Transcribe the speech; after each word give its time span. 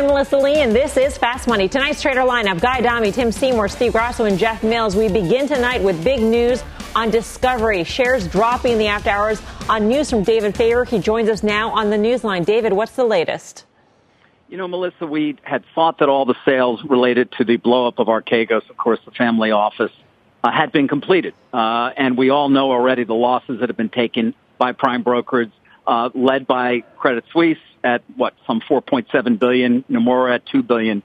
I'm 0.00 0.06
Melissa 0.06 0.38
Lee, 0.38 0.62
and 0.62 0.74
this 0.74 0.96
is 0.96 1.18
Fast 1.18 1.46
Money. 1.46 1.68
Tonight's 1.68 2.00
trader 2.00 2.22
lineup 2.22 2.58
Guy 2.58 2.78
Adami, 2.78 3.12
Tim 3.12 3.30
Seymour, 3.30 3.68
Steve 3.68 3.92
Grasso, 3.92 4.24
and 4.24 4.38
Jeff 4.38 4.62
Mills. 4.62 4.96
We 4.96 5.08
begin 5.08 5.46
tonight 5.46 5.82
with 5.82 6.02
big 6.02 6.22
news 6.22 6.64
on 6.96 7.10
Discovery. 7.10 7.84
Shares 7.84 8.26
dropping 8.26 8.72
in 8.72 8.78
the 8.78 8.86
after 8.86 9.10
hours 9.10 9.42
on 9.68 9.88
news 9.88 10.08
from 10.08 10.22
David 10.22 10.56
Faber. 10.56 10.86
He 10.86 11.00
joins 11.00 11.28
us 11.28 11.42
now 11.42 11.68
on 11.72 11.90
the 11.90 11.98
newsline. 11.98 12.46
David, 12.46 12.72
what's 12.72 12.92
the 12.92 13.04
latest? 13.04 13.66
You 14.48 14.56
know, 14.56 14.66
Melissa, 14.66 15.06
we 15.06 15.36
had 15.42 15.64
thought 15.74 15.98
that 15.98 16.08
all 16.08 16.24
the 16.24 16.36
sales 16.46 16.80
related 16.88 17.30
to 17.32 17.44
the 17.44 17.58
blowup 17.58 17.98
of 17.98 18.06
Archegos, 18.06 18.70
of 18.70 18.78
course, 18.78 19.00
the 19.04 19.10
family 19.10 19.50
office, 19.50 19.92
uh, 20.42 20.50
had 20.50 20.72
been 20.72 20.88
completed. 20.88 21.34
Uh, 21.52 21.90
and 21.94 22.16
we 22.16 22.30
all 22.30 22.48
know 22.48 22.72
already 22.72 23.04
the 23.04 23.12
losses 23.12 23.60
that 23.60 23.68
have 23.68 23.76
been 23.76 23.90
taken 23.90 24.34
by 24.56 24.72
prime 24.72 25.02
brokers, 25.02 25.48
uh, 25.86 26.08
led 26.14 26.46
by 26.46 26.84
Credit 26.96 27.22
Suisse 27.34 27.58
at 27.82 28.02
what, 28.16 28.34
some 28.46 28.60
4.7 28.60 29.38
billion, 29.38 29.84
Nomura 29.84 30.34
at 30.34 30.46
2 30.46 30.62
billion. 30.62 31.02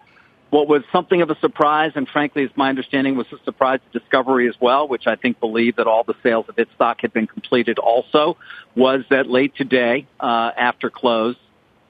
What 0.50 0.68
was 0.68 0.84
something 0.92 1.22
of 1.22 1.30
a 1.30 1.40
surprise, 1.40 1.94
and 1.96 2.08
frankly, 2.08 2.44
as 2.44 2.50
my 2.56 2.70
understanding 2.70 3.18
was 3.18 3.28
a 3.34 3.44
surprise 3.44 3.80
to 3.92 4.00
Discovery 4.00 4.48
as 4.48 4.56
well, 4.60 4.88
which 4.88 5.08
I 5.08 5.16
think 5.16 5.40
believed 5.40 5.78
that 5.78 5.88
all 5.88 6.04
the 6.04 6.16
sales 6.24 6.46
of 6.48 6.58
its 6.58 6.72
stock 6.76 7.02
had 7.02 7.12
been 7.12 7.28
completed 7.28 7.80
also, 7.80 8.38
was 8.76 9.04
that 9.10 9.30
late 9.30 9.56
today, 9.56 10.08
uh, 10.20 10.52
after 10.56 10.90
close, 10.90 11.36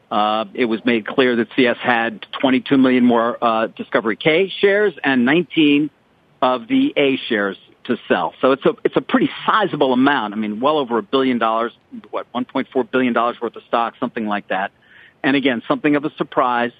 uh, 0.10 0.46
it 0.54 0.66
was 0.66 0.84
made 0.86 1.06
clear 1.06 1.36
that 1.36 1.48
CS 1.56 1.78
had 1.78 2.26
22 2.40 2.78
million 2.78 3.06
more 3.06 3.38
uh, 3.42 3.68
Discovery 3.68 4.16
K 4.16 4.52
shares 4.62 4.94
and 5.04 5.26
19 5.26 5.90
of 6.42 6.68
the 6.68 6.94
A 6.96 7.18
shares 7.18 7.58
to 7.86 7.98
sell. 8.08 8.34
So 8.42 8.52
it's 8.52 8.66
a 8.66 8.74
it's 8.84 8.96
a 8.96 9.02
pretty 9.02 9.30
sizable 9.46 9.94
amount. 9.94 10.34
I 10.34 10.38
mean, 10.38 10.60
well 10.60 10.78
over 10.78 10.98
a 10.98 11.04
billion 11.04 11.38
dollars, 11.38 11.74
what 12.12 12.32
1.4 12.34 12.92
billion 12.92 13.14
dollars 13.14 13.38
worth 13.42 13.56
of 13.56 13.64
stock, 13.68 13.96
something 14.00 14.28
like 14.28 14.48
that. 14.50 14.72
And 15.24 15.36
again, 15.36 15.64
something 15.68 15.96
of 15.96 16.06
a 16.06 16.12
surprise, 16.18 16.72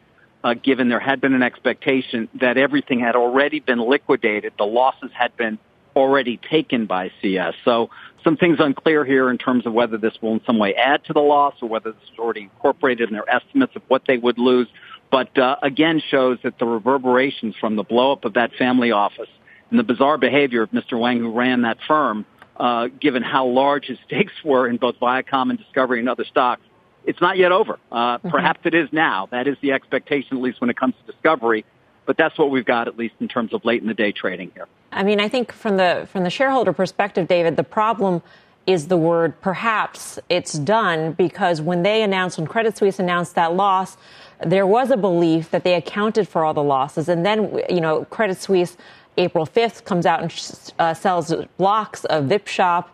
uh, 0.44 0.54
given 0.54 0.90
there 0.90 1.00
had 1.00 1.22
been 1.22 1.34
an 1.34 1.44
expectation 1.44 2.30
that 2.40 2.58
everything 2.58 3.00
had 3.00 3.16
already 3.16 3.60
been 3.60 3.80
liquidated, 3.80 4.54
the 4.58 4.66
losses 4.66 5.12
had 5.14 5.36
been 5.38 5.58
already 5.96 6.38
taken 6.38 6.86
by 6.86 7.12
CS. 7.22 7.54
So 7.64 7.90
some 8.24 8.38
things 8.38 8.58
unclear 8.60 9.06
here 9.06 9.30
in 9.30 9.38
terms 9.38 9.66
of 9.66 9.74
whether 9.74 9.98
this 9.98 10.14
will 10.22 10.34
in 10.34 10.42
some 10.46 10.60
way 10.60 10.76
add 10.76 11.06
to 11.06 11.14
the 11.14 11.22
loss 11.22 11.56
or 11.62 11.70
whether 11.70 11.92
this 11.92 12.02
is 12.12 12.20
already 12.20 12.42
incorporated 12.42 13.10
in 13.10 13.14
their 13.14 13.30
estimates 13.30 13.76
of 13.76 13.82
what 13.88 14.04
they 14.08 14.18
would 14.18 14.38
lose. 14.38 14.68
But 15.10 15.38
uh, 15.38 15.56
again, 15.62 16.02
shows 16.12 16.40
that 16.44 16.60
the 16.60 16.66
reverberations 16.66 17.56
from 17.60 17.76
the 17.76 17.84
blowup 17.84 18.26
of 18.26 18.34
that 18.34 18.52
family 18.54 18.92
office 18.92 19.30
and 19.70 19.80
the 19.80 19.84
bizarre 19.84 20.18
behavior 20.18 20.62
of 20.62 20.72
Mr. 20.72 20.98
Hwang, 20.98 21.20
who 21.20 21.32
ran 21.32 21.62
that 21.64 21.78
firm, 21.88 22.26
uh, 22.58 22.88
given 22.88 23.24
how 23.24 23.48
large 23.48 23.86
his 23.86 23.98
stakes 24.06 24.34
were 24.44 24.68
in 24.68 24.78
both 24.78 25.00
Viacom 25.00 25.50
and 25.50 25.60
Discovery 25.60 26.00
and 26.00 26.10
other 26.10 26.26
stocks, 26.26 26.62
it's 27.06 27.22
not 27.22 27.38
yet 27.38 27.52
over. 27.52 27.80
Uh, 27.92 28.18
mm-hmm. 28.18 28.30
Perhaps 28.30 28.62
it 28.66 28.74
is 28.74 28.90
now. 28.92 29.28
That 29.32 29.48
is 29.48 29.58
the 29.62 29.74
expectation, 29.74 30.38
at 30.38 30.44
least 30.44 30.62
when 30.62 30.70
it 30.70 30.78
comes 30.78 30.96
to 31.06 31.12
Discovery. 31.12 31.66
But 32.06 32.18
that's 32.18 32.38
what 32.38 32.52
we've 32.52 32.66
got, 32.66 32.88
at 32.88 32.98
least 32.98 33.16
in 33.20 33.28
terms 33.28 33.54
of 33.54 33.66
late 33.66 33.82
in 33.82 33.88
the 33.88 33.94
day 33.94 34.12
trading 34.12 34.52
here. 34.54 34.68
I 34.92 35.04
mean, 35.04 35.20
I 35.20 35.28
think 35.28 35.52
from 35.52 35.78
the 35.78 36.08
from 36.12 36.24
the 36.24 36.30
shareholder 36.30 36.72
perspective, 36.72 37.28
David, 37.28 37.58
the 37.58 37.64
problem 37.64 38.22
is 38.68 38.88
the 38.88 38.98
word 38.98 39.40
perhaps 39.42 40.18
it's 40.30 40.54
done 40.54 41.14
because 41.14 41.62
when 41.62 41.84
they 41.84 42.02
announced, 42.02 42.38
when 42.38 42.48
Credit 42.48 42.76
Suisse 42.78 43.00
announced 43.00 43.36
that 43.36 43.54
loss, 43.54 43.98
there 44.46 44.66
was 44.66 44.92
a 44.92 44.98
belief 44.98 45.52
that 45.52 45.64
they 45.64 45.76
accounted 45.76 46.28
for 46.28 46.44
all 46.44 46.54
the 46.54 46.64
losses. 46.64 47.08
And 47.08 47.26
then, 47.26 47.62
you 47.70 47.80
know, 47.80 48.06
Credit 48.06 48.38
Suisse, 48.38 48.76
April 49.18 49.46
5th, 49.46 49.86
comes 49.86 50.06
out 50.06 50.22
and 50.22 50.74
uh, 50.80 50.94
sells 50.94 51.34
blocks 51.58 52.06
of 52.06 52.26
VipShop, 52.26 52.86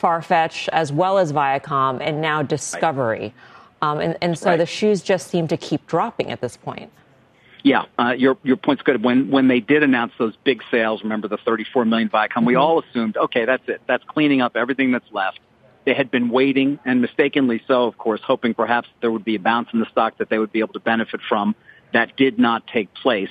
Farfetch, 0.00 0.68
as 0.72 0.92
well 0.92 1.18
as 1.18 1.32
Viacom, 1.32 2.00
and 2.00 2.20
now 2.20 2.42
Discovery. 2.42 3.20
Right. 3.20 3.34
Um, 3.80 4.00
and, 4.00 4.16
and 4.20 4.38
so 4.38 4.50
right. 4.50 4.56
the 4.56 4.66
shoes 4.66 5.02
just 5.02 5.28
seem 5.28 5.48
to 5.48 5.56
keep 5.56 5.86
dropping 5.86 6.30
at 6.30 6.40
this 6.40 6.56
point. 6.56 6.90
Yeah, 7.62 7.84
uh, 7.98 8.14
your 8.16 8.38
your 8.44 8.56
point's 8.56 8.82
good. 8.82 9.02
When 9.02 9.30
when 9.30 9.48
they 9.48 9.60
did 9.60 9.82
announce 9.82 10.12
those 10.18 10.34
big 10.44 10.62
sales, 10.70 11.02
remember 11.02 11.28
the 11.28 11.38
34 11.38 11.84
million 11.84 12.08
Viacom, 12.08 12.28
mm-hmm. 12.28 12.44
we 12.44 12.54
all 12.54 12.80
assumed, 12.80 13.16
okay, 13.16 13.44
that's 13.44 13.68
it. 13.68 13.82
That's 13.86 14.04
cleaning 14.04 14.40
up 14.40 14.56
everything 14.56 14.92
that's 14.92 15.10
left. 15.12 15.40
They 15.84 15.94
had 15.94 16.10
been 16.10 16.28
waiting, 16.28 16.78
and 16.84 17.00
mistakenly 17.00 17.62
so, 17.66 17.84
of 17.84 17.98
course, 17.98 18.20
hoping 18.24 18.54
perhaps 18.54 18.88
there 19.00 19.10
would 19.10 19.24
be 19.24 19.36
a 19.36 19.40
bounce 19.40 19.68
in 19.72 19.80
the 19.80 19.86
stock 19.86 20.18
that 20.18 20.28
they 20.28 20.38
would 20.38 20.52
be 20.52 20.60
able 20.60 20.74
to 20.74 20.80
benefit 20.80 21.20
from. 21.28 21.54
That 21.92 22.16
did 22.16 22.38
not 22.38 22.66
take 22.66 22.92
place. 22.94 23.30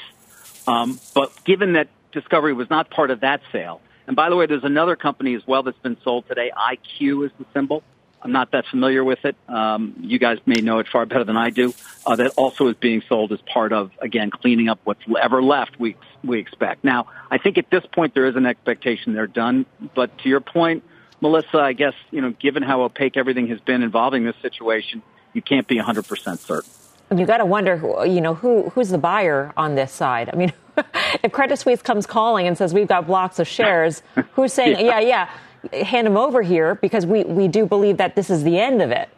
Um, 0.65 0.99
but 1.13 1.31
given 1.45 1.73
that 1.73 1.87
Discovery 2.11 2.53
was 2.53 2.69
not 2.69 2.89
part 2.89 3.11
of 3.11 3.21
that 3.21 3.41
sale, 3.51 3.81
and 4.07 4.15
by 4.15 4.29
the 4.29 4.35
way, 4.35 4.45
there's 4.45 4.63
another 4.63 4.95
company 4.95 5.35
as 5.35 5.45
well 5.45 5.63
that's 5.63 5.77
been 5.79 5.97
sold 6.03 6.27
today. 6.27 6.51
IQ 6.55 7.25
is 7.25 7.31
the 7.37 7.45
symbol. 7.53 7.83
I'm 8.21 8.31
not 8.31 8.51
that 8.51 8.65
familiar 8.65 9.03
with 9.03 9.23
it. 9.25 9.35
Um, 9.47 9.95
you 10.01 10.17
guys 10.17 10.39
may 10.45 10.55
know 10.55 10.79
it 10.79 10.87
far 10.87 11.05
better 11.05 11.23
than 11.23 11.37
I 11.37 11.49
do. 11.49 11.73
Uh, 12.05 12.15
that 12.15 12.31
also 12.35 12.67
is 12.67 12.75
being 12.75 13.03
sold 13.07 13.31
as 13.31 13.39
part 13.41 13.71
of 13.71 13.91
again 14.01 14.31
cleaning 14.31 14.69
up 14.69 14.79
what's 14.85 15.01
ever 15.21 15.43
left. 15.43 15.79
We 15.79 15.95
we 16.23 16.39
expect 16.39 16.83
now. 16.83 17.07
I 17.29 17.37
think 17.37 17.57
at 17.57 17.69
this 17.69 17.85
point 17.85 18.13
there 18.15 18.25
is 18.25 18.35
an 18.35 18.45
expectation 18.45 19.13
they're 19.13 19.27
done. 19.27 19.65
But 19.93 20.17
to 20.19 20.29
your 20.29 20.39
point, 20.39 20.83
Melissa, 21.21 21.59
I 21.59 21.73
guess 21.73 21.93
you 22.11 22.21
know 22.21 22.31
given 22.31 22.63
how 22.63 22.81
opaque 22.81 23.17
everything 23.17 23.47
has 23.47 23.59
been 23.59 23.83
involving 23.83 24.23
this 24.23 24.35
situation, 24.41 25.03
you 25.33 25.41
can't 25.41 25.67
be 25.67 25.75
100 25.75 26.07
percent 26.07 26.39
certain. 26.39 26.71
You 27.15 27.25
got 27.25 27.37
to 27.37 27.45
wonder, 27.45 28.03
you 28.05 28.19
know, 28.19 28.33
who 28.33 28.69
who's 28.71 28.89
the 28.89 28.97
buyer 28.97 29.53
on 29.55 29.75
this 29.75 29.91
side? 29.91 30.29
I 30.33 30.35
mean, 30.35 30.51
if 31.23 31.31
Credit 31.31 31.57
Suisse 31.57 31.81
comes 31.81 32.05
calling 32.05 32.47
and 32.47 32.57
says 32.57 32.73
we've 32.73 32.87
got 32.87 33.07
blocks 33.07 33.39
of 33.39 33.47
shares, 33.47 34.03
who's 34.33 34.53
saying, 34.53 34.77
yeah, 34.79 34.99
yeah, 34.99 35.29
yeah 35.71 35.83
hand 35.83 36.07
them 36.07 36.17
over 36.17 36.41
here 36.41 36.75
because 36.75 37.05
we, 37.05 37.23
we 37.23 37.47
do 37.47 37.65
believe 37.65 37.97
that 37.97 38.15
this 38.15 38.29
is 38.29 38.43
the 38.43 38.59
end 38.59 38.81
of 38.81 38.91
it. 38.91 39.09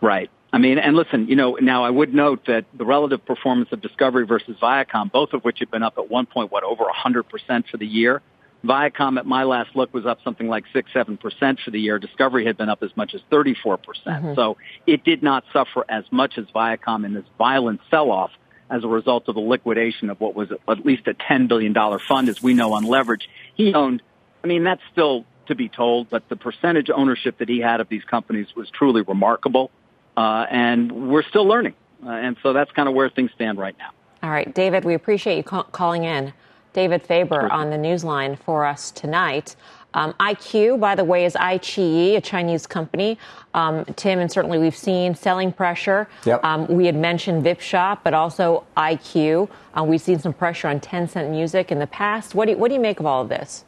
Right. 0.00 0.30
I 0.52 0.58
mean, 0.58 0.78
and 0.78 0.96
listen, 0.96 1.28
you 1.28 1.36
know, 1.36 1.56
now 1.60 1.84
I 1.84 1.90
would 1.90 2.12
note 2.12 2.46
that 2.46 2.64
the 2.74 2.84
relative 2.84 3.24
performance 3.24 3.70
of 3.72 3.80
Discovery 3.80 4.26
versus 4.26 4.56
Viacom, 4.60 5.12
both 5.12 5.32
of 5.32 5.42
which 5.42 5.60
have 5.60 5.70
been 5.70 5.82
up 5.82 5.96
at 5.96 6.10
one 6.10 6.26
point, 6.26 6.50
what, 6.50 6.64
over 6.64 6.84
100% 6.84 7.68
for 7.70 7.76
the 7.76 7.86
year. 7.86 8.20
Viacom 8.64 9.16
at 9.16 9.24
my 9.24 9.44
last 9.44 9.74
look 9.74 9.94
was 9.94 10.04
up 10.04 10.18
something 10.22 10.48
like 10.48 10.64
6 10.72 10.90
7% 10.92 11.60
for 11.64 11.70
the 11.70 11.80
year. 11.80 11.98
Discovery 11.98 12.44
had 12.44 12.56
been 12.56 12.68
up 12.68 12.82
as 12.82 12.94
much 12.96 13.14
as 13.14 13.20
34%. 13.30 13.82
percent 13.82 14.06
mm 14.06 14.20
hmm 14.20 14.34
So 14.34 14.56
it 14.86 15.04
did 15.04 15.22
not 15.22 15.44
suffer 15.52 15.84
as 15.88 16.04
much 16.10 16.36
as 16.36 16.46
Viacom 16.54 17.06
in 17.06 17.14
this 17.14 17.24
violent 17.38 17.80
sell-off 17.90 18.32
as 18.70 18.84
a 18.84 18.88
result 18.88 19.28
of 19.28 19.34
the 19.34 19.40
liquidation 19.40 20.10
of 20.10 20.20
what 20.20 20.34
was 20.34 20.50
at 20.52 20.86
least 20.86 21.08
a 21.08 21.14
$10 21.14 21.48
billion 21.48 21.74
fund, 22.08 22.28
as 22.28 22.42
we 22.42 22.54
know 22.54 22.72
on 22.74 22.84
leverage. 22.84 23.28
He 23.54 23.74
owned, 23.74 24.02
I 24.44 24.46
mean, 24.46 24.64
that's 24.64 24.82
still 24.92 25.24
to 25.48 25.54
be 25.54 25.68
told, 25.68 26.08
but 26.08 26.28
the 26.28 26.36
percentage 26.36 26.88
ownership 26.90 27.38
that 27.38 27.48
he 27.48 27.58
had 27.58 27.80
of 27.80 27.88
these 27.88 28.04
companies 28.04 28.46
was 28.54 28.70
truly 28.70 29.02
remarkable. 29.02 29.70
Uh, 30.16 30.46
and 30.50 31.10
we're 31.10 31.24
still 31.24 31.46
learning. 31.46 31.74
Uh, 32.04 32.10
and 32.10 32.36
so 32.42 32.52
that's 32.52 32.70
kind 32.72 32.88
of 32.88 32.94
where 32.94 33.10
things 33.10 33.30
stand 33.34 33.58
right 33.58 33.76
now. 33.78 33.90
All 34.22 34.30
right, 34.30 34.52
David, 34.54 34.84
we 34.84 34.94
appreciate 34.94 35.36
you 35.36 35.42
ca- 35.42 35.64
calling 35.64 36.04
in. 36.04 36.32
David 36.72 37.02
Faber 37.02 37.50
on 37.50 37.70
the 37.70 37.76
newsline 37.76 38.38
for 38.38 38.64
us 38.64 38.92
tonight. 38.92 39.56
Um, 39.94 40.12
IQ, 40.14 40.80
by 40.80 40.94
the 40.94 41.04
way, 41.04 41.24
is 41.24 41.34
iQIYI, 41.34 42.16
a 42.16 42.20
Chinese 42.20 42.66
company. 42.66 43.18
Um, 43.54 43.84
Tim, 43.96 44.20
and 44.20 44.30
certainly 44.30 44.58
we've 44.58 44.76
seen 44.76 45.14
selling 45.14 45.52
pressure. 45.52 46.08
Yep. 46.24 46.44
Um, 46.44 46.66
we 46.68 46.86
had 46.86 46.94
mentioned 46.94 47.44
VipShop, 47.44 48.00
but 48.04 48.14
also 48.14 48.64
IQ. 48.76 49.48
Uh, 49.76 49.84
we've 49.84 50.00
seen 50.00 50.18
some 50.18 50.32
pressure 50.32 50.68
on 50.68 50.80
Tencent 50.80 51.30
Music 51.30 51.72
in 51.72 51.78
the 51.78 51.86
past. 51.86 52.34
What 52.34 52.46
do 52.46 52.52
you, 52.52 52.58
what 52.58 52.68
do 52.68 52.74
you 52.74 52.80
make 52.80 53.00
of 53.00 53.06
all 53.06 53.22
of 53.22 53.28
this? 53.28 53.64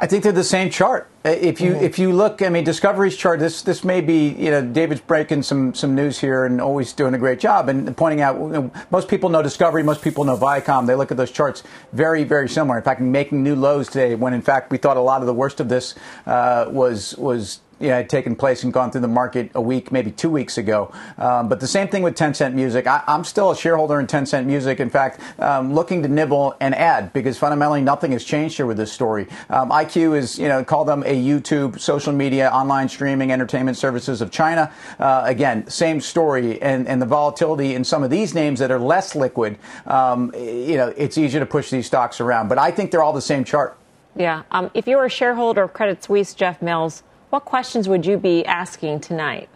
I 0.00 0.06
think 0.06 0.24
they're 0.24 0.32
the 0.32 0.42
same 0.42 0.70
chart. 0.70 1.08
Uh, 1.24 1.30
if 1.30 1.60
you 1.60 1.72
mm-hmm. 1.72 1.84
if 1.84 1.98
you 1.98 2.12
look, 2.12 2.42
I 2.42 2.48
mean, 2.48 2.64
Discovery's 2.64 3.16
chart. 3.16 3.38
This 3.38 3.62
this 3.62 3.84
may 3.84 4.00
be 4.00 4.28
you 4.30 4.50
know 4.50 4.60
David's 4.60 5.00
breaking 5.00 5.42
some 5.42 5.72
some 5.72 5.94
news 5.94 6.18
here 6.18 6.44
and 6.44 6.60
always 6.60 6.92
doing 6.92 7.14
a 7.14 7.18
great 7.18 7.38
job 7.38 7.68
and 7.68 7.96
pointing 7.96 8.20
out. 8.20 8.36
You 8.36 8.48
know, 8.48 8.72
most 8.90 9.08
people 9.08 9.30
know 9.30 9.42
Discovery. 9.42 9.82
Most 9.82 10.02
people 10.02 10.24
know 10.24 10.36
Viacom. 10.36 10.86
They 10.86 10.96
look 10.96 11.10
at 11.10 11.16
those 11.16 11.30
charts 11.30 11.62
very 11.92 12.24
very 12.24 12.48
similar. 12.48 12.76
In 12.76 12.84
fact, 12.84 13.00
making 13.00 13.42
new 13.42 13.54
lows 13.54 13.88
today 13.88 14.16
when 14.16 14.34
in 14.34 14.42
fact 14.42 14.70
we 14.70 14.78
thought 14.78 14.96
a 14.96 15.00
lot 15.00 15.20
of 15.20 15.26
the 15.26 15.34
worst 15.34 15.60
of 15.60 15.68
this 15.68 15.94
uh, 16.26 16.66
was 16.68 17.16
was 17.16 17.60
you 17.84 17.90
know, 17.90 17.96
had 17.96 18.08
taken 18.08 18.34
place 18.34 18.64
and 18.64 18.72
gone 18.72 18.90
through 18.90 19.02
the 19.02 19.08
market 19.08 19.50
a 19.54 19.60
week, 19.60 19.92
maybe 19.92 20.10
two 20.10 20.30
weeks 20.30 20.56
ago. 20.56 20.90
Um, 21.18 21.48
but 21.50 21.60
the 21.60 21.66
same 21.66 21.86
thing 21.86 22.02
with 22.02 22.16
Tencent 22.16 22.54
Music. 22.54 22.86
I, 22.86 23.04
am 23.06 23.24
still 23.24 23.50
a 23.50 23.56
shareholder 23.56 24.00
in 24.00 24.06
Tencent 24.06 24.46
Music. 24.46 24.80
In 24.80 24.88
fact, 24.88 25.20
um, 25.38 25.74
looking 25.74 26.02
to 26.02 26.08
nibble 26.08 26.56
and 26.60 26.74
add 26.74 27.12
because 27.12 27.36
fundamentally 27.36 27.82
nothing 27.82 28.12
has 28.12 28.24
changed 28.24 28.56
here 28.56 28.64
with 28.64 28.78
this 28.78 28.90
story. 28.90 29.28
Um, 29.50 29.68
iQIYI 29.70 30.16
is, 30.16 30.38
you 30.38 30.48
know, 30.48 30.64
call 30.64 30.86
them 30.86 31.02
a 31.02 31.14
YouTube, 31.14 31.78
social 31.78 32.14
media, 32.14 32.48
online 32.48 32.88
streaming, 32.88 33.30
entertainment 33.30 33.76
services 33.76 34.22
of 34.22 34.30
China. 34.30 34.72
Uh, 34.98 35.22
again, 35.26 35.68
same 35.68 36.00
story, 36.00 36.60
and, 36.62 36.88
and 36.88 37.02
the 37.02 37.06
volatility 37.06 37.74
in 37.74 37.84
some 37.84 38.02
of 38.02 38.08
these 38.08 38.34
names 38.34 38.60
that 38.60 38.70
are 38.70 38.78
less 38.78 39.14
liquid. 39.14 39.58
Um, 39.86 40.32
you 40.34 40.78
know, 40.78 40.94
it's 40.96 41.18
easier 41.18 41.40
to 41.40 41.46
push 41.46 41.68
these 41.68 41.86
stocks 41.86 42.18
around. 42.18 42.48
But 42.48 42.56
I 42.56 42.70
think 42.70 42.90
they're 42.90 43.02
all 43.02 43.12
the 43.12 43.20
same 43.20 43.44
chart. 43.44 43.76
Yeah. 44.16 44.44
Um, 44.50 44.70
if 44.74 44.86
you're 44.86 45.04
a 45.04 45.10
shareholder 45.10 45.64
of 45.64 45.72
Credit 45.72 46.02
Suisse, 46.02 46.34
Jeff 46.34 46.62
Mills, 46.62 47.02
what 47.34 47.44
questions 47.44 47.88
would 47.88 48.06
you 48.06 48.16
be 48.16 48.46
asking 48.46 49.00
tonight? 49.00 49.48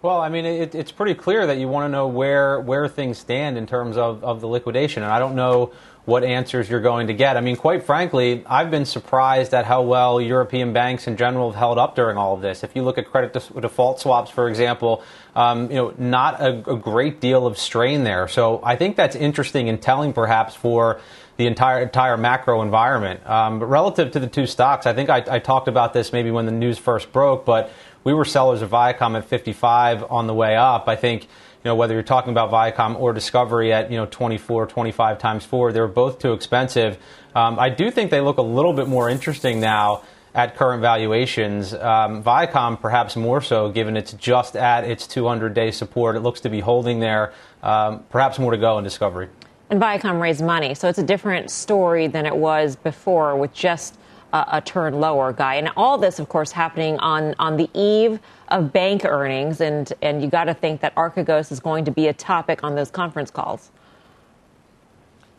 Well, 0.00 0.18
I 0.18 0.30
mean, 0.30 0.46
it, 0.46 0.74
it's 0.74 0.90
pretty 0.90 1.12
clear 1.12 1.46
that 1.46 1.58
you 1.58 1.68
want 1.68 1.84
to 1.84 1.90
know 1.90 2.06
where 2.08 2.58
where 2.60 2.88
things 2.88 3.18
stand 3.18 3.58
in 3.58 3.66
terms 3.66 3.98
of, 3.98 4.24
of 4.24 4.40
the 4.40 4.46
liquidation, 4.46 5.02
and 5.02 5.12
I 5.12 5.18
don't 5.18 5.34
know 5.34 5.72
what 6.06 6.24
answers 6.24 6.70
you're 6.70 6.80
going 6.80 7.08
to 7.08 7.12
get. 7.12 7.36
I 7.36 7.42
mean, 7.42 7.56
quite 7.56 7.82
frankly, 7.82 8.42
I've 8.46 8.70
been 8.70 8.86
surprised 8.86 9.52
at 9.52 9.66
how 9.66 9.82
well 9.82 10.18
European 10.18 10.72
banks 10.72 11.06
in 11.06 11.18
general 11.18 11.50
have 11.50 11.58
held 11.58 11.76
up 11.76 11.94
during 11.94 12.16
all 12.16 12.34
of 12.34 12.40
this. 12.40 12.64
If 12.64 12.74
you 12.74 12.82
look 12.82 12.96
at 12.96 13.10
credit 13.10 13.34
default 13.34 14.00
swaps, 14.00 14.30
for 14.30 14.48
example, 14.48 15.04
um, 15.36 15.70
you 15.70 15.76
know, 15.76 15.94
not 15.98 16.40
a, 16.40 16.72
a 16.72 16.76
great 16.78 17.20
deal 17.20 17.46
of 17.46 17.58
strain 17.58 18.02
there. 18.04 18.28
So 18.28 18.62
I 18.64 18.76
think 18.76 18.96
that's 18.96 19.14
interesting 19.14 19.68
and 19.68 19.80
telling, 19.80 20.14
perhaps, 20.14 20.54
for 20.54 21.02
the 21.36 21.46
entire 21.46 21.80
entire 21.80 22.16
macro 22.16 22.62
environment. 22.62 23.26
Um, 23.28 23.58
but 23.58 23.66
relative 23.66 24.12
to 24.12 24.20
the 24.20 24.26
two 24.26 24.46
stocks, 24.46 24.86
I 24.86 24.92
think 24.92 25.10
I, 25.10 25.24
I 25.28 25.38
talked 25.38 25.68
about 25.68 25.92
this 25.92 26.12
maybe 26.12 26.30
when 26.30 26.46
the 26.46 26.52
news 26.52 26.78
first 26.78 27.12
broke, 27.12 27.44
but 27.44 27.70
we 28.04 28.14
were 28.14 28.24
sellers 28.24 28.62
of 28.62 28.70
Viacom 28.70 29.16
at 29.16 29.24
55 29.24 30.04
on 30.10 30.26
the 30.26 30.34
way 30.34 30.56
up. 30.56 30.88
I 30.88 30.96
think, 30.96 31.24
you 31.24 31.28
know, 31.64 31.74
whether 31.74 31.94
you're 31.94 32.02
talking 32.02 32.30
about 32.32 32.50
Viacom 32.50 32.98
or 32.98 33.12
Discovery 33.12 33.72
at, 33.72 33.90
you 33.90 33.96
know, 33.96 34.06
24, 34.06 34.66
25 34.66 35.18
times 35.18 35.44
four, 35.44 35.72
they 35.72 35.80
were 35.80 35.88
both 35.88 36.18
too 36.18 36.32
expensive. 36.32 36.98
Um, 37.34 37.58
I 37.58 37.68
do 37.68 37.90
think 37.90 38.10
they 38.10 38.20
look 38.20 38.38
a 38.38 38.42
little 38.42 38.72
bit 38.72 38.88
more 38.88 39.08
interesting 39.08 39.60
now 39.60 40.02
at 40.34 40.56
current 40.56 40.80
valuations. 40.80 41.74
Um, 41.74 42.22
Viacom, 42.22 42.80
perhaps 42.80 43.16
more 43.16 43.40
so, 43.40 43.70
given 43.70 43.96
it's 43.96 44.12
just 44.12 44.56
at 44.56 44.84
its 44.84 45.06
200 45.06 45.54
day 45.54 45.70
support. 45.70 46.16
It 46.16 46.20
looks 46.20 46.40
to 46.40 46.48
be 46.48 46.60
holding 46.60 47.00
there. 47.00 47.32
Um, 47.62 48.04
perhaps 48.10 48.38
more 48.38 48.52
to 48.52 48.58
go 48.58 48.78
in 48.78 48.84
Discovery. 48.84 49.28
And 49.70 49.80
Viacom 49.80 50.20
raised 50.20 50.42
money, 50.42 50.74
so 50.74 50.88
it's 50.88 50.98
a 50.98 51.02
different 51.04 51.48
story 51.48 52.08
than 52.08 52.26
it 52.26 52.34
was 52.34 52.74
before 52.74 53.36
with 53.36 53.54
just 53.54 53.96
a, 54.32 54.44
a 54.54 54.60
turn 54.60 54.94
lower 54.98 55.32
guy. 55.32 55.54
And 55.54 55.70
all 55.76 55.96
this, 55.96 56.18
of 56.18 56.28
course, 56.28 56.50
happening 56.50 56.98
on, 56.98 57.36
on 57.38 57.56
the 57.56 57.70
eve 57.72 58.18
of 58.48 58.72
bank 58.72 59.04
earnings. 59.04 59.60
And, 59.60 59.92
and 60.02 60.22
you 60.22 60.28
got 60.28 60.44
to 60.44 60.54
think 60.54 60.80
that 60.80 60.94
Archegos 60.96 61.52
is 61.52 61.60
going 61.60 61.84
to 61.84 61.92
be 61.92 62.08
a 62.08 62.12
topic 62.12 62.64
on 62.64 62.74
those 62.74 62.90
conference 62.90 63.30
calls. 63.30 63.70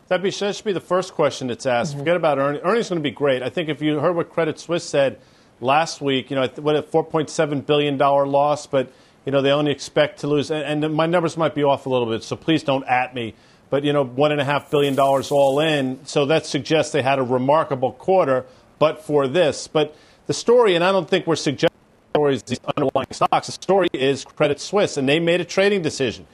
That'd 0.08 0.22
be, 0.22 0.30
that 0.30 0.56
should 0.56 0.64
be 0.64 0.72
the 0.72 0.80
first 0.80 1.12
question 1.12 1.48
that's 1.48 1.66
asked. 1.66 1.92
Mm-hmm. 1.92 2.00
Forget 2.00 2.16
about 2.16 2.38
earnings. 2.38 2.64
Earnings 2.64 2.86
are 2.86 2.94
going 2.94 3.02
to 3.02 3.10
be 3.10 3.14
great. 3.14 3.42
I 3.42 3.50
think 3.50 3.68
if 3.68 3.82
you 3.82 4.00
heard 4.00 4.16
what 4.16 4.30
Credit 4.30 4.58
Suisse 4.58 4.84
said 4.84 5.20
last 5.60 6.00
week, 6.00 6.30
you 6.30 6.36
know, 6.36 6.46
what 6.56 6.76
a 6.76 6.82
$4.7 6.82 7.66
billion 7.66 7.98
loss, 7.98 8.66
but, 8.66 8.90
you 9.26 9.32
know, 9.32 9.42
they 9.42 9.50
only 9.50 9.72
expect 9.72 10.20
to 10.20 10.26
lose. 10.26 10.50
And, 10.50 10.84
and 10.84 10.94
my 10.94 11.06
numbers 11.06 11.36
might 11.36 11.54
be 11.54 11.62
off 11.62 11.84
a 11.84 11.90
little 11.90 12.08
bit, 12.08 12.22
so 12.22 12.34
please 12.34 12.62
don't 12.62 12.84
at 12.84 13.14
me. 13.14 13.34
But, 13.72 13.84
you 13.84 13.94
know, 13.94 14.04
$1.5 14.04 14.70
billion 14.70 15.00
all 15.00 15.58
in. 15.58 16.04
So 16.04 16.26
that 16.26 16.44
suggests 16.44 16.92
they 16.92 17.00
had 17.00 17.18
a 17.18 17.22
remarkable 17.22 17.92
quarter 17.92 18.44
but 18.78 19.02
for 19.02 19.26
this. 19.26 19.66
But 19.66 19.96
the 20.26 20.34
story, 20.34 20.74
and 20.74 20.84
I 20.84 20.92
don't 20.92 21.08
think 21.08 21.26
we're 21.26 21.36
suggesting 21.36 21.78
stories 22.10 22.42
these 22.42 22.60
underlying 22.76 23.06
stocks. 23.12 23.46
The 23.46 23.52
story 23.52 23.88
is 23.94 24.26
Credit 24.26 24.60
Suisse, 24.60 24.98
and 24.98 25.08
they 25.08 25.18
made 25.18 25.40
a 25.40 25.46
trading 25.46 25.80
decision. 25.80 26.26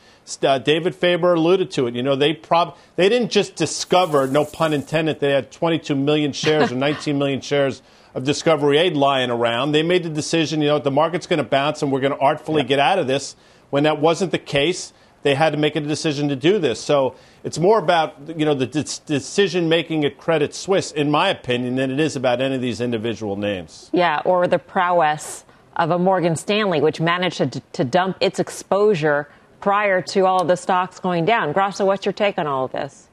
Uh, 0.43 0.59
David 0.59 0.97
Faber 0.97 1.35
alluded 1.35 1.71
to 1.71 1.87
it. 1.87 1.95
You 1.95 2.03
know, 2.03 2.17
they 2.17 2.33
prob 2.35 2.77
they 2.97 3.09
didn't 3.09 3.31
just 3.31 3.55
discover, 3.55 4.27
no 4.27 4.45
pun 4.45 4.73
intended, 4.73 5.21
they 5.21 5.31
had 5.31 5.53
22 5.53 5.95
million 5.95 6.33
shares 6.33 6.73
or 6.73 6.75
19 6.89 7.17
million 7.17 7.41
shares 7.41 7.83
of 8.15 8.25
Discovery 8.25 8.79
Aid 8.79 8.97
lying 8.97 9.31
around. 9.31 9.71
They 9.71 9.85
made 9.85 10.03
the 10.03 10.11
decision, 10.11 10.61
you 10.61 10.67
know, 10.67 10.81
the 10.81 10.91
market's 10.91 11.29
going 11.29 11.39
to 11.39 11.49
bounce 11.49 11.83
and 11.83 11.93
we're 11.93 12.01
going 12.01 12.15
to 12.15 12.19
artfully 12.19 12.63
yeah. 12.63 12.69
get 12.69 12.79
out 12.81 12.99
of 12.99 13.07
this. 13.07 13.37
When 13.71 13.85
that 13.85 14.01
wasn't 14.01 14.33
the 14.33 14.39
case, 14.39 14.93
they 15.29 15.35
had 15.35 15.53
to 15.53 15.59
make 15.59 15.77
a 15.77 15.81
decision 15.81 16.31
to 16.31 16.37
do 16.37 16.59
this. 16.59 16.81
So 16.81 17.15
it's 17.45 17.59
more 17.59 17.79
about 17.79 18.17
you 18.39 18.47
know 18.47 18.55
the 18.55 18.67
decision 18.67 19.69
making 19.69 20.07
at 20.07 20.17
Credit 20.17 20.55
Suisse, 20.55 20.91
in 20.91 21.11
my 21.11 21.29
opinion, 21.29 21.75
than 21.77 21.91
it 21.91 22.01
is 22.01 22.17
about 22.17 22.41
any 22.41 22.55
of 22.55 22.63
these 22.63 22.81
individual 22.81 23.37
names. 23.37 23.91
Yeah, 23.93 24.23
or 24.25 24.49
the 24.49 24.59
prowess 24.59 25.45
of 25.77 25.91
a 25.91 25.99
Morgan 25.99 26.35
Stanley, 26.35 26.81
which 26.81 26.99
managed 26.99 27.39
to, 27.39 27.61
to 27.61 27.85
dump 27.85 28.17
its 28.21 28.41
exposure 28.41 29.29
prior 29.61 30.01
to 30.01 30.25
all 30.25 30.41
of 30.41 30.49
the 30.49 30.57
stocks 30.57 30.99
going 30.99 31.27
down. 31.27 31.53
Grasso, 31.53 31.85
what's 31.85 32.07
your 32.07 32.15
take 32.15 32.39
on 32.39 32.47
all 32.47 32.65
of 32.65 32.73
this? 32.73 33.09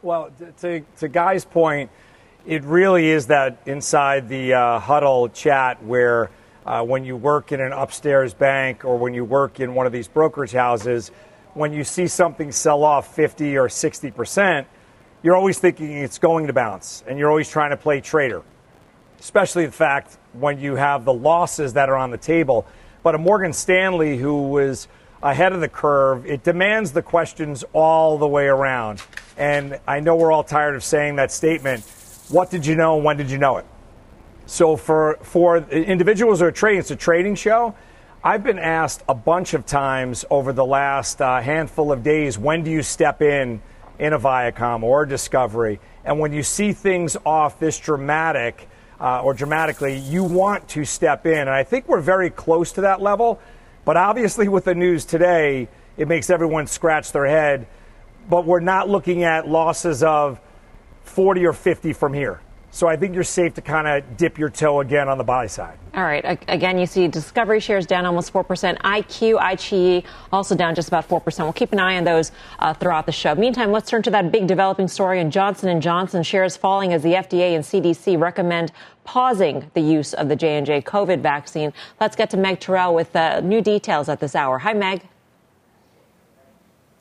Well, 0.00 0.30
to, 0.60 0.80
to 0.98 1.08
Guy's 1.08 1.44
point, 1.44 1.90
it 2.46 2.64
really 2.64 3.08
is 3.10 3.26
that 3.26 3.58
inside 3.66 4.28
the 4.30 4.54
uh, 4.54 4.78
huddle 4.78 5.28
chat 5.28 5.82
where 5.82 6.30
uh, 6.66 6.82
when 6.82 7.04
you 7.04 7.16
work 7.16 7.52
in 7.52 7.60
an 7.60 7.72
upstairs 7.72 8.34
bank 8.34 8.84
or 8.84 8.98
when 8.98 9.14
you 9.14 9.24
work 9.24 9.60
in 9.60 9.74
one 9.74 9.86
of 9.86 9.92
these 9.92 10.08
brokerage 10.08 10.52
houses, 10.52 11.12
when 11.54 11.72
you 11.72 11.84
see 11.84 12.08
something 12.08 12.50
sell 12.50 12.82
off 12.82 13.14
50 13.14 13.56
or 13.56 13.68
60 13.68 14.10
percent, 14.10 14.66
you're 15.22 15.36
always 15.36 15.58
thinking 15.58 15.92
it's 15.92 16.18
going 16.18 16.48
to 16.48 16.52
bounce, 16.52 17.02
and 17.06 17.18
you're 17.18 17.30
always 17.30 17.48
trying 17.48 17.70
to 17.70 17.76
play 17.76 18.00
trader. 18.00 18.42
Especially 19.18 19.64
the 19.64 19.72
fact 19.72 20.18
when 20.34 20.60
you 20.60 20.74
have 20.74 21.04
the 21.04 21.12
losses 21.12 21.72
that 21.72 21.88
are 21.88 21.96
on 21.96 22.10
the 22.10 22.18
table. 22.18 22.66
But 23.02 23.14
a 23.14 23.18
Morgan 23.18 23.52
Stanley 23.52 24.18
who 24.18 24.48
was 24.48 24.88
ahead 25.22 25.52
of 25.52 25.60
the 25.60 25.68
curve, 25.68 26.26
it 26.26 26.42
demands 26.42 26.92
the 26.92 27.02
questions 27.02 27.64
all 27.72 28.18
the 28.18 28.28
way 28.28 28.46
around. 28.46 29.02
And 29.38 29.78
I 29.86 30.00
know 30.00 30.16
we're 30.16 30.32
all 30.32 30.44
tired 30.44 30.74
of 30.74 30.84
saying 30.84 31.16
that 31.16 31.32
statement. 31.32 31.82
What 32.28 32.50
did 32.50 32.66
you 32.66 32.74
know? 32.74 32.96
And 32.96 33.04
when 33.04 33.16
did 33.16 33.30
you 33.30 33.38
know 33.38 33.56
it? 33.56 33.64
So 34.46 34.76
for 34.76 35.18
for 35.22 35.58
individuals 35.58 36.38
who 36.38 36.46
are 36.46 36.52
trading, 36.52 36.78
it's 36.78 36.92
a 36.92 36.96
trading 36.96 37.34
show. 37.34 37.74
I've 38.22 38.44
been 38.44 38.60
asked 38.60 39.02
a 39.08 39.14
bunch 39.14 39.54
of 39.54 39.66
times 39.66 40.24
over 40.30 40.52
the 40.52 40.64
last 40.64 41.20
uh, 41.20 41.40
handful 41.40 41.92
of 41.92 42.02
days, 42.02 42.38
when 42.38 42.62
do 42.62 42.70
you 42.70 42.82
step 42.82 43.22
in 43.22 43.60
in 43.98 44.12
a 44.12 44.18
Viacom 44.18 44.82
or 44.82 45.04
Discovery? 45.04 45.80
And 46.04 46.20
when 46.20 46.32
you 46.32 46.44
see 46.44 46.72
things 46.72 47.16
off 47.26 47.58
this 47.58 47.78
dramatic 47.78 48.68
uh, 49.00 49.22
or 49.22 49.34
dramatically, 49.34 49.98
you 49.98 50.22
want 50.22 50.68
to 50.70 50.84
step 50.84 51.26
in. 51.26 51.38
And 51.38 51.50
I 51.50 51.64
think 51.64 51.88
we're 51.88 52.00
very 52.00 52.30
close 52.30 52.72
to 52.72 52.82
that 52.82 53.02
level. 53.02 53.40
But 53.84 53.96
obviously, 53.96 54.48
with 54.48 54.64
the 54.64 54.74
news 54.74 55.04
today, 55.04 55.68
it 55.96 56.06
makes 56.06 56.30
everyone 56.30 56.68
scratch 56.68 57.10
their 57.10 57.26
head. 57.26 57.66
But 58.30 58.44
we're 58.44 58.60
not 58.60 58.88
looking 58.88 59.24
at 59.24 59.48
losses 59.48 60.04
of 60.04 60.40
40 61.02 61.46
or 61.46 61.52
50 61.52 61.92
from 61.92 62.12
here. 62.12 62.40
So 62.76 62.86
I 62.86 62.96
think 62.96 63.14
you're 63.14 63.24
safe 63.24 63.54
to 63.54 63.62
kind 63.62 63.86
of 63.86 64.18
dip 64.18 64.36
your 64.36 64.50
toe 64.50 64.80
again 64.80 65.08
on 65.08 65.16
the 65.16 65.24
buy 65.24 65.46
side. 65.46 65.78
All 65.94 66.02
right. 66.02 66.38
Again, 66.46 66.78
you 66.78 66.84
see 66.84 67.08
Discovery 67.08 67.58
shares 67.58 67.86
down 67.86 68.04
almost 68.04 68.34
4%. 68.34 68.44
IQ, 68.44 69.40
iQIYI 69.40 70.04
also 70.30 70.54
down 70.54 70.74
just 70.74 70.88
about 70.88 71.08
4%. 71.08 71.38
We'll 71.38 71.54
keep 71.54 71.72
an 71.72 71.80
eye 71.80 71.96
on 71.96 72.04
those 72.04 72.32
uh, 72.58 72.74
throughout 72.74 73.06
the 73.06 73.12
show. 73.12 73.34
Meantime, 73.34 73.72
let's 73.72 73.88
turn 73.88 74.02
to 74.02 74.10
that 74.10 74.30
big 74.30 74.46
developing 74.46 74.88
story 74.88 75.20
in 75.20 75.30
Johnson 75.30 75.80
& 75.80 75.80
Johnson. 75.80 76.22
Shares 76.22 76.54
falling 76.54 76.92
as 76.92 77.02
the 77.02 77.14
FDA 77.14 77.54
and 77.54 77.64
CDC 77.64 78.20
recommend 78.20 78.72
pausing 79.04 79.70
the 79.72 79.80
use 79.80 80.12
of 80.12 80.28
the 80.28 80.36
J&J 80.36 80.82
COVID 80.82 81.22
vaccine. 81.22 81.72
Let's 81.98 82.14
get 82.14 82.28
to 82.28 82.36
Meg 82.36 82.60
Terrell 82.60 82.94
with 82.94 83.16
uh, 83.16 83.40
new 83.40 83.62
details 83.62 84.10
at 84.10 84.20
this 84.20 84.34
hour. 84.34 84.58
Hi, 84.58 84.74
Meg. 84.74 85.00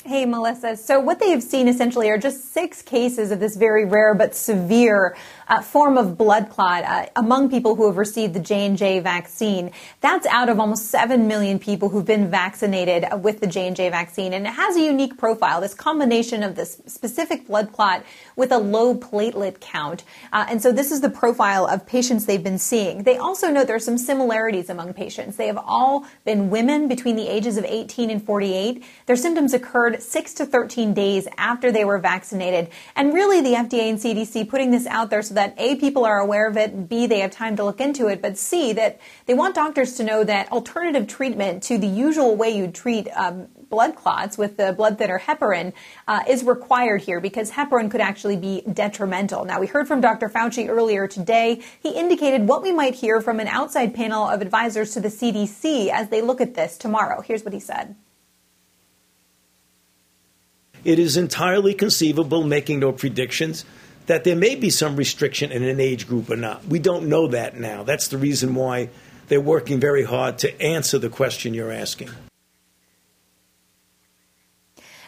Hey, 0.07 0.23
Melissa. 0.27 0.77
So, 0.77 0.99
what 0.99 1.19
they 1.19 1.31
have 1.31 1.41
seen 1.41 1.67
essentially 1.67 2.11
are 2.11 2.17
just 2.19 2.53
six 2.53 2.83
cases 2.83 3.31
of 3.31 3.39
this 3.39 3.55
very 3.55 3.85
rare 3.85 4.13
but 4.13 4.35
severe 4.35 5.17
uh, 5.47 5.61
form 5.61 5.97
of 5.97 6.17
blood 6.17 6.49
clot 6.49 6.83
uh, 6.83 7.05
among 7.15 7.49
people 7.49 7.75
who 7.75 7.85
have 7.87 7.97
received 7.97 8.33
the 8.33 8.39
J&J 8.39 8.99
vaccine. 8.99 9.71
That's 10.01 10.25
out 10.27 10.49
of 10.49 10.59
almost 10.59 10.87
7 10.87 11.27
million 11.27 11.59
people 11.59 11.89
who've 11.89 12.05
been 12.05 12.29
vaccinated 12.29 13.05
with 13.23 13.39
the 13.39 13.47
J&J 13.47 13.89
vaccine. 13.89 14.33
And 14.33 14.47
it 14.47 14.53
has 14.53 14.75
a 14.75 14.81
unique 14.81 15.17
profile, 15.17 15.61
this 15.61 15.73
combination 15.73 16.43
of 16.43 16.55
this 16.55 16.81
specific 16.87 17.47
blood 17.47 17.71
clot 17.73 18.03
with 18.35 18.51
a 18.51 18.57
low 18.57 18.95
platelet 18.95 19.59
count. 19.59 20.03
Uh, 20.33 20.45
and 20.49 20.61
so 20.61 20.71
this 20.71 20.91
is 20.91 21.01
the 21.01 21.09
profile 21.09 21.67
of 21.67 21.85
patients 21.85 22.25
they've 22.25 22.43
been 22.43 22.59
seeing. 22.59 23.03
They 23.03 23.17
also 23.17 23.49
note 23.49 23.67
there 23.67 23.75
are 23.75 23.79
some 23.79 23.97
similarities 23.97 24.69
among 24.69 24.93
patients. 24.93 25.37
They 25.37 25.47
have 25.47 25.57
all 25.57 26.05
been 26.23 26.49
women 26.49 26.87
between 26.87 27.15
the 27.15 27.27
ages 27.27 27.57
of 27.57 27.65
18 27.65 28.09
and 28.09 28.23
48. 28.23 28.83
Their 29.05 29.15
symptoms 29.15 29.53
occurred 29.53 30.01
6 30.01 30.33
to 30.35 30.45
13 30.45 30.93
days 30.93 31.27
after 31.37 31.71
they 31.71 31.85
were 31.85 31.99
vaccinated. 31.99 32.69
And 32.95 33.13
really 33.13 33.41
the 33.41 33.53
FDA 33.53 33.89
and 33.89 33.99
CDC 33.99 34.49
putting 34.49 34.71
this 34.71 34.87
out 34.87 35.09
there 35.09 35.21
so 35.21 35.34
that 35.35 35.53
A, 35.57 35.75
people 35.75 36.05
are 36.05 36.19
aware 36.19 36.47
of 36.47 36.57
it, 36.57 36.89
B, 36.89 37.07
they 37.07 37.19
have 37.19 37.31
time 37.31 37.55
to 37.55 37.63
look 37.63 37.79
into 37.79 38.07
it, 38.07 38.21
but 38.21 38.37
C, 38.37 38.73
that 38.73 38.99
they 39.25 39.33
want 39.33 39.55
doctors 39.55 39.95
to 39.97 40.03
know 40.03 40.23
that 40.23 40.51
alternative 40.51 41.07
treatment 41.07 41.63
to 41.63 41.77
the 41.77 41.87
usual 41.87 42.35
way 42.35 42.49
you 42.49 42.67
treat 42.67 43.07
um, 43.15 43.47
blood 43.69 43.95
clots 43.95 44.37
with 44.37 44.57
the 44.57 44.73
blood 44.73 44.97
thinner 44.97 45.19
heparin 45.19 45.73
uh, 46.07 46.21
is 46.27 46.43
required 46.43 47.01
here 47.01 47.19
because 47.19 47.51
heparin 47.51 47.89
could 47.89 48.01
actually 48.01 48.37
be 48.37 48.63
detrimental. 48.73 49.45
Now, 49.45 49.59
we 49.59 49.67
heard 49.67 49.87
from 49.87 50.01
Dr. 50.01 50.29
Fauci 50.29 50.67
earlier 50.69 51.07
today. 51.07 51.61
He 51.81 51.89
indicated 51.89 52.47
what 52.47 52.61
we 52.61 52.71
might 52.71 52.95
hear 52.95 53.21
from 53.21 53.39
an 53.39 53.47
outside 53.47 53.93
panel 53.93 54.27
of 54.27 54.41
advisors 54.41 54.93
to 54.93 54.99
the 54.99 55.09
CDC 55.09 55.89
as 55.89 56.09
they 56.09 56.21
look 56.21 56.41
at 56.41 56.55
this 56.55 56.77
tomorrow. 56.77 57.21
Here's 57.21 57.43
what 57.43 57.53
he 57.53 57.59
said. 57.59 57.95
It 60.85 60.99
is 60.99 61.17
entirely 61.17 61.73
conceivable, 61.73 62.43
making 62.43 62.79
no 62.79 62.91
predictions, 62.91 63.65
that 64.05 64.23
there 64.23 64.35
may 64.35 64.55
be 64.55 64.69
some 64.69 64.95
restriction 64.95 65.51
in 65.51 65.63
an 65.63 65.79
age 65.79 66.07
group 66.07 66.29
or 66.29 66.35
not. 66.35 66.65
We 66.65 66.79
don't 66.79 67.07
know 67.07 67.27
that 67.27 67.57
now. 67.57 67.83
That's 67.83 68.07
the 68.07 68.17
reason 68.17 68.55
why 68.55 68.89
they're 69.27 69.41
working 69.41 69.79
very 69.79 70.03
hard 70.03 70.37
to 70.39 70.61
answer 70.61 70.99
the 70.99 71.09
question 71.09 71.53
you're 71.53 71.71
asking. 71.71 72.09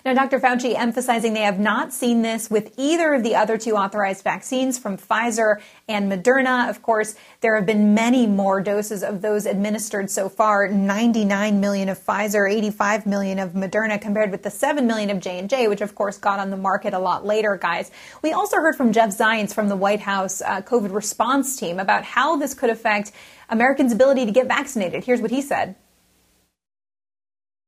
Now, 0.07 0.13
Dr. 0.13 0.39
Fauci 0.39 0.73
emphasizing 0.73 1.33
they 1.33 1.41
have 1.41 1.59
not 1.59 1.91
seen 1.91 2.21
this 2.21 2.49
with 2.49 2.73
either 2.77 3.13
of 3.13 3.23
the 3.23 3.35
other 3.35 3.57
two 3.57 3.75
authorized 3.75 4.23
vaccines 4.23 4.79
from 4.79 4.95
Pfizer 4.95 5.59
and 5.89 6.09
Moderna. 6.09 6.69
Of 6.69 6.81
course, 6.81 7.15
there 7.41 7.57
have 7.57 7.65
been 7.65 7.93
many 7.93 8.25
more 8.25 8.61
doses 8.61 9.03
of 9.03 9.21
those 9.21 9.45
administered 9.45 10.09
so 10.09 10.29
far 10.29 10.69
99 10.69 11.59
million 11.59 11.89
of 11.89 11.99
Pfizer, 11.99 12.49
85 12.49 13.05
million 13.05 13.37
of 13.37 13.51
Moderna, 13.51 13.99
compared 13.99 14.31
with 14.31 14.43
the 14.43 14.49
7 14.49 14.87
million 14.87 15.09
of 15.09 15.19
J&J, 15.19 15.67
which 15.67 15.81
of 15.81 15.93
course 15.93 16.17
got 16.17 16.39
on 16.39 16.51
the 16.51 16.55
market 16.55 16.93
a 16.93 16.99
lot 16.99 17.25
later, 17.25 17.57
guys. 17.57 17.91
We 18.21 18.31
also 18.31 18.55
heard 18.55 18.77
from 18.77 18.93
Jeff 18.93 19.09
Zients 19.09 19.53
from 19.53 19.67
the 19.67 19.75
White 19.75 19.99
House 19.99 20.41
uh, 20.41 20.61
COVID 20.61 20.93
response 20.93 21.57
team 21.57 21.81
about 21.81 22.05
how 22.05 22.37
this 22.37 22.53
could 22.53 22.69
affect 22.69 23.11
Americans' 23.49 23.91
ability 23.91 24.25
to 24.25 24.31
get 24.31 24.47
vaccinated. 24.47 25.03
Here's 25.03 25.19
what 25.19 25.31
he 25.31 25.41
said 25.41 25.75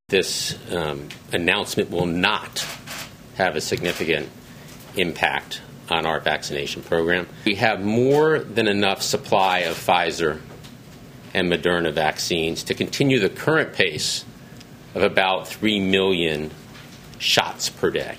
this 0.09 0.57
um, 0.71 1.07
announcement 1.31 1.89
will 1.89 2.05
not 2.05 2.65
have 3.35 3.55
a 3.55 3.61
significant 3.61 4.27
impact 4.95 5.61
on 5.89 6.05
our 6.05 6.19
vaccination 6.19 6.81
program. 6.81 7.27
We 7.45 7.55
have 7.55 7.83
more 7.83 8.39
than 8.39 8.67
enough 8.67 9.01
supply 9.01 9.59
of 9.59 9.75
Pfizer 9.75 10.41
and 11.33 11.51
Moderna 11.51 11.93
vaccines 11.93 12.63
to 12.63 12.73
continue 12.73 13.19
the 13.19 13.29
current 13.29 13.73
pace 13.73 14.25
of 14.95 15.03
about 15.03 15.47
3 15.47 15.79
million 15.79 16.51
shots 17.19 17.69
per 17.69 17.91
day. 17.91 18.17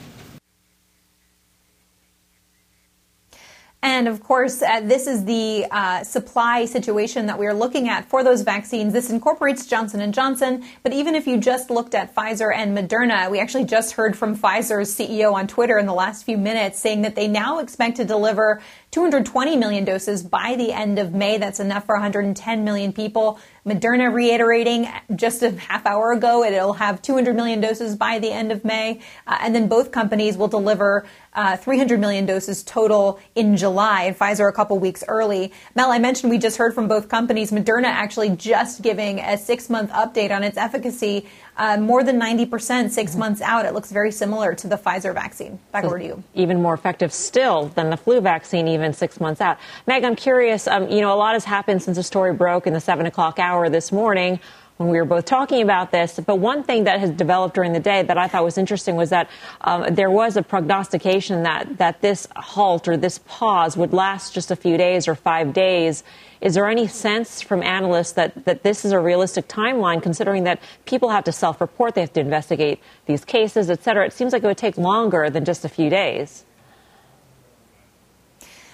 And 3.83 4.09
of 4.09 4.23
course, 4.23 4.61
uh, 4.61 4.81
this 4.81 5.07
is 5.07 5.25
the 5.25 5.67
uh, 5.71 6.05
supply 6.05 6.67
situation 6.67 7.27
that 7.27 7.39
we 7.39 7.47
are 7.47 7.55
looking 7.55 7.89
at 7.89 8.05
for 8.05 8.23
those 8.23 8.43
vaccines. 8.43 8.93
This 8.93 9.09
incorporates 9.09 9.65
Johnson 9.65 10.03
and 10.03 10.13
Johnson, 10.13 10.65
but 10.83 10.93
even 10.93 11.15
if 11.15 11.27
you 11.27 11.39
just 11.39 11.71
looked 11.71 11.95
at 11.95 12.15
Pfizer 12.15 12.55
and 12.55 12.77
Moderna, 12.77 13.31
we 13.31 13.41
actually 13.41 13.65
just 13.65 13.93
heard 13.93 14.19
from 14.19 14.37
Pfizer's 14.37 14.95
CEO 14.95 15.33
on 15.33 15.47
Twitter 15.47 15.79
in 15.79 15.87
the 15.87 15.95
last 15.95 16.25
few 16.25 16.37
minutes 16.37 16.79
saying 16.79 17.01
that 17.03 17.15
they 17.15 17.27
now 17.27 17.59
expect 17.59 17.97
to 17.97 18.05
deliver 18.05 18.61
220 18.91 19.57
million 19.57 19.85
doses 19.85 20.23
by 20.23 20.57
the 20.57 20.73
end 20.73 20.99
of 20.99 21.15
May. 21.15 21.39
That's 21.39 21.61
enough 21.61 21.87
for 21.87 21.95
110 21.95 22.65
million 22.65 22.93
people. 22.93 23.41
Moderna 23.67 24.13
reiterating 24.13 24.89
just 25.15 25.43
a 25.43 25.51
half 25.53 25.85
hour 25.87 26.13
ago 26.13 26.43
it'll 26.45 26.73
have 26.73 27.03
200 27.03 27.37
million 27.37 27.61
doses 27.61 27.95
by 27.95 28.19
the 28.19 28.31
end 28.31 28.53
of 28.53 28.65
May. 28.65 29.01
Uh, 29.27 29.39
and 29.41 29.55
then 29.55 29.69
both 29.69 29.93
companies 29.93 30.37
will 30.37 30.49
deliver 30.49 31.05
uh, 31.35 31.57
300 31.57 32.01
million 32.01 32.27
doses 32.27 32.63
total 32.63 33.21
in 33.35 33.57
July, 33.57 34.05
and 34.05 34.19
Pfizer 34.19 34.49
a 34.49 34.53
couple 34.53 34.79
weeks 34.79 35.05
early. 35.07 35.53
Mel, 35.75 35.91
I 35.91 35.99
mentioned 35.99 36.31
we 36.31 36.39
just 36.39 36.57
heard 36.57 36.75
from 36.75 36.89
both 36.89 37.09
companies. 37.09 37.53
Moderna 37.53 37.85
actually 37.85 38.31
just 38.31 38.83
giving 38.83 39.21
a 39.21 39.39
six 39.39 39.71
month 39.71 39.91
update 39.91 40.35
on 40.35 40.43
its 40.43 40.57
efficacy 40.57 41.29
uh, 41.61 41.77
more 41.77 42.03
than 42.03 42.19
90% 42.19 42.91
6 42.91 43.11
mm-hmm. 43.11 43.19
months 43.21 43.43
out. 43.43 43.67
It 43.67 43.75
looks 43.75 43.93
very 43.93 44.11
similar 44.11 44.55
to 44.55 44.67
the 44.67 44.77
Pfizer 44.77 45.13
vaccine. 45.13 45.61
Back 45.73 45.85
over 45.85 45.99
to 45.99 46.05
you. 46.05 46.25
Even 46.35 46.63
more 46.63 46.73
effective 46.73 47.13
still 47.13 47.67
than 47.69 47.91
the 47.91 47.99
flu 47.99 48.21
vaccine, 48.23 48.67
even 48.67 48.95
six 48.95 49.21
months 49.21 49.43
out. 49.43 49.59
Meg, 49.87 50.03
I'm 50.03 50.17
curious. 50.17 50.67
Um, 50.67 50.89
you 50.89 51.03
know, 51.03 51.13
a 51.13 51.17
lot 51.17 51.35
has 51.35 51.45
happened 51.45 51.83
since 51.83 51.99
the 51.99 52.03
story 52.03 52.33
broke 52.33 52.67
in 52.67 52.73
the 52.73 52.81
seven 52.81 53.05
o'clock 53.05 53.39
hour 53.39 53.69
this 53.69 53.93
morning 53.93 54.41
when 54.79 54.89
we 54.89 54.97
were 54.97 55.05
both 55.05 55.27
talking 55.27 55.61
about 55.61 55.91
this. 55.91 56.19
But 56.19 56.37
one 56.37 56.63
thing 56.63 56.85
that 56.85 56.99
has 57.01 57.11
developed 57.11 57.55
during 57.55 57.75
the 57.75 57.81
day 57.81 58.03
that 58.03 58.17
I 58.17 58.27
thought 58.27 58.43
was 58.43 58.57
interesting 58.57 58.97
was 58.97 59.11
that 59.11 59.29
um, 59.61 59.95
there 59.95 60.11
was 60.11 60.39
a 60.39 60.43
prognostication 60.43 61.43
that, 61.43 61.77
that 61.77 62.01
this 62.01 62.27
halt 62.35 62.89
or 62.89 62.97
this 62.97 63.19
pause 63.27 63.77
would 63.77 63.93
last 63.93 64.33
just 64.33 64.51
a 64.51 64.57
few 64.57 64.79
days 64.79 65.07
or 65.07 65.15
five 65.15 65.53
days. 65.53 66.03
Is 66.41 66.55
there 66.55 66.69
any 66.69 66.87
sense 66.87 67.43
from 67.43 67.63
analysts 67.63 68.13
that, 68.13 68.45
that 68.47 68.63
this 68.63 68.85
is 68.85 68.93
a 68.93 68.99
realistic 68.99 69.47
timeline, 69.47 70.03
considering 70.03 70.45
that 70.45 70.61
people 70.87 71.11
have 71.11 71.25
to 71.25 71.33
self 71.33 71.61
report, 71.61 71.95
they 71.95 72.01
have 72.01 72.13
to 72.15 72.21
investigate 72.21 72.81
these 73.07 73.25
cases, 73.25 73.69
et 73.69 73.83
cetera? 73.83 74.07
It 74.07 74.13
seems 74.13 74.33
like 74.33 74.43
it 74.43 74.47
would 74.47 74.57
take 74.57 74.79
longer 74.79 75.29
than 75.29 75.45
just 75.45 75.65
a 75.65 75.69
few 75.69 75.91
days. 75.91 76.45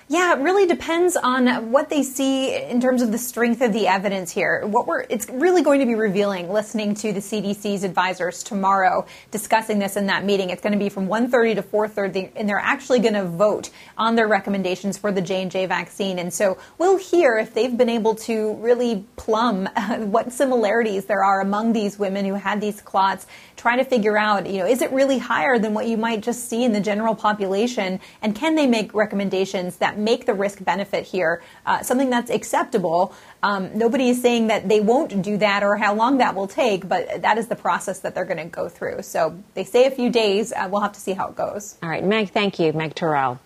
Yeah, 0.09 0.35
it 0.35 0.39
really 0.39 0.69
depends 0.69 1.17
on 1.17 1.73
what 1.73 1.91
they 1.91 2.05
see 2.05 2.55
in 2.55 2.81
terms 2.81 3.03
of 3.03 3.11
the 3.11 3.19
strength 3.19 3.61
of 3.61 3.73
the 3.73 3.89
evidence 3.89 4.31
here. 4.31 4.65
What 4.65 4.87
we're 4.87 5.01
it's 5.01 5.29
really 5.29 5.63
going 5.63 5.81
to 5.81 5.87
be 5.87 5.97
revealing 5.97 6.49
listening 6.49 6.95
to 6.95 7.13
the 7.13 7.19
CDC's 7.19 7.83
advisors 7.83 8.45
tomorrow 8.45 9.05
discussing 9.33 9.81
this 9.81 9.97
in 9.97 10.07
that 10.07 10.25
meeting. 10.25 10.51
It's 10.51 10.63
going 10.63 10.75
to 10.75 10.79
be 10.79 10.91
from 10.91 11.09
1:30 11.09 11.57
to 11.57 11.63
4:30 11.63 12.31
and 12.37 12.49
they're 12.49 12.61
actually 12.61 13.01
going 13.01 13.15
to 13.15 13.25
vote 13.25 13.71
on 13.99 14.15
their 14.15 14.29
recommendations 14.29 14.97
for 14.97 15.11
the 15.11 15.21
J&J 15.21 15.67
vaccine. 15.67 16.21
And 16.21 16.33
so 16.33 16.57
we'll 16.79 16.99
hear 16.99 17.37
if 17.37 17.53
they've 17.53 17.77
been 17.77 17.89
able 17.89 18.15
to 18.27 18.55
really 18.55 19.05
plumb 19.17 19.67
what 19.99 20.33
similarities 20.33 21.07
there 21.07 21.25
are 21.25 21.41
among 21.41 21.73
these 21.73 21.99
women 21.99 22.25
who 22.25 22.35
had 22.35 22.61
these 22.61 22.81
clots, 22.81 23.27
trying 23.57 23.79
to 23.79 23.85
figure 23.85 24.17
out, 24.17 24.47
you 24.47 24.59
know, 24.59 24.67
is 24.67 24.83
it 24.83 24.93
really 24.93 25.19
higher 25.19 25.59
than 25.59 25.75
what 25.75 25.89
you 25.89 25.97
might 25.97 26.21
just 26.21 26.49
see 26.49 26.63
in 26.63 26.73
the 26.73 26.81
general 26.81 27.17
population 27.17 27.99
and 28.23 28.37
can 28.37 28.55
they 28.55 28.69
make 28.69 28.95
recommendations 28.95 29.79
that 29.79 29.96
make 29.99 30.26
the 30.26 30.35
risk 30.35 30.62
benefit 30.65 31.05
here 31.05 31.43
uh, 31.65 31.83
something 31.83 32.11
that's 32.11 32.31
acceptable. 32.31 33.15
Um, 33.43 33.76
nobody 33.76 34.11
is 34.11 34.21
saying 34.21 34.49
that 34.49 34.69
they 34.69 34.81
won't 34.81 35.23
do 35.23 35.37
that 35.38 35.62
or 35.62 35.76
how 35.76 35.95
long 35.95 36.19
that 36.19 36.35
will 36.35 36.49
take, 36.49 36.88
but 36.88 37.23
that 37.23 37.38
is 37.38 37.49
the 37.49 37.57
process 37.57 38.00
that 38.00 38.15
they're 38.15 38.25
going 38.25 38.38
to 38.38 38.45
go 38.45 38.69
through. 38.69 39.03
So 39.03 39.43
they 39.55 39.65
say 39.65 39.87
a 39.87 39.91
few 39.91 40.11
days. 40.11 40.53
Uh, 40.53 40.69
we'll 40.71 40.81
have 40.81 40.93
to 40.93 41.00
see 41.00 41.12
how 41.12 41.29
it 41.29 41.37
goes. 41.37 41.76
All 41.83 41.88
right, 41.88 42.05
Meg, 42.05 42.31
thank 42.31 42.59
you, 42.59 42.73
Meg 42.73 42.95
Terrell. 42.95 43.38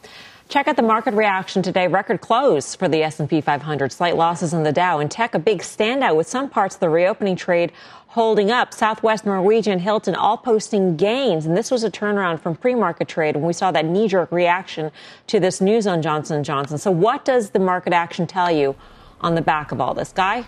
Check 0.51 0.67
out 0.67 0.75
the 0.75 0.83
market 0.83 1.15
reaction 1.15 1.63
today. 1.63 1.87
Record 1.87 2.21
close 2.21 2.75
for 2.75 2.89
the 2.89 3.05
S&P 3.05 3.41
500. 3.41 3.93
Slight 3.93 4.17
losses 4.17 4.53
in 4.53 4.65
the 4.65 4.73
Dow 4.73 4.99
and 4.99 5.09
tech 5.09 5.37
a 5.37 5.39
big 5.39 5.61
standout 5.61 6.17
with 6.17 6.27
some 6.27 6.51
parts 6.51 6.75
of 6.75 6.81
the 6.81 6.89
reopening 6.89 7.37
trade 7.37 7.71
holding 8.11 8.51
up. 8.51 8.75
Southwest 8.75 9.25
Norwegian, 9.25 9.79
Hilton 9.79 10.17
all 10.17 10.37
posting 10.37 10.97
gains. 10.97 11.47
And 11.47 11.57
this 11.57 11.71
was 11.71 11.85
a 11.85 11.91
turnaround 11.91 12.41
from 12.41 12.57
pre-market 12.57 13.07
trade 13.07 13.37
when 13.37 13.45
we 13.45 13.53
saw 13.53 13.71
that 13.71 13.85
knee-jerk 13.85 14.33
reaction 14.33 14.91
to 15.29 15.39
this 15.39 15.61
news 15.61 15.87
on 15.87 16.03
Johnson 16.03 16.43
& 16.43 16.45
Johnson. 16.45 16.77
So 16.77 16.91
what 16.91 17.25
does 17.25 17.51
the 17.51 17.61
market 17.61 17.93
action 17.93 18.27
tell 18.27 18.51
you 18.51 18.75
on 19.21 19.37
the 19.37 19.41
back 19.41 19.71
of 19.71 19.81
all 19.81 19.95
this? 19.95 20.11
Guy? 20.11 20.45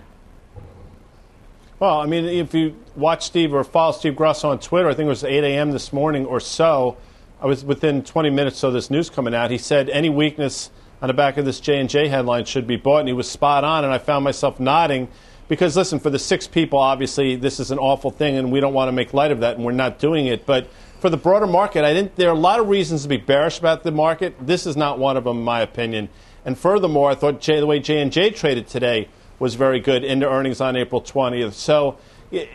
Well, 1.78 2.00
I 2.00 2.07
mean, 2.07 2.25
if 2.25 2.52
you 2.52 2.76
watch 2.97 3.25
Steve 3.25 3.54
or 3.54 3.62
follow 3.62 3.92
Steve 3.92 4.16
Grasso 4.16 4.50
on 4.50 4.59
Twitter, 4.59 4.88
I 4.88 4.95
think 4.95 5.07
it 5.07 5.11
was 5.11 5.23
8 5.23 5.45
a.m. 5.45 5.71
this 5.71 5.92
morning 5.92 6.26
or 6.26 6.40
so, 6.40 6.97
I 7.40 7.47
was 7.47 7.64
within 7.64 8.02
20 8.02 8.31
minutes 8.31 8.64
of 8.64 8.73
this 8.73 8.90
news 8.90 9.09
coming 9.09 9.37
out. 9.37 9.52
He 9.52 9.59
said 9.59 9.88
any 9.88 10.09
weakness 10.09 10.71
on 11.00 11.07
the 11.07 11.14
back 11.14 11.37
of 11.37 11.45
this 11.45 11.61
J&J 11.61 12.09
headline 12.09 12.45
should 12.45 12.66
be 12.66 12.76
bought, 12.76 12.99
and 13.00 13.09
he 13.09 13.14
was 13.14 13.31
spot 13.31 13.62
on, 13.62 13.85
and 13.85 13.92
I 13.92 13.99
found 13.99 14.25
myself 14.25 14.59
nodding– 14.59 15.07
because 15.52 15.76
listen, 15.76 15.99
for 15.99 16.09
the 16.09 16.18
six 16.18 16.49
people, 16.49 16.78
obviously 16.78 17.37
this 17.37 17.61
is 17.61 17.71
an 17.71 17.78
awful 17.78 18.11
thing, 18.11 18.38
and 18.38 18.50
we 18.50 18.59
don't 18.59 18.73
want 18.73 18.88
to 18.88 18.92
make 18.92 19.12
light 19.12 19.30
of 19.30 19.40
that, 19.40 19.56
and 19.56 19.66
we're 19.66 19.73
not 19.73 19.99
doing 19.99 20.25
it. 20.25 20.47
But 20.47 20.66
for 20.99 21.11
the 21.11 21.18
broader 21.18 21.47
market, 21.47 21.85
I 21.85 21.92
think 21.92 22.14
there 22.14 22.30
are 22.30 22.35
a 22.35 22.38
lot 22.38 22.59
of 22.59 22.71
reasons 22.71 23.02
to 23.02 23.09
be 23.09 23.18
bearish 23.18 23.59
about 23.59 23.82
the 23.82 23.90
market. 23.90 24.35
This 24.40 24.66
is 24.66 24.78
not 24.78 24.99
one 24.99 25.18
of 25.18 25.25
them, 25.25 25.40
in 25.40 25.44
my 25.44 25.61
opinion. 25.61 26.09
And 26.47 26.56
furthermore, 26.56 27.11
I 27.11 27.14
thought 27.14 27.42
the 27.42 27.66
way 27.66 27.80
J 27.80 28.00
and 28.00 28.11
J 28.11 28.30
traded 28.30 28.66
today 28.66 29.09
was 29.38 29.54
very 29.54 29.78
good 29.78 30.04
into 30.04 30.26
earnings 30.26 30.62
on 30.62 30.75
April 30.75 31.02
20th. 31.02 31.52
So 31.52 31.99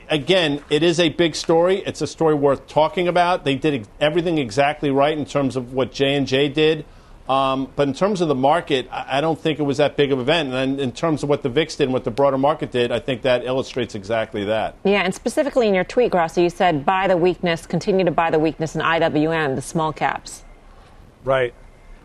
again, 0.09 0.63
it 0.71 0.81
is 0.81 0.99
a 0.99 1.09
big 1.09 1.35
story. 1.35 1.83
It's 1.85 2.01
a 2.01 2.07
story 2.07 2.33
worth 2.33 2.65
talking 2.65 3.07
about. 3.07 3.45
They 3.45 3.53
did 3.53 3.87
everything 4.01 4.39
exactly 4.39 4.89
right 4.89 5.15
in 5.15 5.25
terms 5.25 5.55
of 5.55 5.71
what 5.71 5.91
J 5.91 6.15
and 6.15 6.25
J 6.25 6.49
did. 6.49 6.83
Um, 7.29 7.71
but 7.75 7.89
in 7.89 7.93
terms 7.93 8.21
of 8.21 8.29
the 8.29 8.35
market, 8.35 8.87
I 8.89 9.19
don't 9.19 9.37
think 9.37 9.59
it 9.59 9.63
was 9.63 9.77
that 9.77 9.97
big 9.97 10.11
of 10.11 10.19
an 10.19 10.23
event. 10.23 10.53
And 10.53 10.79
in 10.79 10.93
terms 10.93 11.23
of 11.23 11.29
what 11.29 11.43
the 11.43 11.49
VIX 11.49 11.75
did 11.75 11.83
and 11.85 11.93
what 11.93 12.05
the 12.05 12.11
broader 12.11 12.37
market 12.37 12.71
did, 12.71 12.91
I 12.91 12.99
think 12.99 13.23
that 13.23 13.43
illustrates 13.43 13.95
exactly 13.95 14.45
that. 14.45 14.75
Yeah, 14.85 15.01
and 15.01 15.13
specifically 15.13 15.67
in 15.67 15.73
your 15.73 15.83
tweet, 15.83 16.11
Grasso, 16.11 16.41
you 16.41 16.49
said 16.49 16.85
buy 16.85 17.07
the 17.07 17.17
weakness, 17.17 17.65
continue 17.65 18.05
to 18.05 18.11
buy 18.11 18.31
the 18.31 18.39
weakness 18.39 18.75
in 18.75 18.81
IWM, 18.81 19.55
the 19.55 19.61
small 19.61 19.91
caps. 19.91 20.45
Right, 21.25 21.53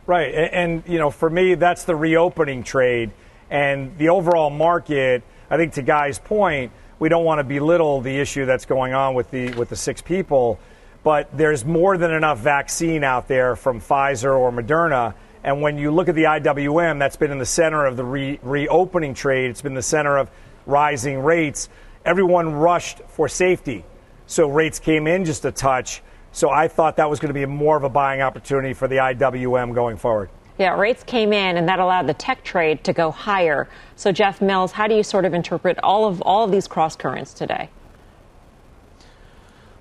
right. 0.07 0.35
And, 0.35 0.53
and 0.53 0.83
you 0.89 0.99
know, 0.99 1.11
for 1.11 1.31
me, 1.31 1.55
that's 1.55 1.85
the 1.85 1.95
reopening 1.95 2.65
trade. 2.65 3.13
And 3.49 3.97
the 3.99 4.09
overall 4.09 4.51
market, 4.51 5.23
I 5.51 5.57
think 5.57 5.75
to 5.75 5.83
Guy's 5.83 6.19
point, 6.19 6.73
we 6.99 7.09
don't 7.09 7.25
want 7.25 7.39
to 7.39 7.45
belittle 7.45 8.01
the 8.01 8.19
issue 8.19 8.45
that's 8.45 8.65
going 8.65 8.93
on 8.93 9.15
with 9.15 9.31
the, 9.31 9.53
with 9.55 9.69
the 9.69 9.77
six 9.77 10.03
people 10.03 10.59
but 11.03 11.37
there's 11.37 11.65
more 11.65 11.99
than 11.99 12.13
enough 12.13 12.39
vaccine 12.39 13.05
out 13.05 13.29
there 13.29 13.57
from 13.57 13.81
Pfizer 13.81 14.39
or 14.39 14.53
Moderna. 14.53 15.15
And 15.45 15.61
when 15.61 15.77
you 15.77 15.91
look 15.91 16.09
at 16.09 16.15
the 16.15 16.25
IWM, 16.25 16.99
that's 16.99 17.17
been 17.17 17.33
in 17.33 17.39
the 17.39 17.47
center 17.47 17.85
of 17.85 17.97
the 17.97 18.05
re- 18.05 18.39
reopening 18.43 19.15
trade, 19.15 19.51
it's 19.51 19.63
been 19.63 19.75
the 19.75 19.83
center 19.83 20.17
of 20.17 20.31
rising 20.67 21.21
rates. 21.21 21.69
Everyone 22.05 22.53
rushed 22.53 23.01
for 23.09 23.29
safety. 23.29 23.85
So 24.27 24.49
rates 24.49 24.79
came 24.79 25.07
in 25.07 25.25
just 25.25 25.45
a 25.45 25.53
touch. 25.53 26.03
So 26.31 26.51
I 26.51 26.69
thought 26.69 26.97
that 26.97 27.11
was 27.11 27.19
going 27.19 27.29
to 27.29 27.39
be 27.39 27.45
more 27.45 27.77
of 27.77 27.85
a 27.85 27.89
buying 27.89 28.23
opportunity 28.23 28.73
for 28.73 28.89
the 28.89 28.97
IWM 28.97 29.75
going 29.75 29.97
forward. 29.97 30.31
Yeah, 30.59 30.79
rates 30.79 31.03
came 31.03 31.33
in 31.33 31.57
and 31.57 31.69
that 31.69 31.81
allowed 31.81 32.07
the 32.07 32.15
tech 32.15 32.45
trade 32.45 32.85
to 32.85 32.93
go 32.93 33.11
higher. 33.11 33.69
So 33.97 34.13
Jeff 34.13 34.41
Mills, 34.41 34.73
how 34.73 34.87
do 34.87 34.95
you 34.95 35.03
sort 35.03 35.25
of 35.25 35.35
interpret 35.35 35.79
all 35.83 36.07
of 36.07 36.23
all 36.23 36.45
of 36.45 36.51
these 36.51 36.69
cross 36.69 36.95
currents 36.95 37.35
today? 37.35 37.69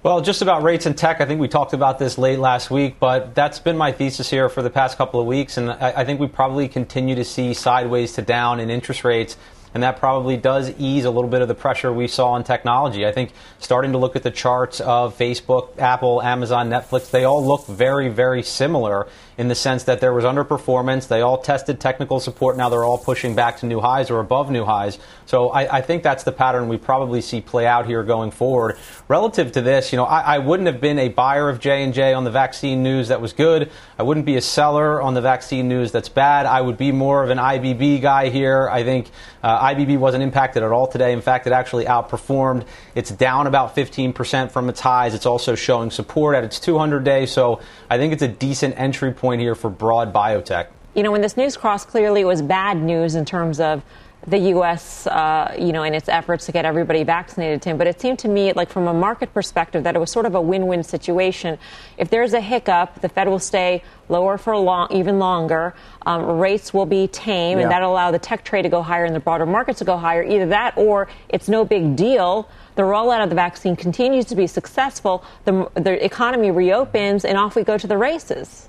Well, 0.03 0.21
just 0.21 0.41
about 0.41 0.63
rates 0.63 0.87
and 0.87 0.97
tech, 0.97 1.21
I 1.21 1.25
think 1.25 1.39
we 1.39 1.47
talked 1.47 1.73
about 1.73 1.99
this 1.99 2.17
late 2.17 2.39
last 2.39 2.71
week, 2.71 2.95
but 2.99 3.35
that's 3.35 3.59
been 3.59 3.77
my 3.77 3.91
thesis 3.91 4.31
here 4.31 4.49
for 4.49 4.63
the 4.63 4.69
past 4.71 4.97
couple 4.97 5.19
of 5.19 5.27
weeks, 5.27 5.57
and 5.57 5.69
I, 5.69 5.93
I 5.97 6.05
think 6.05 6.19
we 6.19 6.25
probably 6.25 6.67
continue 6.67 7.13
to 7.13 7.23
see 7.23 7.53
sideways 7.53 8.13
to 8.13 8.23
down 8.23 8.59
in 8.59 8.71
interest 8.71 9.03
rates 9.03 9.37
and 9.73 9.83
that 9.83 9.97
probably 9.97 10.37
does 10.37 10.71
ease 10.77 11.05
a 11.05 11.11
little 11.11 11.29
bit 11.29 11.41
of 11.41 11.47
the 11.47 11.55
pressure 11.55 11.91
we 11.93 12.07
saw 12.07 12.35
in 12.35 12.43
technology. 12.43 13.05
I 13.05 13.11
think 13.11 13.31
starting 13.59 13.93
to 13.93 13.97
look 13.97 14.15
at 14.15 14.23
the 14.23 14.31
charts 14.31 14.81
of 14.81 15.17
Facebook, 15.17 15.77
Apple, 15.77 16.21
Amazon, 16.21 16.69
Netflix, 16.69 17.09
they 17.09 17.23
all 17.23 17.45
look 17.45 17.65
very, 17.67 18.09
very 18.09 18.43
similar 18.43 19.07
in 19.37 19.47
the 19.47 19.55
sense 19.55 19.83
that 19.83 20.01
there 20.01 20.13
was 20.13 20.23
underperformance. 20.23 21.07
They 21.07 21.21
all 21.21 21.37
tested 21.37 21.79
technical 21.79 22.19
support. 22.19 22.57
Now 22.57 22.69
they're 22.69 22.83
all 22.83 22.97
pushing 22.97 23.35
back 23.35 23.57
to 23.57 23.65
new 23.65 23.79
highs 23.79 24.09
or 24.09 24.19
above 24.19 24.51
new 24.51 24.65
highs. 24.65 24.99
So 25.25 25.49
I, 25.49 25.77
I 25.77 25.81
think 25.81 26.03
that's 26.03 26.23
the 26.23 26.31
pattern 26.31 26.67
we 26.67 26.77
probably 26.77 27.21
see 27.21 27.41
play 27.41 27.65
out 27.65 27.85
here 27.85 28.03
going 28.03 28.31
forward. 28.31 28.77
Relative 29.07 29.51
to 29.53 29.61
this, 29.61 29.91
you 29.91 29.97
know, 29.97 30.05
I, 30.05 30.35
I 30.35 30.37
wouldn't 30.39 30.67
have 30.67 30.81
been 30.81 30.99
a 30.99 31.09
buyer 31.09 31.49
of 31.49 31.59
J 31.59 31.83
and 31.83 31.93
J 31.93 32.13
on 32.13 32.23
the 32.23 32.31
vaccine 32.31 32.83
news 32.83 33.07
that 33.07 33.21
was 33.21 33.33
good. 33.33 33.71
I 33.97 34.03
wouldn't 34.03 34.25
be 34.25 34.35
a 34.35 34.41
seller 34.41 35.01
on 35.01 35.13
the 35.13 35.21
vaccine 35.21 35.67
news 35.67 35.91
that's 35.91 36.09
bad. 36.09 36.45
I 36.45 36.61
would 36.61 36.77
be 36.77 36.91
more 36.91 37.23
of 37.23 37.29
an 37.29 37.37
IBB 37.37 38.01
guy 38.01 38.29
here. 38.29 38.67
I 38.69 38.83
think 38.83 39.09
uh, 39.43 39.69
IBB 39.73 39.97
wasn't 39.97 40.23
impacted 40.23 40.63
at 40.63 40.71
all 40.71 40.87
today. 40.87 41.13
In 41.13 41.21
fact, 41.21 41.47
it 41.47 41.53
actually 41.53 41.85
outperformed. 41.85 42.65
It's 42.95 43.11
down 43.11 43.47
about 43.47 43.75
15% 43.75 44.51
from 44.51 44.69
its 44.69 44.79
highs. 44.79 45.13
It's 45.13 45.25
also 45.25 45.55
showing 45.55 45.91
support 45.91 46.35
at 46.35 46.43
its 46.43 46.59
200 46.59 47.03
day. 47.03 47.25
So 47.25 47.61
I 47.89 47.97
think 47.97 48.13
it's 48.13 48.21
a 48.21 48.27
decent 48.27 48.77
entry 48.77 49.13
point 49.21 49.39
here 49.39 49.53
for 49.53 49.69
broad 49.69 50.11
biotech. 50.11 50.67
You 50.95 51.03
know, 51.03 51.11
when 51.11 51.21
this 51.21 51.37
news 51.37 51.55
crossed, 51.55 51.87
clearly 51.87 52.21
it 52.21 52.25
was 52.25 52.41
bad 52.41 52.81
news 52.81 53.15
in 53.15 53.23
terms 53.23 53.59
of 53.59 53.83
the 54.27 54.37
U.S., 54.37 55.07
uh, 55.07 55.55
you 55.57 55.71
know, 55.71 55.83
in 55.83 55.93
its 55.93 56.09
efforts 56.09 56.45
to 56.45 56.51
get 56.51 56.65
everybody 56.65 57.03
vaccinated, 57.03 57.61
Tim. 57.61 57.77
But 57.77 57.87
it 57.87 57.99
seemed 57.99 58.19
to 58.19 58.27
me, 58.27 58.51
like 58.53 58.69
from 58.69 58.87
a 58.87 58.93
market 58.93 59.33
perspective, 59.33 59.83
that 59.83 59.95
it 59.95 59.99
was 59.99 60.11
sort 60.11 60.25
of 60.25 60.35
a 60.35 60.41
win-win 60.41 60.83
situation. 60.83 61.57
If 61.97 62.09
there's 62.09 62.33
a 62.33 62.41
hiccup, 62.41 63.01
the 63.01 63.09
Fed 63.09 63.27
will 63.27 63.39
stay 63.39 63.83
lower 64.09 64.37
for 64.37 64.55
long, 64.57 64.91
even 64.91 65.17
longer. 65.17 65.73
Um, 66.05 66.39
rates 66.39 66.73
will 66.73 66.85
be 66.85 67.07
tame, 67.07 67.57
yeah. 67.57 67.63
and 67.63 67.71
that'll 67.71 67.91
allow 67.91 68.11
the 68.11 68.19
tech 68.19 68.43
trade 68.43 68.63
to 68.63 68.69
go 68.69 68.81
higher 68.81 69.05
and 69.05 69.15
the 69.15 69.19
broader 69.19 69.45
markets 69.45 69.79
to 69.79 69.85
go 69.85 69.97
higher. 69.97 70.23
Either 70.23 70.47
that, 70.47 70.77
or 70.77 71.07
it's 71.29 71.47
no 71.47 71.63
big 71.63 71.95
deal. 71.95 72.49
The 72.75 72.83
rollout 72.83 73.23
of 73.23 73.29
the 73.29 73.35
vaccine 73.35 73.75
continues 73.75 74.25
to 74.25 74.35
be 74.35 74.45
successful. 74.45 75.23
The, 75.45 75.69
the 75.75 76.03
economy 76.03 76.51
reopens, 76.51 77.25
and 77.25 77.37
off 77.37 77.55
we 77.55 77.63
go 77.63 77.77
to 77.77 77.87
the 77.87 77.97
races 77.97 78.67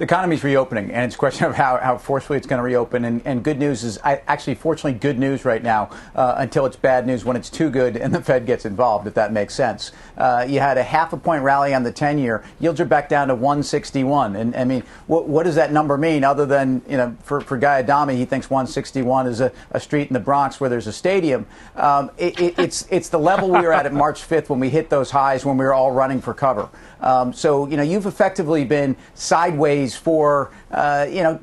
the 0.00 0.04
economy's 0.04 0.42
reopening, 0.42 0.90
and 0.90 1.04
it's 1.04 1.14
a 1.14 1.18
question 1.18 1.44
of 1.44 1.54
how, 1.54 1.76
how 1.76 1.98
forcefully 1.98 2.38
it's 2.38 2.46
going 2.46 2.56
to 2.56 2.64
reopen. 2.64 3.04
And, 3.04 3.20
and, 3.26 3.44
good 3.44 3.58
news 3.58 3.84
is 3.84 3.98
I, 4.02 4.22
actually, 4.26 4.54
fortunately, 4.54 4.94
good 4.94 5.18
news 5.18 5.44
right 5.44 5.62
now 5.62 5.90
uh, 6.16 6.36
until 6.38 6.64
it's 6.64 6.76
bad 6.76 7.06
news 7.06 7.22
when 7.26 7.36
it's 7.36 7.50
too 7.50 7.68
good 7.68 7.98
and 7.98 8.14
the 8.14 8.22
Fed 8.22 8.46
gets 8.46 8.64
involved, 8.64 9.06
if 9.06 9.12
that 9.12 9.30
makes 9.30 9.54
sense. 9.54 9.92
Uh, 10.16 10.46
you 10.48 10.58
had 10.58 10.78
a 10.78 10.82
half 10.82 11.12
a 11.12 11.18
point 11.18 11.42
rally 11.42 11.74
on 11.74 11.82
the 11.82 11.92
10 11.92 12.16
year. 12.16 12.42
Yields 12.60 12.80
are 12.80 12.86
back 12.86 13.10
down 13.10 13.28
to 13.28 13.34
161. 13.34 14.36
And 14.36 14.56
I 14.56 14.64
mean, 14.64 14.84
what, 15.06 15.28
what 15.28 15.42
does 15.42 15.56
that 15.56 15.70
number 15.70 15.98
mean 15.98 16.24
other 16.24 16.46
than, 16.46 16.80
you 16.88 16.96
know, 16.96 17.14
for, 17.22 17.42
for 17.42 17.58
Guy 17.58 17.80
Adami, 17.80 18.16
he 18.16 18.24
thinks 18.24 18.48
161 18.48 19.26
is 19.26 19.42
a, 19.42 19.52
a 19.72 19.80
street 19.80 20.08
in 20.08 20.14
the 20.14 20.20
Bronx 20.20 20.58
where 20.60 20.70
there's 20.70 20.86
a 20.86 20.94
stadium. 20.94 21.44
Um, 21.76 22.10
it, 22.16 22.40
it, 22.40 22.58
it's, 22.58 22.86
it's 22.90 23.10
the 23.10 23.18
level 23.18 23.50
we 23.50 23.60
were 23.60 23.74
at 23.74 23.84
at 23.84 23.92
March 23.92 24.26
5th 24.26 24.48
when 24.48 24.60
we 24.60 24.70
hit 24.70 24.88
those 24.88 25.10
highs 25.10 25.44
when 25.44 25.58
we 25.58 25.64
were 25.66 25.74
all 25.74 25.92
running 25.92 26.22
for 26.22 26.32
cover. 26.32 26.70
Um, 27.00 27.32
so, 27.32 27.66
you 27.66 27.76
know, 27.76 27.82
you've 27.82 28.06
effectively 28.06 28.64
been 28.64 28.96
sideways 29.14 29.96
for, 29.96 30.50
uh, 30.70 31.06
you 31.08 31.22
know, 31.22 31.40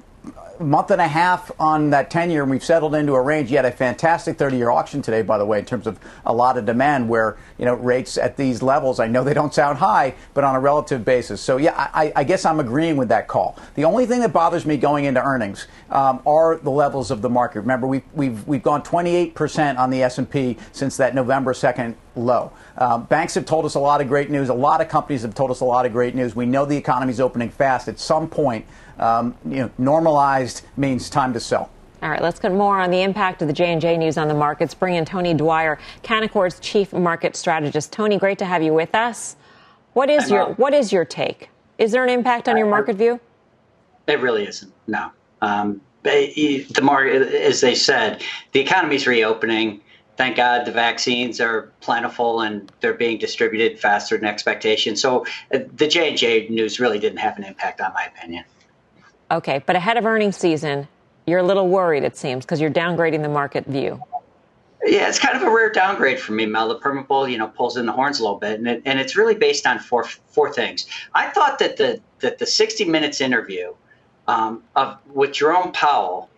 month 0.60 0.92
and 0.92 1.02
a 1.02 1.08
half 1.08 1.52
on 1.60 1.92
that 1.92 2.10
10 2.10 2.32
year, 2.32 2.42
and 2.42 2.52
we've 2.52 2.64
settled 2.64 2.96
into 2.96 3.14
a 3.14 3.22
range. 3.22 3.50
Had 3.50 3.66
a 3.66 3.72
fantastic 3.72 4.38
30 4.38 4.58
year 4.58 4.72
auction 4.72 5.02
today, 5.02 5.22
by 5.22 5.38
the 5.38 5.46
way, 5.46 5.60
in 5.60 5.66
terms 5.66 5.88
of 5.88 6.00
a 6.26 6.34
lot 6.34 6.58
of 6.58 6.66
demand 6.66 7.10
where, 7.10 7.38
you 7.58 7.66
know, 7.66 7.74
rates 7.76 8.18
at 8.18 8.38
these 8.38 8.62
levels, 8.62 9.00
I 9.00 9.08
know 9.08 9.24
they 9.24 9.34
don't 9.34 9.54
sound 9.54 9.78
high, 9.78 10.16
but 10.34 10.44
on 10.44 10.56
a 10.56 10.60
relative 10.60 11.06
basis. 11.06 11.42
So, 11.42 11.58
yeah, 11.58 11.90
I, 11.94 12.12
I 12.16 12.24
guess 12.24 12.46
I'm 12.46 12.60
agreeing 12.60 12.98
with 12.98 13.10
that 13.10 13.28
call. 13.28 13.58
The 13.76 13.86
only 13.86 14.06
thing 14.06 14.22
that 14.22 14.34
bothers 14.34 14.66
me 14.66 14.78
going 14.78 15.06
into 15.06 15.24
earnings 15.24 15.68
um, 15.90 16.22
are 16.26 16.58
the 16.58 16.72
levels 16.72 17.12
of 17.12 17.22
the 17.22 17.30
market. 17.30 17.62
Remember, 17.62 17.88
we've, 17.88 18.04
we've, 18.14 18.48
we've 18.48 18.64
gone 18.64 18.82
28% 18.82 19.78
on 19.78 19.90
the 19.90 20.04
S&P 20.04 20.58
since 20.72 20.98
that 20.98 21.16
November 21.16 21.54
2nd 21.54 21.96
low. 22.18 22.52
Um, 22.78 23.04
banks 23.06 23.36
have 23.36 23.46
told 23.46 23.66
us 23.66 23.76
a 23.76 23.80
lot 23.80 24.02
of 24.02 24.08
great 24.08 24.30
news. 24.30 24.50
A 24.50 24.54
lot 24.54 24.82
of 24.82 24.90
companies 24.90 25.22
have 25.22 25.36
told 25.36 25.52
us 25.52 25.62
a 25.62 25.66
lot 25.66 25.86
of 25.86 25.92
great 25.92 26.16
news. 26.16 26.36
We 26.36 26.46
know 26.46 26.66
the 26.66 26.78
economy 26.78 27.12
is 27.12 27.20
opening 27.20 27.50
fast. 27.50 27.88
At 27.88 28.00
some 28.00 28.28
point, 28.28 28.66
um, 29.00 29.36
you 29.46 29.58
know, 29.58 29.72
normalized 29.78 30.64
means 30.76 31.10
time 31.10 31.34
to 31.34 31.40
sell. 31.40 31.70
All 32.04 32.10
right, 32.10 32.22
let's 32.22 32.40
get 32.40 32.52
more 32.52 32.80
on 32.80 32.92
the 32.92 33.02
impact 33.02 33.42
of 33.42 33.48
the 33.48 33.54
J&J 33.54 33.98
news 33.98 34.18
on 34.18 34.28
the 34.28 34.34
markets. 34.34 34.74
Bring 34.74 34.96
in 34.96 35.06
Tony 35.06 35.34
Dwyer, 35.34 35.80
Canaccord's 36.04 36.60
chief 36.60 36.94
market 36.94 37.36
strategist. 37.36 37.92
Tony, 37.92 38.18
great 38.18 38.38
to 38.38 38.46
have 38.46 38.62
you 38.62 38.74
with 38.74 38.94
us. 38.94 39.36
What 39.94 40.12
is 40.12 40.30
your 40.30 40.54
what 40.56 40.76
is 40.76 40.94
your 40.94 41.06
take? 41.06 41.50
Is 41.80 41.92
there 41.92 42.04
an 42.04 42.10
impact 42.10 42.48
on 42.48 42.56
your 42.56 42.68
market 42.68 42.98
view? 42.98 43.20
It 44.08 44.20
really 44.20 44.48
isn't. 44.48 44.72
No. 44.86 45.10
Um, 45.42 45.82
the 46.04 46.80
market, 46.82 47.22
as 47.34 47.62
they 47.62 47.76
said, 47.76 48.24
the 48.52 48.60
economy's 48.60 49.08
reopening. 49.08 49.82
Thank 50.18 50.36
God 50.36 50.66
the 50.66 50.72
vaccines 50.72 51.40
are 51.40 51.72
plentiful 51.80 52.42
and 52.42 52.72
they're 52.82 52.96
being 52.96 53.20
distributed 53.20 53.80
faster 53.80 54.18
than 54.18 54.26
expectation. 54.26 54.96
So 54.96 55.26
uh, 55.54 55.60
the 55.76 55.88
J 55.88 56.10
and 56.10 56.18
J 56.18 56.48
news 56.50 56.80
really 56.80 56.98
didn't 56.98 57.20
have 57.20 57.38
an 57.38 57.44
impact, 57.44 57.80
on 57.82 57.94
my 57.94 58.06
opinion. 58.06 58.44
Okay, 59.30 59.62
but 59.66 59.76
ahead 59.76 59.96
of 59.96 60.06
earnings 60.06 60.36
season, 60.36 60.88
you're 61.28 61.40
a 61.40 61.44
little 61.44 61.68
worried, 61.68 62.04
it 62.04 62.18
seems, 62.18 62.46
because 62.46 62.60
you're 62.60 62.72
downgrading 62.72 63.22
the 63.22 63.30
market 63.30 63.66
view. 63.66 64.02
Yeah, 64.84 65.08
it's 65.10 65.20
kind 65.20 65.36
of 65.36 65.44
a 65.44 65.50
rare 65.50 65.72
downgrade 65.72 66.20
for 66.20 66.32
me, 66.32 66.46
Mel. 66.46 66.70
The 66.70 66.76
permanent 66.76 67.32
you 67.32 67.38
know, 67.38 67.48
pulls 67.48 67.78
in 67.78 67.86
the 67.86 67.92
horns 67.92 68.20
a 68.20 68.24
little 68.24 68.40
bit, 68.40 68.60
and, 68.60 68.68
it, 68.68 68.82
and 68.86 69.00
it's 69.00 69.16
really 69.16 69.36
based 69.36 69.68
on 69.68 69.80
four 69.80 70.04
four 70.04 70.52
things. 70.54 70.88
I 71.14 71.30
thought 71.30 71.60
that 71.60 71.78
the 71.78 72.00
that 72.20 72.40
the 72.40 72.46
60 72.46 72.86
minutes 72.86 73.20
interview 73.20 73.74
um, 74.28 74.64
of 74.76 74.98
with 75.14 75.34
Jerome 75.34 75.72
Powell 75.74 76.30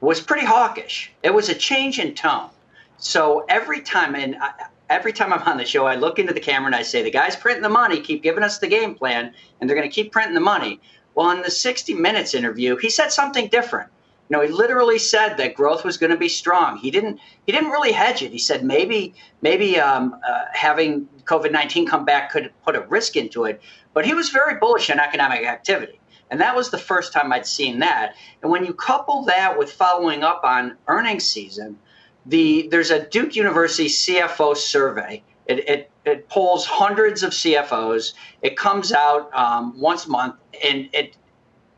was 0.00 0.20
pretty 0.20 0.46
hawkish. 0.46 1.10
It 1.22 1.34
was 1.34 1.48
a 1.48 1.54
change 1.54 1.98
in 1.98 2.14
tone. 2.14 2.50
So 2.98 3.44
every 3.48 3.80
time, 3.82 4.14
and 4.14 4.36
I, 4.36 4.52
every 4.88 5.12
time 5.12 5.32
I'm 5.32 5.42
on 5.42 5.58
the 5.58 5.64
show, 5.64 5.86
I 5.86 5.96
look 5.96 6.18
into 6.18 6.32
the 6.32 6.40
camera 6.40 6.66
and 6.66 6.74
I 6.74 6.82
say, 6.82 7.02
"The 7.02 7.10
guys 7.10 7.36
printing 7.36 7.62
the 7.62 7.68
money 7.68 8.00
keep 8.00 8.22
giving 8.22 8.42
us 8.42 8.58
the 8.58 8.68
game 8.68 8.94
plan, 8.94 9.34
and 9.60 9.68
they're 9.68 9.76
going 9.76 9.88
to 9.88 9.94
keep 9.94 10.12
printing 10.12 10.34
the 10.34 10.40
money." 10.40 10.80
Well, 11.14 11.30
in 11.30 11.42
the 11.42 11.50
60 11.50 11.94
Minutes 11.94 12.34
interview, 12.34 12.76
he 12.76 12.90
said 12.90 13.10
something 13.10 13.48
different. 13.48 13.90
You 14.28 14.36
know, 14.36 14.42
he 14.42 14.48
literally 14.48 14.98
said 14.98 15.36
that 15.36 15.54
growth 15.54 15.84
was 15.84 15.96
going 15.96 16.10
to 16.10 16.16
be 16.16 16.28
strong. 16.28 16.78
He 16.78 16.90
didn't. 16.90 17.20
He 17.46 17.52
didn't 17.52 17.70
really 17.70 17.92
hedge 17.92 18.22
it. 18.22 18.32
He 18.32 18.38
said 18.38 18.64
maybe 18.64 19.14
maybe 19.40 19.78
um, 19.78 20.18
uh, 20.26 20.44
having 20.52 21.08
COVID 21.24 21.52
nineteen 21.52 21.86
come 21.86 22.04
back 22.04 22.30
could 22.32 22.52
put 22.64 22.76
a 22.76 22.80
risk 22.80 23.16
into 23.16 23.44
it. 23.44 23.60
But 23.94 24.04
he 24.04 24.14
was 24.14 24.30
very 24.30 24.58
bullish 24.58 24.90
on 24.90 24.98
economic 24.98 25.44
activity, 25.44 26.00
and 26.30 26.40
that 26.40 26.56
was 26.56 26.70
the 26.70 26.78
first 26.78 27.12
time 27.12 27.32
I'd 27.32 27.46
seen 27.46 27.78
that. 27.80 28.14
And 28.42 28.50
when 28.50 28.64
you 28.64 28.74
couple 28.74 29.22
that 29.24 29.56
with 29.56 29.72
following 29.72 30.24
up 30.24 30.42
on 30.44 30.76
earnings 30.88 31.24
season, 31.24 31.78
the 32.26 32.68
there's 32.70 32.90
a 32.90 33.06
Duke 33.08 33.36
University 33.36 33.88
CFO 33.88 34.56
survey. 34.56 35.22
It, 35.46 35.68
it, 35.68 35.90
it 36.04 36.28
polls 36.28 36.66
hundreds 36.66 37.22
of 37.22 37.30
CFOs. 37.30 38.14
It 38.42 38.56
comes 38.56 38.92
out 38.92 39.32
um, 39.32 39.78
once 39.78 40.06
a 40.06 40.10
month, 40.10 40.34
and 40.64 40.88
it 40.92 41.16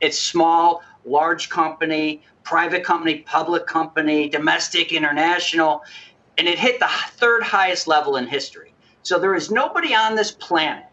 it's 0.01 0.19
small, 0.19 0.83
large 1.05 1.51
company, 1.51 2.23
private 2.45 2.85
company, 2.85 3.17
public 3.21 3.67
company, 3.67 4.29
domestic, 4.29 4.93
international, 4.93 5.83
and 6.39 6.47
it 6.47 6.59
hit 6.59 6.79
the 6.79 6.89
third 7.17 7.43
highest 7.43 7.87
level 7.87 8.17
in 8.17 8.27
history. 8.27 8.73
So 9.03 9.19
there 9.19 9.35
is 9.35 9.51
nobody 9.51 9.95
on 9.95 10.15
this 10.15 10.31
planet 10.31 10.85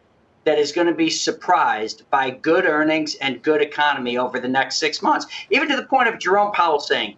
that 0.44 0.58
is 0.60 0.72
going 0.72 0.88
to 0.88 0.94
be 0.94 1.10
surprised 1.10 2.10
by 2.10 2.30
good 2.30 2.66
earnings 2.66 3.16
and 3.16 3.42
good 3.42 3.62
economy 3.62 4.18
over 4.18 4.40
the 4.40 4.48
next 4.48 4.78
six 4.78 5.02
months, 5.02 5.26
even 5.50 5.68
to 5.70 5.76
the 5.76 5.86
point 5.86 6.08
of 6.08 6.20
Jerome 6.20 6.52
Powell 6.52 6.80
saying 6.80 7.18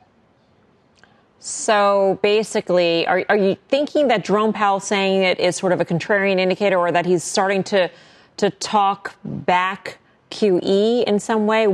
so 1.39 2.19
basically, 2.21 3.05
are, 3.07 3.23
are 3.29 3.37
you 3.37 3.57
thinking 3.69 4.07
that 4.07 4.25
Jerome 4.25 4.53
Powell 4.53 4.79
saying 4.79 5.23
it 5.23 5.39
is 5.39 5.55
sort 5.55 5.71
of 5.71 5.79
a 5.79 5.85
contrarian 5.85 6.39
indicator 6.39 6.77
or 6.77 6.91
that 6.91 7.05
he's 7.05 7.23
starting 7.23 7.63
to, 7.65 7.89
to 8.37 8.49
talk 8.49 9.15
back 9.23 9.99
QE 10.31 11.03
in 11.03 11.19
some 11.19 11.45
way, 11.45 11.63
you 11.63 11.69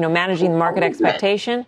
know, 0.00 0.10
managing 0.10 0.52
the 0.52 0.58
market 0.58 0.82
expectation? 0.82 1.64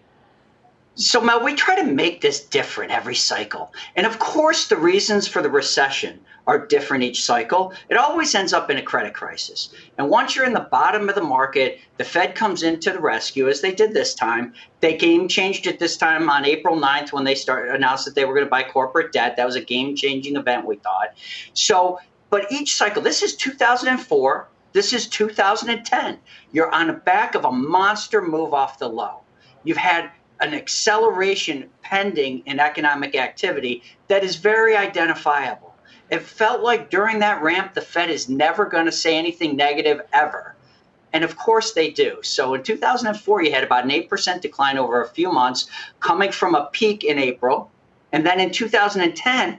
So, 0.97 1.21
Mel, 1.21 1.45
we 1.45 1.55
try 1.55 1.77
to 1.77 1.85
make 1.85 2.21
this 2.21 2.41
different 2.41 2.91
every 2.91 3.15
cycle. 3.15 3.73
And 3.97 4.07
of 4.07 4.19
course, 4.19 4.69
the 4.69 4.77
reasons 4.77 5.29
for 5.29 5.43
the 5.43 5.51
recession 5.51 6.21
are 6.47 6.67
different 6.67 7.03
each 7.03 7.25
cycle. 7.25 7.73
It 7.89 7.97
always 7.97 8.35
ends 8.35 8.53
up 8.53 8.71
in 8.71 8.77
a 8.77 8.83
credit 8.83 9.15
crisis. 9.15 9.71
And 9.99 10.09
once 10.09 10.37
you're 10.37 10.45
in 10.45 10.53
the 10.53 10.69
bottom 10.71 11.09
of 11.09 11.15
the 11.15 11.23
market, 11.23 11.81
the 11.97 12.05
Fed 12.05 12.35
comes 12.35 12.63
into 12.63 12.93
the 12.93 13.01
rescue, 13.01 13.49
as 13.49 13.61
they 13.61 13.73
did 13.73 13.93
this 13.93 14.15
time. 14.15 14.55
They 14.81 14.97
game 14.97 15.29
changed 15.29 15.67
it 15.67 15.79
this 15.79 15.97
time 15.97 16.31
on 16.31 16.45
April 16.45 16.77
9th 16.77 17.13
when 17.13 17.25
they 17.25 17.35
started 17.35 17.75
announced 17.75 18.05
that 18.05 18.15
they 18.15 18.25
were 18.25 18.35
going 18.35 18.47
to 18.47 18.51
buy 18.51 18.63
corporate 18.63 19.13
debt. 19.13 19.37
That 19.37 19.47
was 19.47 19.57
a 19.57 19.61
game 19.61 19.97
changing 19.97 20.37
event, 20.37 20.67
we 20.67 20.77
thought. 20.77 21.15
So, 21.53 21.99
but 22.31 22.51
each 22.53 22.77
cycle, 22.77 23.03
this 23.03 23.23
is 23.23 23.35
2004, 23.37 24.49
this 24.73 24.93
is 24.93 25.09
2010. 25.09 26.19
You're 26.53 26.71
on 26.71 26.89
the 26.89 26.93
back 26.93 27.35
of 27.35 27.45
a 27.45 27.51
monster 27.51 28.23
move 28.23 28.55
off 28.55 28.79
the 28.79 28.89
low. 28.89 29.21
You've 29.65 29.79
had 29.79 30.11
an 30.41 30.55
acceleration 30.55 31.71
pending 31.83 32.43
in 32.47 32.61
economic 32.61 33.17
activity 33.17 33.83
that 34.09 34.23
is 34.23 34.37
very 34.37 34.77
identifiable. 34.77 35.66
It 36.11 36.23
felt 36.23 36.63
like 36.63 36.91
during 36.91 37.19
that 37.21 37.43
ramp, 37.43 37.75
the 37.75 37.81
Fed 37.81 38.11
is 38.11 38.29
never 38.29 38.67
going 38.67 38.87
to 38.87 38.93
say 38.93 39.17
anything 39.17 39.57
negative 39.57 40.03
ever. 40.13 40.55
And 41.13 41.25
of 41.25 41.37
course 41.37 41.73
they 41.73 41.91
do. 41.91 42.19
So 42.23 42.55
in 42.55 42.63
2004, 42.63 43.43
you 43.43 43.53
had 43.53 43.65
about 43.65 43.85
an 43.85 43.91
8% 43.91 44.41
decline 44.41 44.79
over 44.79 45.03
a 45.03 45.09
few 45.09 45.33
months, 45.33 45.69
coming 46.01 46.31
from 46.31 46.55
a 46.55 46.67
peak 46.73 47.05
in 47.05 47.19
April. 47.19 47.71
And 48.13 48.25
then 48.25 48.39
in 48.39 48.51
2010, 48.51 49.59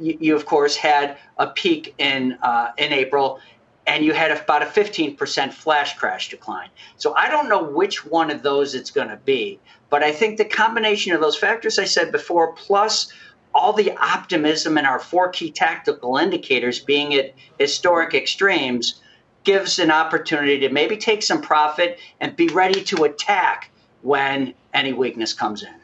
you, 0.00 0.18
you 0.20 0.36
of 0.36 0.46
course 0.46 0.76
had 0.76 1.16
a 1.38 1.48
peak 1.48 1.94
in, 1.98 2.38
uh, 2.42 2.72
in 2.76 2.92
April 2.92 3.40
and 3.88 4.04
you 4.04 4.12
had 4.12 4.30
about 4.30 4.62
a 4.62 4.66
15% 4.66 5.52
flash 5.52 5.96
crash 5.96 6.28
decline. 6.28 6.68
So 6.98 7.14
I 7.14 7.30
don't 7.30 7.48
know 7.48 7.62
which 7.62 8.04
one 8.04 8.30
of 8.30 8.42
those 8.42 8.74
it's 8.74 8.90
going 8.90 9.08
to 9.08 9.16
be, 9.16 9.58
but 9.88 10.02
I 10.02 10.12
think 10.12 10.36
the 10.36 10.44
combination 10.44 11.14
of 11.14 11.22
those 11.22 11.38
factors 11.38 11.78
I 11.78 11.86
said 11.86 12.12
before, 12.12 12.52
plus 12.52 13.10
all 13.58 13.72
the 13.72 13.92
optimism 13.96 14.78
in 14.78 14.86
our 14.86 14.98
four 14.98 15.28
key 15.30 15.50
tactical 15.50 16.16
indicators 16.16 16.78
being 16.78 17.12
at 17.14 17.34
historic 17.58 18.14
extremes, 18.14 19.00
gives 19.44 19.78
an 19.78 19.90
opportunity 19.90 20.60
to 20.60 20.68
maybe 20.68 20.96
take 20.96 21.22
some 21.22 21.42
profit 21.42 21.98
and 22.20 22.36
be 22.36 22.48
ready 22.48 22.82
to 22.84 23.04
attack 23.04 23.70
when 24.02 24.54
any 24.72 24.92
weakness 24.92 25.32
comes 25.32 25.62
in. 25.62 25.74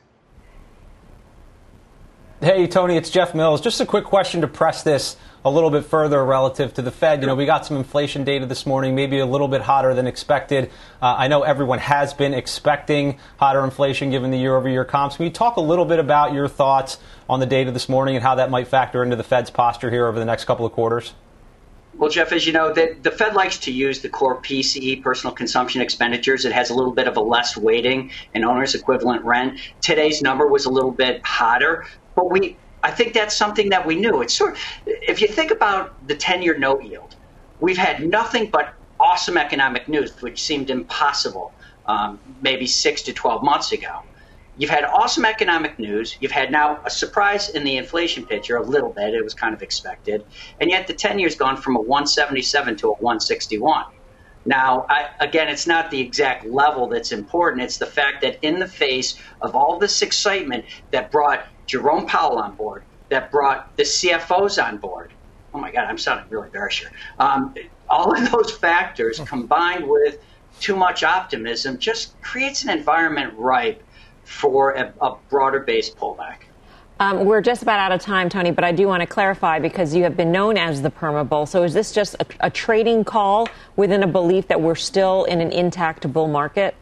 Hey, 2.40 2.66
Tony, 2.66 2.96
it's 2.96 3.10
Jeff 3.10 3.34
Mills. 3.34 3.60
Just 3.60 3.80
a 3.80 3.87
quick 3.87 4.04
question 4.04 4.42
to 4.42 4.46
press 4.46 4.82
this 4.82 5.16
a 5.44 5.50
little 5.50 5.70
bit 5.70 5.85
further 5.85 6.24
relative 6.24 6.72
to 6.74 6.83
the 6.83 6.90
Fed. 6.90 7.20
You 7.20 7.26
know, 7.26 7.35
we 7.35 7.44
got 7.44 7.66
some 7.66 7.76
inflation 7.76 8.24
data 8.24 8.46
this 8.46 8.64
morning, 8.64 8.94
maybe 8.94 9.18
a 9.18 9.26
little 9.26 9.48
bit 9.48 9.61
hotter 9.61 9.92
than 9.92 10.07
expected. 10.07 10.70
Uh, 11.02 11.16
I 11.18 11.28
know 11.28 11.42
everyone 11.42 11.80
has 11.80 12.14
been 12.14 12.33
expecting 12.33 13.18
hotter 13.37 13.62
inflation 13.62 14.11
given 14.11 14.30
the 14.30 14.38
year 14.38 14.57
over 14.57 14.68
year 14.68 14.85
comps. 14.85 15.16
Can 15.16 15.26
you 15.26 15.30
talk 15.30 15.57
a 15.57 15.61
little 15.61 15.85
bit 15.85 15.98
about 15.98 16.33
your 16.33 16.48
thoughts 16.48 16.98
on 17.28 17.40
the 17.40 17.46
data 17.46 17.70
this 17.70 17.88
morning 17.88 18.16
and 18.16 18.22
how 18.22 18.37
that 18.37 18.50
might 18.50 18.68
factor 18.68 19.02
into 19.02 19.16
the 19.16 19.22
Fed's 19.22 19.50
posture 19.50 19.90
here 19.90 20.07
over 20.07 20.18
the 20.18 20.24
next 20.24 20.46
couple 20.46 20.64
of 20.64 20.72
quarters? 20.72 21.12
Well, 21.96 22.11
Jeff, 22.11 22.33
as 22.33 22.44
you 22.44 22.52
know, 22.52 22.72
the, 22.72 22.96
the, 23.02 23.12
Fed 23.12 23.35
likes 23.35 23.59
to 23.61 23.70
use 23.70 24.00
the 24.00 24.09
core 24.09 24.40
PCE, 24.40 25.00
personal 25.00 25.33
consumption 25.33 25.80
expenditures. 25.80 26.44
It 26.44 26.52
has 26.52 26.70
a 26.70 26.74
little 26.74 26.92
bit 26.92 27.07
of 27.07 27.16
a 27.16 27.20
less 27.20 27.57
weighting 27.57 28.11
in 28.35 28.44
owner's 28.44 28.74
equivalent 28.74 29.24
rent. 29.24 29.61
Today's 29.80 30.20
number 30.20 30.46
was 30.48 30.64
a 30.64 30.70
little 30.70 30.90
bit 30.90 31.24
hotter, 31.24 31.87
but 32.16 32.33
we 32.33 32.57
I 32.85 32.90
think 32.90 33.14
that's 33.14 33.35
something 33.35 33.70
that 33.70 33.87
we 33.87 33.97
knew. 33.97 34.20
It's 34.20 34.35
sort 34.35 34.53
of, 34.53 34.59
if 34.85 35.23
you 35.23 35.27
think 35.27 35.51
about 35.51 36.07
the 36.07 36.14
10 36.14 36.42
year 36.42 36.59
note 36.59 36.85
yield, 36.85 37.16
we've 37.59 37.79
had 37.79 38.07
nothing 38.07 38.51
but 38.51 38.75
awesome 39.01 39.38
economic 39.38 39.88
news, 39.88 40.20
which 40.20 40.42
seemed 40.42 40.68
impossible 40.68 41.55
um, 41.87 42.20
maybe 42.42 42.66
six 42.66 43.01
to 43.03 43.12
12 43.14 43.42
months 43.42 43.73
ago. 43.73 44.01
You've 44.59 44.70
had 44.70 44.85
awesome 44.85 45.25
economic 45.25 45.79
news. 45.79 46.16
You've 46.20 46.31
had 46.31 46.53
now 46.53 46.79
a 46.85 46.90
surprise 46.90 47.49
in 47.49 47.64
the 47.64 47.79
inflation 47.79 48.27
picture, 48.27 48.57
a 48.57 48.62
little 48.62 48.92
bit. 48.92 49.14
It 49.14 49.25
was 49.25 49.35
kind 49.35 49.55
of 49.55 49.62
expected. 49.62 50.23
And 50.61 50.70
yet 50.70 50.87
the 50.87 50.94
10 50.94 51.18
year's 51.18 51.37
gone 51.37 51.57
from 51.57 51.77
a 51.77 51.81
177 51.81 52.77
to 52.77 52.88
a 52.88 52.94
161. 52.97 53.85
Now, 54.44 54.87
I, 54.90 55.07
again, 55.20 55.48
it's 55.48 55.66
not 55.66 55.90
the 55.90 56.00
exact 56.00 56.44
level 56.46 56.88
that's 56.88 57.12
important. 57.12 57.62
It's 57.62 57.78
the 57.78 57.87
fact 57.87 58.22
that 58.22 58.38
in 58.46 58.59
the 58.59 58.68
face 58.68 59.18
of 59.40 59.54
all 59.54 59.78
this 59.78 60.02
excitement 60.02 60.66
that 60.92 61.11
brought 61.11 61.44
Jerome 61.66 62.07
Powell 62.07 62.38
on 62.38 62.57
board, 62.57 62.85
that 63.11 63.30
brought 63.30 63.76
the 63.76 63.85
CFOs 63.85 64.62
on 64.62 64.78
board. 64.78 65.14
Oh 65.54 65.61
my 65.61 65.70
God, 65.72 65.85
I'm 65.85 65.98
sounding 65.98 66.26
really 66.30 66.50
bearish 66.50 66.80
here. 66.80 66.90
Um, 67.18 67.54
all 67.88 68.12
of 68.16 68.30
those 68.30 68.52
factors 68.52 69.20
combined 69.20 69.88
with 69.88 70.16
too 70.61 70.76
much 70.76 71.02
optimism 71.04 71.78
just 71.78 72.20
creates 72.20 72.64
an 72.64 72.70
environment 72.70 73.35
ripe 73.37 73.83
for 74.22 74.72
a, 74.72 74.94
a 75.00 75.16
broader 75.30 75.61
based 75.61 75.96
pullback. 75.96 76.38
Um, 77.00 77.24
we're 77.24 77.40
just 77.40 77.62
about 77.62 77.80
out 77.80 77.90
of 77.90 78.00
time, 78.00 78.28
Tony, 78.28 78.52
but 78.52 78.62
I 78.62 78.70
do 78.70 78.87
want 78.87 79.00
to 79.00 79.07
clarify 79.07 79.59
because 79.59 79.94
you 79.94 80.04
have 80.04 80.16
been 80.16 80.30
known 80.30 80.57
as 80.57 80.80
the 80.80 80.90
perma 80.90 81.28
bull. 81.28 81.44
So 81.44 81.64
is 81.64 81.74
this 81.74 81.90
just 81.90 82.14
a, 82.20 82.26
a 82.40 82.50
trading 82.50 83.02
call 83.02 83.48
within 83.74 84.04
a 84.04 84.07
belief 84.07 84.46
that 84.48 84.61
we're 84.61 84.76
still 84.76 85.24
in 85.24 85.40
an 85.40 85.50
intact 85.50 86.11
bull 86.12 86.28
market? 86.28 86.76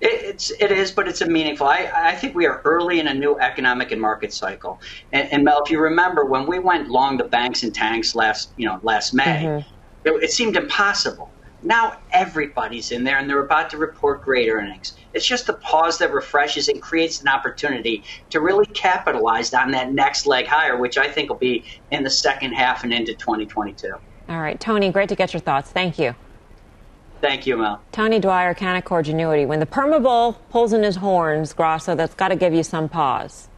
It, 0.00 0.12
it's 0.24 0.50
it 0.60 0.72
is, 0.72 0.90
but 0.90 1.06
it's 1.06 1.20
a 1.20 1.26
meaningful. 1.26 1.66
I, 1.68 1.90
I 1.94 2.14
think 2.16 2.34
we 2.34 2.46
are 2.46 2.60
early 2.64 2.98
in 2.98 3.06
a 3.06 3.14
new 3.14 3.38
economic 3.38 3.92
and 3.92 4.00
market 4.00 4.32
cycle. 4.32 4.80
And, 5.12 5.30
and 5.32 5.44
Mel, 5.44 5.62
if 5.64 5.70
you 5.70 5.80
remember 5.80 6.24
when 6.24 6.46
we 6.46 6.58
went 6.58 6.88
long 6.88 7.16
the 7.16 7.24
banks 7.24 7.62
and 7.62 7.72
tanks 7.72 8.14
last 8.16 8.50
you 8.56 8.66
know 8.66 8.80
last 8.82 9.14
May, 9.14 9.24
mm-hmm. 9.44 10.08
it, 10.08 10.24
it 10.24 10.32
seemed 10.32 10.56
impossible. 10.56 11.30
Now 11.62 11.98
everybody's 12.10 12.90
in 12.90 13.04
there 13.04 13.18
and 13.18 13.30
they're 13.30 13.44
about 13.44 13.70
to 13.70 13.76
report 13.76 14.22
great 14.22 14.48
earnings. 14.48 14.94
It's 15.14 15.26
just 15.26 15.48
a 15.48 15.52
pause 15.52 15.98
that 15.98 16.12
refreshes 16.12 16.68
and 16.68 16.80
creates 16.80 17.20
an 17.20 17.28
opportunity 17.28 18.02
to 18.30 18.40
really 18.40 18.66
capitalize 18.66 19.52
on 19.52 19.70
that 19.72 19.92
next 19.92 20.26
leg 20.26 20.46
higher, 20.46 20.76
which 20.76 20.98
I 20.98 21.08
think 21.08 21.28
will 21.28 21.36
be 21.36 21.64
in 21.90 22.02
the 22.02 22.10
second 22.10 22.52
half 22.52 22.84
and 22.84 22.92
into 22.92 23.14
2022. 23.14 23.92
All 24.28 24.40
right, 24.40 24.58
Tony, 24.58 24.90
great 24.90 25.08
to 25.10 25.14
get 25.14 25.32
your 25.32 25.40
thoughts. 25.40 25.70
Thank 25.70 25.98
you. 25.98 26.14
Thank 27.20 27.46
you, 27.46 27.56
Mel. 27.56 27.80
Tony 27.92 28.18
Dwyer, 28.18 28.52
Canaccord 28.52 29.04
Genuity. 29.04 29.46
When 29.46 29.60
the 29.60 29.66
perma 29.66 30.02
bull 30.02 30.40
pulls 30.50 30.72
in 30.72 30.82
his 30.82 30.96
horns, 30.96 31.52
Grasso, 31.52 31.94
that's 31.94 32.14
got 32.14 32.28
to 32.28 32.36
give 32.36 32.52
you 32.52 32.64
some 32.64 32.88
pause. 32.88 33.48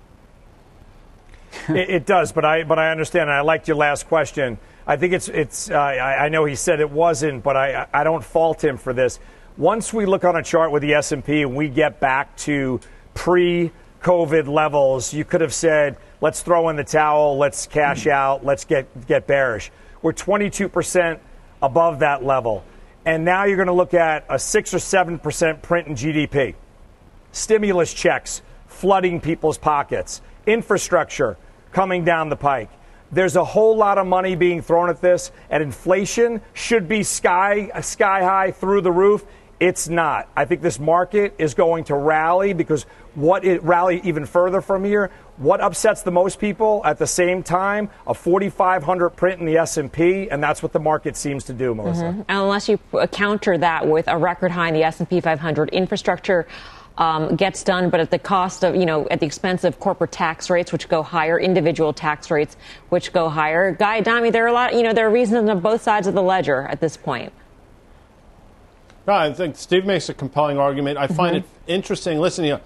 it, 1.68 1.88
it, 1.88 2.06
does, 2.06 2.30
but 2.30 2.44
I 2.44 2.64
but 2.64 2.78
I 2.78 2.90
understand. 2.90 3.30
I 3.30 3.40
liked 3.40 3.66
your 3.66 3.78
last 3.78 4.06
question. 4.06 4.58
I 4.86 4.96
think 4.96 5.14
it's 5.14 5.28
it's. 5.28 5.70
Uh, 5.70 5.76
I, 5.76 6.26
I, 6.26 6.28
know 6.28 6.44
he 6.44 6.56
said 6.56 6.80
it 6.80 6.90
wasn't, 6.90 7.42
but 7.42 7.56
I 7.56 7.86
I 7.92 8.04
don't 8.04 8.22
fault 8.22 8.62
him 8.62 8.76
for 8.76 8.92
this. 8.92 9.18
Once 9.56 9.92
we 9.92 10.04
look 10.04 10.24
on 10.24 10.36
a 10.36 10.42
chart 10.42 10.70
with 10.72 10.82
the 10.82 10.94
S 10.94 11.12
and 11.12 11.24
we 11.54 11.68
get 11.68 12.00
back 12.00 12.36
to 12.36 12.80
pre-COVID 13.14 14.48
levels, 14.48 15.14
you 15.14 15.24
could 15.24 15.40
have 15.40 15.54
said, 15.54 15.96
"Let's 16.20 16.42
throw 16.42 16.68
in 16.68 16.76
the 16.76 16.84
towel. 16.84 17.38
Let's 17.38 17.66
cash 17.66 18.06
out. 18.06 18.44
Let's 18.44 18.64
get 18.64 19.06
get 19.06 19.26
bearish." 19.26 19.70
We're 20.02 20.12
22 20.12 20.68
percent 20.68 21.20
above 21.62 22.00
that 22.00 22.24
level 22.24 22.64
and 23.04 23.24
now 23.24 23.44
you're 23.44 23.56
going 23.56 23.66
to 23.66 23.72
look 23.72 23.94
at 23.94 24.24
a 24.28 24.38
6 24.38 24.74
or 24.74 24.78
7% 24.78 25.62
print 25.62 25.88
in 25.88 25.94
GDP. 25.94 26.54
Stimulus 27.32 27.92
checks 27.92 28.42
flooding 28.66 29.20
people's 29.20 29.58
pockets, 29.58 30.22
infrastructure 30.46 31.36
coming 31.72 32.04
down 32.04 32.28
the 32.28 32.36
pike. 32.36 32.70
There's 33.12 33.36
a 33.36 33.44
whole 33.44 33.76
lot 33.76 33.98
of 33.98 34.06
money 34.06 34.34
being 34.34 34.62
thrown 34.62 34.88
at 34.88 35.00
this, 35.00 35.30
and 35.50 35.62
inflation 35.62 36.40
should 36.54 36.88
be 36.88 37.02
sky, 37.02 37.70
sky 37.82 38.22
high 38.22 38.50
through 38.50 38.80
the 38.80 38.90
roof. 38.90 39.24
It's 39.60 39.88
not. 39.88 40.28
I 40.36 40.44
think 40.44 40.62
this 40.62 40.78
market 40.78 41.34
is 41.38 41.54
going 41.54 41.84
to 41.84 41.94
rally 41.94 42.52
because 42.52 42.84
what 43.14 43.44
it 43.44 43.62
rally 43.62 44.00
even 44.04 44.26
further 44.26 44.60
from 44.60 44.84
here. 44.84 45.10
What 45.36 45.60
upsets 45.60 46.02
the 46.02 46.10
most 46.10 46.38
people 46.38 46.82
at 46.84 46.98
the 46.98 47.06
same 47.06 47.42
time? 47.42 47.90
A 48.06 48.14
4,500 48.14 49.10
print 49.10 49.40
in 49.40 49.46
the 49.46 49.56
S&P, 49.56 50.28
and 50.30 50.42
that's 50.42 50.62
what 50.62 50.72
the 50.72 50.80
market 50.80 51.16
seems 51.16 51.44
to 51.44 51.52
do, 51.52 51.74
Melissa. 51.74 52.04
Mm-hmm. 52.04 52.22
Unless 52.28 52.68
you 52.68 52.78
counter 53.10 53.58
that 53.58 53.86
with 53.86 54.06
a 54.08 54.16
record 54.16 54.50
high 54.50 54.68
in 54.68 54.74
the 54.74 54.84
S&P 54.84 55.20
500 55.20 55.70
infrastructure. 55.70 56.46
Um, 56.96 57.34
gets 57.34 57.64
done, 57.64 57.90
but 57.90 57.98
at 57.98 58.12
the 58.12 58.20
cost 58.20 58.62
of, 58.62 58.76
you 58.76 58.86
know, 58.86 59.08
at 59.08 59.18
the 59.18 59.26
expense 59.26 59.64
of 59.64 59.80
corporate 59.80 60.12
tax 60.12 60.48
rates, 60.48 60.70
which 60.70 60.88
go 60.88 61.02
higher, 61.02 61.40
individual 61.40 61.92
tax 61.92 62.30
rates, 62.30 62.56
which 62.88 63.12
go 63.12 63.28
higher. 63.28 63.72
Guy 63.72 63.98
Adami, 63.98 64.30
there 64.30 64.44
are 64.44 64.46
a 64.46 64.52
lot, 64.52 64.74
you 64.76 64.84
know, 64.84 64.92
there 64.92 65.08
are 65.08 65.10
reasons 65.10 65.50
on 65.50 65.58
both 65.58 65.82
sides 65.82 66.06
of 66.06 66.14
the 66.14 66.22
ledger 66.22 66.68
at 66.70 66.80
this 66.80 66.96
point. 66.96 67.32
No, 69.06 69.12
I 69.12 69.32
think 69.32 69.56
Steve 69.56 69.84
makes 69.84 70.08
a 70.08 70.14
compelling 70.14 70.58
argument. 70.58 70.98
I 70.98 71.06
find 71.06 71.36
mm-hmm. 71.36 71.46
it 71.68 71.72
interesting. 71.72 72.18
Listen, 72.18 72.44
you 72.44 72.52
know, 72.52 72.60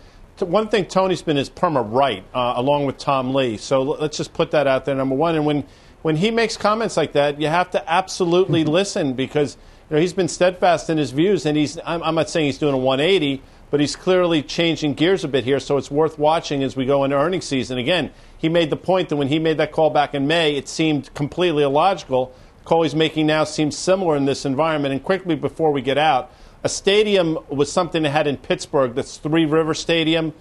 one 0.47 0.69
thing 0.69 0.87
Tony's 0.87 1.23
been 1.23 1.37
is 1.37 1.51
perma 1.51 1.85
right, 1.91 2.25
uh, 2.33 2.55
along 2.57 2.87
with 2.87 2.97
Tom 2.97 3.35
Lee. 3.35 3.57
So 3.57 3.83
let's 3.83 4.17
just 4.17 4.33
put 4.33 4.53
that 4.53 4.67
out 4.67 4.85
there, 4.85 4.95
number 4.95 5.17
one. 5.17 5.35
And 5.35 5.45
when, 5.45 5.65
when 6.03 6.17
he 6.17 6.31
makes 6.31 6.57
comments 6.57 6.97
like 6.97 7.13
that, 7.13 7.41
you 7.41 7.49
have 7.49 7.71
to 7.73 7.91
absolutely 7.91 8.63
mm-hmm. 8.63 8.73
listen 8.73 9.13
because 9.15 9.57
you 9.91 9.97
know, 9.97 10.01
he's 10.01 10.13
been 10.13 10.29
steadfast 10.29 10.89
in 10.91 10.99
his 10.99 11.11
views. 11.11 11.45
And 11.45 11.57
he's, 11.57 11.79
I'm, 11.85 12.03
I'm 12.05 12.15
not 12.15 12.31
saying 12.31 12.47
he's 12.47 12.59
doing 12.59 12.75
a 12.75 12.79
180, 12.79 13.43
but 13.71 13.81
he's 13.81 13.97
clearly 13.97 14.43
changing 14.43 14.95
gears 14.95 15.25
a 15.25 15.29
bit 15.29 15.43
here. 15.43 15.59
So 15.59 15.77
it's 15.77 15.91
worth 15.91 16.19
watching 16.21 16.63
as 16.63 16.77
we 16.77 16.87
go 16.87 17.03
into 17.03 17.17
earnings 17.17 17.47
season. 17.47 17.79
Again, 17.79 18.13
he 18.37 18.49
made 18.49 18.71
the 18.71 18.77
point 18.77 19.09
that 19.09 19.17
when 19.17 19.29
he 19.29 19.41
made 19.41 19.57
that 19.57 19.73
call 19.73 19.91
back 19.91 20.15
in 20.15 20.29
May, 20.29 20.55
it 20.55 20.69
seemed 20.69 21.13
completely 21.15 21.65
illogical. 21.65 22.33
The 22.69 22.75
call 22.75 22.83
he's 22.83 22.95
making 22.95 23.27
now 23.27 23.45
seems 23.45 23.79
similar 23.79 24.15
in 24.15 24.27
this 24.27 24.45
environment. 24.45 24.93
And 24.93 25.03
quickly 25.03 25.35
before 25.35 25.73
we 25.73 25.81
get 25.81 25.97
out, 25.97 26.31
a 26.63 26.69
stadium 26.69 27.39
was 27.49 27.73
something 27.73 28.03
they 28.03 28.11
had 28.11 28.27
in 28.27 28.37
Pittsburgh, 28.37 28.95
that's 28.95 29.17
Three 29.17 29.47
River 29.47 29.73
Stadium. 29.73 30.35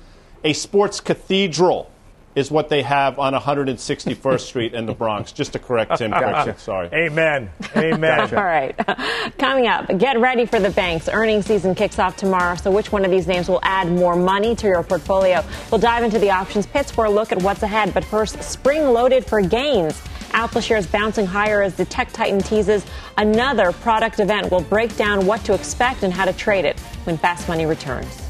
A 0.44 0.52
sports 0.52 1.00
cathedral 1.00 1.90
is 2.36 2.52
what 2.52 2.68
they 2.68 2.82
have 2.82 3.18
on 3.18 3.32
161st 3.34 4.40
Street 4.46 4.74
in 4.74 4.86
the 4.86 4.94
Bronx. 4.94 5.32
Just 5.32 5.54
to 5.54 5.60
correct 5.60 6.00
Tim. 6.00 6.12
Gotcha. 6.12 6.60
Sorry. 6.60 6.90
Amen. 6.92 7.50
Amen. 7.78 8.20
All 8.20 8.44
right. 8.44 8.76
Coming 9.38 9.68
up, 9.68 9.98
get 9.98 10.20
ready 10.20 10.46
for 10.46 10.60
the 10.60 10.72
banks. 10.72 11.08
Earnings 11.08 11.46
season 11.46 11.76
kicks 11.76 11.98
off 11.98 12.18
tomorrow. 12.18 12.56
So, 12.56 12.70
which 12.72 12.92
one 12.92 13.06
of 13.06 13.10
these 13.10 13.26
names 13.28 13.48
will 13.48 13.62
add 13.64 13.90
more 13.90 14.18
money 14.18 14.54
to 14.54 14.68
your 14.68 14.84
portfolio? 14.84 15.46
We'll 15.72 15.80
dive 15.80 16.04
into 16.04 16.20
the 16.20 16.32
options 16.32 16.66
pits 16.66 16.92
for 16.92 17.06
a 17.06 17.10
look 17.10 17.32
at 17.32 17.42
what's 17.42 17.64
ahead. 17.64 17.94
But 17.94 18.04
first, 18.04 18.44
spring 18.44 18.84
loaded 18.90 19.26
for 19.26 19.40
gains. 19.40 20.04
Apple 20.32 20.62
shares 20.62 20.88
bouncing 20.88 21.26
higher 21.26 21.62
as 21.62 21.76
the 21.76 21.86
tech 21.86 22.12
titan 22.12 22.40
teases 22.40 22.86
another 23.18 23.72
product 23.72 24.20
event. 24.20 24.52
We'll 24.52 24.62
break 24.62 24.96
down 24.96 25.26
what 25.26 25.44
to 25.46 25.54
expect 25.54 26.04
and 26.04 26.14
how 26.14 26.26
to 26.26 26.34
trade 26.34 26.66
it 26.66 26.80
when 27.06 27.18
Fast 27.18 27.48
Money 27.48 27.66
returns. 27.66 28.22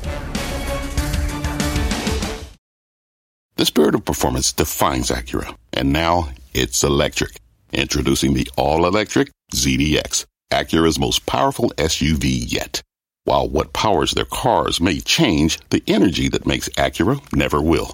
The 3.55 3.65
spirit 3.65 3.95
of 3.95 4.05
performance 4.05 4.51
defines 4.53 5.09
Acura, 5.09 5.55
and 5.73 5.91
now 5.91 6.29
it's 6.53 6.83
electric. 6.83 7.39
Introducing 7.73 8.35
the 8.35 8.47
all-electric 8.55 9.31
ZDX, 9.51 10.25
Acura's 10.51 10.99
most 10.99 11.25
powerful 11.25 11.71
SUV 11.77 12.51
yet. 12.51 12.83
While 13.23 13.49
what 13.49 13.73
powers 13.73 14.11
their 14.11 14.25
cars 14.25 14.79
may 14.79 14.99
change, 14.99 15.59
the 15.69 15.83
energy 15.87 16.29
that 16.29 16.45
makes 16.45 16.69
Acura 16.69 17.19
never 17.33 17.61
will. 17.61 17.93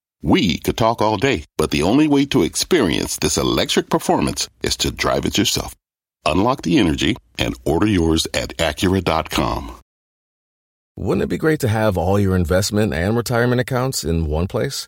We 0.23 0.59
could 0.59 0.77
talk 0.77 1.01
all 1.01 1.17
day, 1.17 1.45
but 1.57 1.71
the 1.71 1.81
only 1.81 2.07
way 2.07 2.25
to 2.27 2.43
experience 2.43 3.17
this 3.17 3.37
electric 3.37 3.89
performance 3.89 4.47
is 4.61 4.77
to 4.77 4.91
drive 4.91 5.25
it 5.25 5.37
yourself. 5.37 5.75
Unlock 6.25 6.61
the 6.61 6.77
energy 6.77 7.15
and 7.39 7.55
order 7.65 7.87
yours 7.87 8.27
at 8.33 8.55
Acura.com. 8.57 9.79
Wouldn't 10.95 11.23
it 11.23 11.29
be 11.29 11.37
great 11.37 11.59
to 11.61 11.67
have 11.67 11.97
all 11.97 12.19
your 12.19 12.35
investment 12.35 12.93
and 12.93 13.17
retirement 13.17 13.61
accounts 13.61 14.03
in 14.03 14.27
one 14.27 14.47
place? 14.47 14.87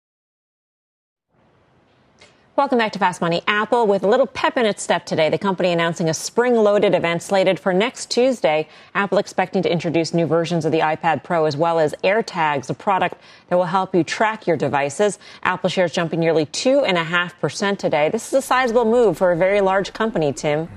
Welcome 2.61 2.77
back 2.77 2.91
to 2.91 2.99
Fast 2.99 3.21
Money. 3.21 3.41
Apple 3.47 3.87
with 3.87 4.03
a 4.03 4.07
little 4.07 4.27
pep 4.27 4.55
in 4.55 4.67
its 4.67 4.83
step 4.83 5.03
today. 5.03 5.31
The 5.31 5.39
company 5.39 5.71
announcing 5.71 6.09
a 6.09 6.13
spring 6.13 6.53
loaded 6.53 6.93
event 6.93 7.23
slated 7.23 7.59
for 7.59 7.73
next 7.73 8.11
Tuesday. 8.11 8.69
Apple 8.93 9.17
expecting 9.17 9.63
to 9.63 9.71
introduce 9.71 10.13
new 10.13 10.27
versions 10.27 10.63
of 10.63 10.71
the 10.71 10.81
iPad 10.81 11.23
Pro 11.23 11.45
as 11.45 11.57
well 11.57 11.79
as 11.79 11.95
AirTags, 12.03 12.69
a 12.69 12.75
product 12.75 13.15
that 13.47 13.55
will 13.55 13.65
help 13.65 13.95
you 13.95 14.03
track 14.03 14.45
your 14.45 14.57
devices. 14.57 15.17
Apple 15.41 15.71
shares 15.71 15.91
jumping 15.91 16.19
nearly 16.19 16.45
2.5% 16.45 17.79
today. 17.79 18.09
This 18.09 18.27
is 18.27 18.33
a 18.33 18.43
sizable 18.43 18.85
move 18.85 19.17
for 19.17 19.31
a 19.31 19.35
very 19.35 19.59
large 19.59 19.91
company, 19.91 20.31
Tim. 20.31 20.69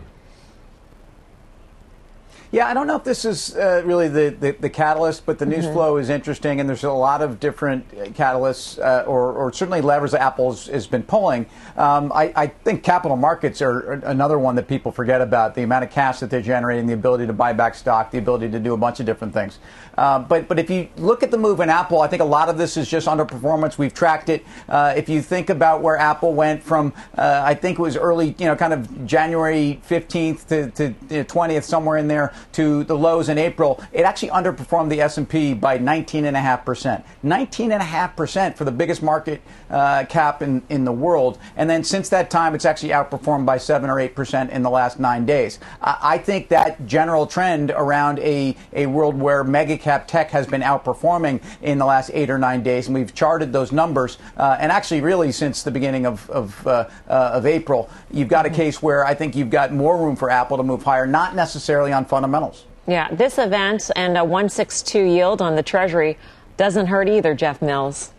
Yeah, 2.55 2.69
I 2.69 2.75
don't 2.75 2.87
know 2.87 2.95
if 2.95 3.03
this 3.03 3.25
is 3.25 3.57
uh, 3.57 3.83
really 3.85 4.07
the, 4.07 4.31
the, 4.31 4.53
the, 4.53 4.71
catalyst, 4.71 5.27
but 5.27 5.41
the 5.41 5.45
news 5.45 5.65
Mm-hmm. 5.65 5.75
flow 5.75 5.97
is 5.97 6.09
interesting, 6.09 6.61
and 6.61 6.69
there's 6.69 6.85
a 6.85 6.93
lot 6.93 7.21
of 7.21 7.41
different 7.41 7.85
uh, 7.93 8.05
catalysts, 8.11 8.79
uh, 8.79 9.05
or, 9.09 9.33
or 9.33 9.53
certainly 9.53 9.81
levers 9.81 10.13
that 10.13 10.21
Apple 10.21 10.53
has, 10.53 10.67
has 10.67 10.87
been 10.87 11.03
pulling. 11.03 11.47
Um, 11.77 12.13
I, 12.13 12.33
I 12.37 12.47
think 12.47 12.85
capital 12.85 13.17
markets 13.17 13.61
are 13.61 13.95
another 14.05 14.39
one 14.39 14.55
that 14.55 14.69
people 14.69 14.93
forget 14.93 15.21
about. 15.21 15.57
The 15.57 15.65
amount 15.65 15.83
of 15.83 15.91
cash 15.91 16.21
that 16.21 16.31
they're 16.31 16.43
generating, 16.43 16.87
the 16.87 16.93
ability 16.95 17.27
to 17.27 17.33
buy 17.33 17.55
back 17.55 17.75
stock, 17.75 18.13
the 18.13 18.19
ability 18.19 18.51
to 18.51 18.61
do 18.61 18.73
a 18.73 18.77
bunch 18.77 19.01
of 19.01 19.07
different 19.07 19.35
things. 19.35 19.59
Uh, 19.97 20.19
but 20.19 20.49
but 20.49 20.59
if 20.59 20.71
you 20.71 20.89
look 20.97 21.23
at 21.23 21.31
the 21.31 21.39
move 21.39 21.61
in 21.61 21.71
Apple, 21.71 22.01
I 22.01 22.09
think 22.09 22.23
a 22.23 22.27
lot 22.27 22.49
of 22.49 22.59
this 22.59 22.77
is 22.77 22.89
just 22.89 23.07
underperformance. 23.07 23.79
We've 23.79 23.95
tracked 23.95 24.29
it. 24.29 24.45
Uh, 24.69 24.95
if 24.97 25.09
you 25.09 25.23
think 25.23 25.51
about 25.51 25.83
where 25.83 25.97
Apple 25.97 26.35
went 26.35 26.63
from, 26.63 26.93
uh, 27.17 27.43
I 27.45 27.55
think 27.55 27.79
it 27.79 27.83
was 27.83 27.97
early, 27.97 28.35
you 28.39 28.47
know, 28.47 28.57
kind 28.57 28.73
of 28.73 29.07
January 29.07 29.81
15th 29.89 30.47
to, 30.49 30.71
to 30.73 30.95
you 31.11 31.19
know, 31.19 31.25
20th, 31.25 31.65
somewhere 31.65 31.97
in 31.97 32.09
there, 32.09 32.33
to 32.53 32.85
the 32.85 32.97
lows 32.97 33.29
in 33.29 33.39
April, 33.39 33.83
it 33.93 34.03
actually 34.03 34.31
underperformed 34.31 34.91
the 34.91 35.01
S&P 35.01 35.55
by 35.55 35.79
19.5%. 35.79 37.05
19.5% 37.25 38.57
for 38.57 38.65
the 38.65 38.73
biggest 38.73 39.03
market 39.03 39.43
uh, 39.71 40.05
cap 40.09 40.43
in, 40.43 40.63
in 40.69 40.85
the 40.85 40.93
world. 40.93 41.39
And 41.57 41.69
then 41.69 41.85
since 41.85 42.09
that 42.11 42.31
time, 42.31 42.55
it's 42.55 42.65
actually 42.65 42.91
outperformed 42.91 43.47
by 43.47 43.59
7 43.59 43.89
or 43.89 43.97
8% 43.97 44.51
in 44.51 44.63
the 44.63 44.71
last 44.71 44.99
nine 44.99 45.27
days. 45.27 45.59
I, 45.81 45.99
I 46.03 46.19
think 46.19 46.49
that 46.49 46.87
general 46.87 47.27
trend 47.27 47.71
around 47.71 48.19
a, 48.21 48.57
a 48.73 48.87
world 48.87 49.19
where 49.19 49.45
mega 49.45 49.77
cap 49.85 50.09
tech 50.09 50.31
has 50.31 50.47
been 50.47 50.63
outperforming 50.63 51.43
in 51.61 51.77
the 51.77 51.85
last 51.85 52.11
eight 52.15 52.31
or 52.31 52.39
nine 52.39 52.63
days, 52.63 52.87
and 52.87 52.95
we've 52.95 53.15
charted 53.15 53.53
those 53.53 53.71
numbers, 53.71 54.17
uh, 54.39 54.57
and 54.59 54.73
actually 54.73 55.03
really 55.03 55.31
since 55.31 55.63
the 55.63 55.71
beginning 55.71 56.07
of, 56.07 56.29
of, 56.31 56.67
uh, 56.67 56.89
uh, 57.07 57.33
of 57.35 57.45
April, 57.45 57.91
you've 58.11 58.29
got 58.29 58.47
a 58.47 58.51
case 58.51 58.83
where 58.83 59.05
I 59.05 59.15
think 59.15 59.37
you've 59.37 59.51
got 59.51 59.75
more 59.75 59.99
room 59.99 60.17
for 60.17 60.31
Apple 60.31 60.57
to 60.57 60.63
move 60.63 60.83
higher, 60.83 61.07
not 61.07 61.35
necessarily 61.35 61.93
on 61.93 62.07
fundamentals. 62.07 62.65
Yeah, 62.87 63.09
this 63.15 63.39
event 63.39 63.91
and 63.95 64.17
a 64.17 64.25
162 64.25 65.03
yield 65.03 65.43
on 65.43 65.55
the 65.55 65.63
Treasury 65.63 66.17
doesn't 66.57 66.87
hurt 66.87 67.09
either, 67.09 67.35
Jeff 67.35 67.61
Mills. 67.61 68.14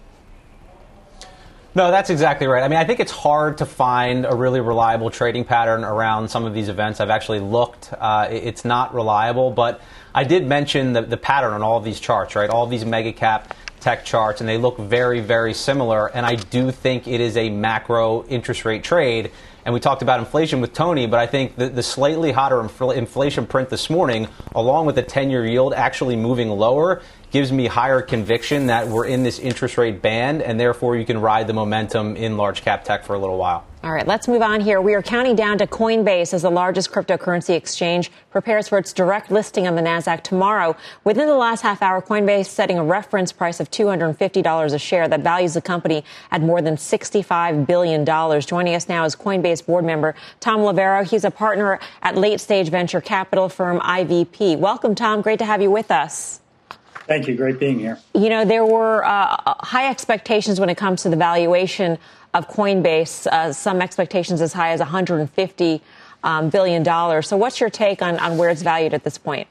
No, 1.78 1.92
that's 1.92 2.10
exactly 2.10 2.48
right. 2.48 2.64
I 2.64 2.70
mean, 2.70 2.80
I 2.80 2.86
think 2.86 3.02
it's 3.02 3.12
hard 3.12 3.58
to 3.58 3.66
find 3.66 4.26
a 4.26 4.34
really 4.34 4.62
reliable 4.62 5.10
trading 5.10 5.44
pattern 5.44 5.84
around 5.84 6.30
some 6.30 6.46
of 6.46 6.54
these 6.54 6.70
events. 6.70 7.02
I've 7.02 7.10
actually 7.10 7.42
looked. 7.42 7.92
Uh, 7.92 8.30
it's 8.32 8.64
not 8.64 8.94
reliable, 8.94 9.52
but 9.52 9.82
I 10.14 10.24
did 10.24 10.48
mention 10.48 10.94
the, 10.94 11.02
the 11.02 11.18
pattern 11.18 11.52
on 11.52 11.62
all 11.62 11.78
of 11.78 11.84
these 11.84 12.00
charts, 12.00 12.34
right? 12.34 12.50
All 12.50 12.64
of 12.64 12.70
these 12.70 12.86
mega 12.86 13.12
cap 13.12 13.54
tech 13.82 14.06
charts, 14.06 14.40
and 14.40 14.48
they 14.48 14.58
look 14.58 14.78
very, 14.78 15.20
very 15.20 15.54
similar. 15.54 16.08
And 16.08 16.26
I 16.26 16.36
do 16.36 16.72
think 16.72 17.10
it 17.10 17.20
is 17.20 17.36
a 17.36 17.50
macro 17.50 18.26
interest 18.28 18.64
rate 18.64 18.86
trade. 18.86 19.32
And 19.66 19.74
we 19.74 19.82
talked 19.82 20.02
about 20.02 20.20
inflation 20.20 20.62
with 20.62 20.74
Tony, 20.74 21.08
but 21.08 21.20
I 21.20 21.28
think 21.28 21.58
the, 21.58 21.68
the 21.68 21.84
slightly 21.84 22.32
hotter 22.32 22.58
infl- 22.58 22.96
inflation 22.96 23.46
print 23.48 23.70
this 23.70 23.90
morning, 23.90 24.30
along 24.54 24.86
with 24.86 24.96
the 24.96 25.04
10 25.04 25.30
year 25.30 25.46
yield 25.46 25.74
actually 25.74 26.16
moving 26.16 26.50
lower, 26.50 27.02
gives 27.36 27.52
me 27.52 27.68
higher 27.68 28.02
conviction 28.02 28.68
that 28.68 28.88
we're 28.88 29.06
in 29.06 29.22
this 29.22 29.40
interest 29.40 29.78
rate 29.78 30.02
band, 30.02 30.42
and 30.42 30.58
therefore 30.58 30.96
you 30.96 31.04
can 31.04 31.20
ride 31.20 31.48
the 31.48 31.54
momentum 31.54 32.16
in 32.16 32.38
large 32.38 32.62
cap 32.62 32.86
tech 32.86 33.04
for 33.04 33.14
a 33.14 33.20
little 33.20 33.38
while. 33.38 33.66
All 33.84 33.92
right, 33.92 34.08
let's 34.08 34.30
move 34.30 34.42
on 34.42 34.62
here. 34.62 34.80
We 34.80 34.94
are 34.94 35.02
counting 35.02 35.36
down 35.36 35.58
to 35.58 35.68
Coinbase 35.68 36.34
as 36.34 36.44
the 36.44 36.50
largest 36.50 36.94
cryptocurrency 36.94 37.54
exchange 37.54 38.10
prepares 38.32 38.70
for 38.70 38.78
its 38.78 38.94
direct 38.94 39.32
listing 39.32 39.68
on 39.68 39.76
the 39.76 39.82
Nasdaq 39.82 40.24
tomorrow. 40.24 40.78
Within 41.04 41.28
the 41.28 41.36
last 41.36 41.60
half 41.60 41.82
hour, 41.82 42.02
Coinbase 42.02 42.46
setting 42.46 42.78
a 42.78 42.84
reference 42.86 43.34
price 43.34 43.60
of 43.60 43.70
$250 43.70 44.74
a 44.74 44.80
share 44.80 45.10
that 45.10 45.20
values 45.20 45.56
the 45.56 45.62
company 45.62 46.06
at 46.32 46.42
more 46.42 46.62
than 46.62 46.78
$65 46.78 47.68
billion. 47.68 48.06
Joining 48.40 48.76
us 48.76 48.88
now 48.88 49.04
is 49.04 49.14
Coinbase 49.14 49.66
board 49.66 49.84
member 49.84 50.16
Tom 50.40 50.62
Loverro. 50.62 51.04
He's 51.06 51.26
a 51.26 51.32
partner 51.32 51.82
at 52.02 52.16
late 52.16 52.40
stage 52.40 52.70
venture 52.70 53.02
capital 53.02 53.50
firm 53.50 53.82
IVP. 53.82 54.58
Welcome, 54.58 54.96
Tom. 54.96 55.22
Great 55.22 55.40
to 55.40 55.46
have 55.46 55.62
you 55.62 55.70
with 55.70 55.92
us. 55.92 56.40
Thank 57.08 57.28
you. 57.28 57.36
Great 57.36 57.60
being 57.60 57.80
here. 57.80 58.00
You 58.14 58.30
know, 58.30 58.46
there 58.46 58.66
were 58.66 59.04
uh, 59.06 59.38
high 59.60 59.90
expectations 59.90 60.60
when 60.60 60.70
it 60.70 60.76
comes 60.76 61.04
to 61.04 61.10
the 61.10 61.16
valuation 61.16 61.98
of 62.34 62.48
Coinbase, 62.50 63.28
uh, 63.28 63.54
some 63.54 63.82
expectations 63.82 64.42
as 64.42 64.54
high 64.54 64.72
as 64.72 64.80
150 64.80 65.82
um, 66.24 66.50
billion 66.50 66.84
dollars. 66.84 67.28
So, 67.28 67.38
what's 67.38 67.60
your 67.60 67.70
take 67.70 68.02
on, 68.02 68.18
on 68.20 68.38
where 68.38 68.50
it's 68.50 68.64
valued 68.64 68.94
at 68.94 69.04
this 69.04 69.18
point? 69.18 69.48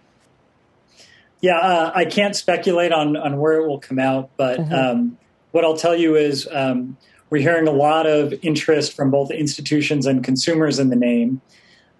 Yeah, 1.40 1.58
uh, 1.58 1.92
I 1.94 2.04
can't 2.06 2.34
speculate 2.34 2.92
on, 2.92 3.16
on 3.16 3.38
where 3.38 3.60
it 3.60 3.68
will 3.68 3.78
come 3.78 3.98
out, 3.98 4.30
but 4.36 4.58
mm-hmm. 4.58 4.74
um, 4.74 5.18
what 5.52 5.64
I'll 5.64 5.76
tell 5.76 5.94
you 5.94 6.16
is 6.16 6.48
um, 6.50 6.96
we're 7.30 7.42
hearing 7.42 7.68
a 7.68 7.72
lot 7.72 8.06
of 8.06 8.34
interest 8.42 8.94
from 8.94 9.10
both 9.10 9.30
institutions 9.30 10.06
and 10.06 10.24
consumers 10.24 10.78
in 10.78 10.88
the 10.88 10.96
name. 10.96 11.40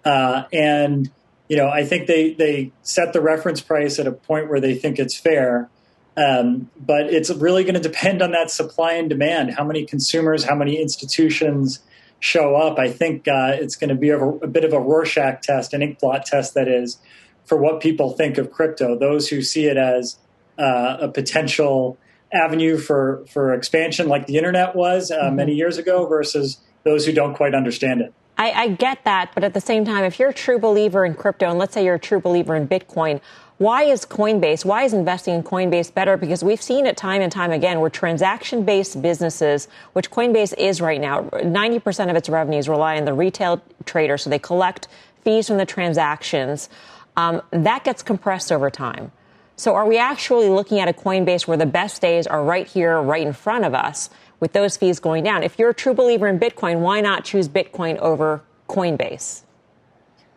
Uh, 0.03 0.43
and 0.51 1.11
you 1.47 1.57
know, 1.57 1.69
I 1.69 1.85
think 1.85 2.07
they 2.07 2.33
they 2.33 2.71
set 2.81 3.13
the 3.13 3.21
reference 3.21 3.61
price 3.61 3.99
at 3.99 4.07
a 4.07 4.11
point 4.11 4.49
where 4.49 4.59
they 4.59 4.75
think 4.75 4.99
it's 4.99 5.17
fair. 5.17 5.69
Um, 6.17 6.69
but 6.77 7.07
it's 7.07 7.29
really 7.29 7.63
going 7.63 7.75
to 7.75 7.81
depend 7.81 8.21
on 8.21 8.31
that 8.31 8.49
supply 8.49 8.93
and 8.93 9.09
demand. 9.09 9.53
How 9.55 9.65
many 9.65 9.85
consumers, 9.85 10.45
how 10.45 10.55
many 10.55 10.79
institutions 10.79 11.79
show 12.19 12.55
up? 12.55 12.79
I 12.79 12.89
think 12.89 13.27
uh, 13.27 13.51
it's 13.55 13.75
going 13.75 13.89
to 13.89 13.95
be 13.95 14.09
a, 14.09 14.17
a, 14.17 14.47
bit 14.47 14.63
of 14.63 14.71
a 14.71 14.79
Rorschach 14.79 15.41
test, 15.41 15.73
an 15.73 15.81
inkblot 15.81 16.23
test, 16.23 16.53
that 16.53 16.69
is, 16.69 16.99
for 17.43 17.57
what 17.57 17.81
people 17.81 18.11
think 18.11 18.37
of 18.37 18.49
crypto. 18.49 18.97
Those 18.97 19.27
who 19.27 19.41
see 19.41 19.65
it 19.65 19.75
as 19.75 20.17
uh, 20.57 20.97
a 21.01 21.07
potential 21.09 21.97
avenue 22.33 22.77
for 22.77 23.25
for 23.27 23.53
expansion, 23.53 24.07
like 24.07 24.25
the 24.25 24.37
internet 24.37 24.73
was 24.73 25.11
uh, 25.11 25.17
mm-hmm. 25.17 25.35
many 25.35 25.53
years 25.53 25.77
ago, 25.77 26.05
versus 26.05 26.59
those 26.83 27.05
who 27.05 27.11
don't 27.11 27.35
quite 27.35 27.53
understand 27.53 27.99
it. 27.99 28.13
I, 28.37 28.51
I 28.51 28.67
get 28.69 29.03
that, 29.05 29.31
but 29.33 29.43
at 29.43 29.53
the 29.53 29.61
same 29.61 29.85
time, 29.85 30.03
if 30.03 30.19
you're 30.19 30.29
a 30.29 30.33
true 30.33 30.59
believer 30.59 31.05
in 31.05 31.13
crypto, 31.13 31.49
and 31.49 31.57
let's 31.57 31.73
say 31.73 31.85
you're 31.85 31.95
a 31.95 31.99
true 31.99 32.19
believer 32.19 32.55
in 32.55 32.67
Bitcoin, 32.67 33.21
why 33.57 33.83
is 33.83 34.05
Coinbase, 34.05 34.65
why 34.65 34.83
is 34.83 34.91
investing 34.91 35.35
in 35.35 35.43
Coinbase 35.43 35.93
better? 35.93 36.17
Because 36.17 36.43
we've 36.43 36.61
seen 36.61 36.85
it 36.85 36.97
time 36.97 37.21
and 37.21 37.31
time 37.31 37.51
again 37.51 37.79
where 37.79 37.89
transaction 37.89 38.65
based 38.65 39.01
businesses, 39.01 39.69
which 39.93 40.11
Coinbase 40.11 40.53
is 40.57 40.81
right 40.81 40.99
now, 40.99 41.21
90% 41.21 42.09
of 42.09 42.17
its 42.17 42.27
revenues 42.27 42.67
rely 42.67 42.97
on 42.97 43.05
the 43.05 43.13
retail 43.13 43.61
trader. 43.85 44.17
So 44.17 44.29
they 44.29 44.39
collect 44.39 44.89
fees 45.23 45.47
from 45.47 45.57
the 45.57 45.65
transactions. 45.65 46.67
Um, 47.15 47.41
that 47.51 47.85
gets 47.85 48.03
compressed 48.03 48.51
over 48.51 48.69
time. 48.69 49.13
So 49.55 49.73
are 49.75 49.87
we 49.87 49.97
actually 49.97 50.49
looking 50.49 50.81
at 50.81 50.89
a 50.89 50.93
Coinbase 50.93 51.47
where 51.47 51.55
the 51.55 51.65
best 51.65 52.01
days 52.01 52.27
are 52.27 52.43
right 52.43 52.67
here, 52.67 53.01
right 53.01 53.25
in 53.25 53.31
front 53.31 53.63
of 53.63 53.73
us? 53.73 54.09
With 54.45 54.53
those 54.53 54.77
fees 54.77 54.99
going 54.99 55.23
down. 55.23 55.41
If 55.41 55.57
you're 55.57 55.71
a 55.71 55.73
true 55.73 55.95
believer 55.95 56.27
in 56.27 56.37
Bitcoin, 56.37 56.81
why 56.81 57.01
not 57.01 57.25
choose 57.25 57.49
Bitcoin 57.49 57.97
over 57.97 58.43
Coinbase? 58.69 59.41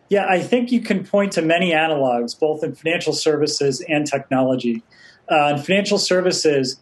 Yeah, 0.09 0.25
I 0.27 0.41
think 0.41 0.71
you 0.71 0.81
can 0.81 1.05
point 1.05 1.31
to 1.33 1.43
many 1.43 1.73
analogs, 1.73 2.37
both 2.39 2.63
in 2.63 2.73
financial 2.73 3.13
services 3.13 3.85
and 3.87 4.07
technology. 4.07 4.81
Uh, 5.31 5.53
in 5.55 5.61
financial 5.61 5.99
services, 5.99 6.81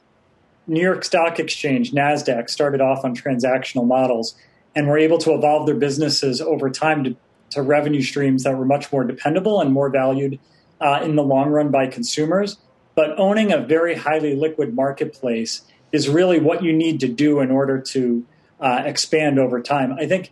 New 0.67 0.81
York 0.81 1.03
Stock 1.03 1.37
Exchange, 1.37 1.91
NASDAQ, 1.91 2.49
started 2.49 2.79
off 2.79 3.03
on 3.03 3.13
transactional 3.13 3.85
models 3.85 4.33
and 4.73 4.87
were 4.87 4.97
able 4.97 5.17
to 5.17 5.33
evolve 5.33 5.65
their 5.65 5.75
businesses 5.75 6.39
over 6.39 6.69
time 6.69 7.03
to, 7.03 7.17
to 7.49 7.61
revenue 7.61 8.01
streams 8.01 8.43
that 8.43 8.57
were 8.57 8.63
much 8.63 8.89
more 8.93 9.03
dependable 9.03 9.59
and 9.59 9.73
more 9.73 9.89
valued 9.89 10.39
uh, 10.79 11.01
in 11.03 11.17
the 11.17 11.23
long 11.23 11.49
run 11.49 11.71
by 11.71 11.87
consumers. 11.87 12.55
But 12.95 13.19
owning 13.19 13.51
a 13.51 13.57
very 13.57 13.95
highly 13.95 14.33
liquid 14.33 14.73
marketplace 14.73 15.63
is 15.91 16.09
really 16.09 16.39
what 16.39 16.63
you 16.63 16.73
need 16.73 16.99
to 16.99 17.07
do 17.07 17.39
in 17.39 17.51
order 17.51 17.79
to 17.79 18.25
uh, 18.59 18.83
expand 18.85 19.39
over 19.39 19.61
time. 19.61 19.93
I 19.93 20.05
think 20.05 20.31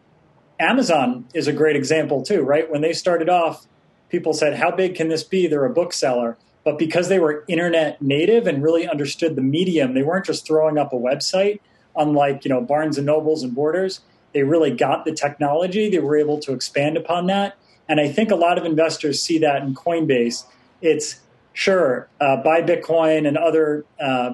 Amazon 0.60 1.26
is 1.34 1.48
a 1.48 1.54
great 1.54 1.76
example 1.76 2.24
too, 2.24 2.42
right? 2.42 2.70
When 2.70 2.82
they 2.82 2.94
started 2.94 3.30
off, 3.30 3.66
people 4.10 4.34
said, 4.34 4.58
How 4.58 4.72
big 4.72 4.96
can 4.96 5.10
this 5.10 5.24
be? 5.24 5.48
They're 5.48 5.66
a 5.66 5.74
bookseller. 5.74 6.38
But 6.64 6.80
because 6.80 7.10
they 7.10 7.20
were 7.20 7.46
internet 7.48 8.02
native 8.02 8.48
and 8.48 8.64
really 8.64 8.88
understood 8.88 9.36
the 9.36 9.42
medium, 9.42 9.94
they 9.94 10.02
weren't 10.02 10.26
just 10.26 10.48
throwing 10.48 10.80
up 10.80 10.94
a 10.94 10.96
website, 10.96 11.60
unlike 11.96 12.44
you 12.44 12.50
know 12.50 12.62
Barnes 12.62 12.98
and 12.98 13.06
Nobles 13.06 13.44
and 13.44 13.54
Borders. 13.54 14.02
They 14.34 14.44
really 14.44 14.72
got 14.72 15.06
the 15.06 15.14
technology. 15.14 15.90
They 15.90 16.00
were 16.00 16.18
able 16.18 16.40
to 16.40 16.54
expand 16.54 16.98
upon 16.98 17.28
that. 17.28 17.56
And 17.88 18.02
I 18.02 18.12
think 18.12 18.32
a 18.32 18.36
lot 18.36 18.58
of 18.58 18.66
investors 18.66 19.22
see 19.22 19.38
that 19.40 19.62
in 19.62 19.76
Coinbase. 19.76 20.44
It's 20.82 21.22
sure 21.54 22.10
uh, 22.20 22.38
buy 22.38 22.62
Bitcoin 22.62 23.28
and 23.28 23.38
other 23.38 23.86
uh, 24.00 24.34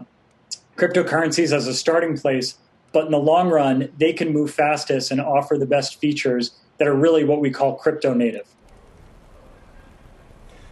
cryptocurrencies 0.81 1.53
as 1.53 1.67
a 1.67 1.73
starting 1.73 2.17
place, 2.17 2.57
but 2.91 3.05
in 3.05 3.11
the 3.11 3.19
long 3.19 3.49
run, 3.49 3.89
they 3.99 4.11
can 4.11 4.33
move 4.33 4.51
fastest 4.51 5.11
and 5.11 5.21
offer 5.21 5.57
the 5.57 5.65
best 5.65 5.99
features 5.99 6.51
that 6.77 6.87
are 6.87 6.95
really 6.95 7.23
what 7.23 7.39
we 7.39 7.51
call 7.51 7.75
crypto 7.75 8.13
native. 8.13 8.47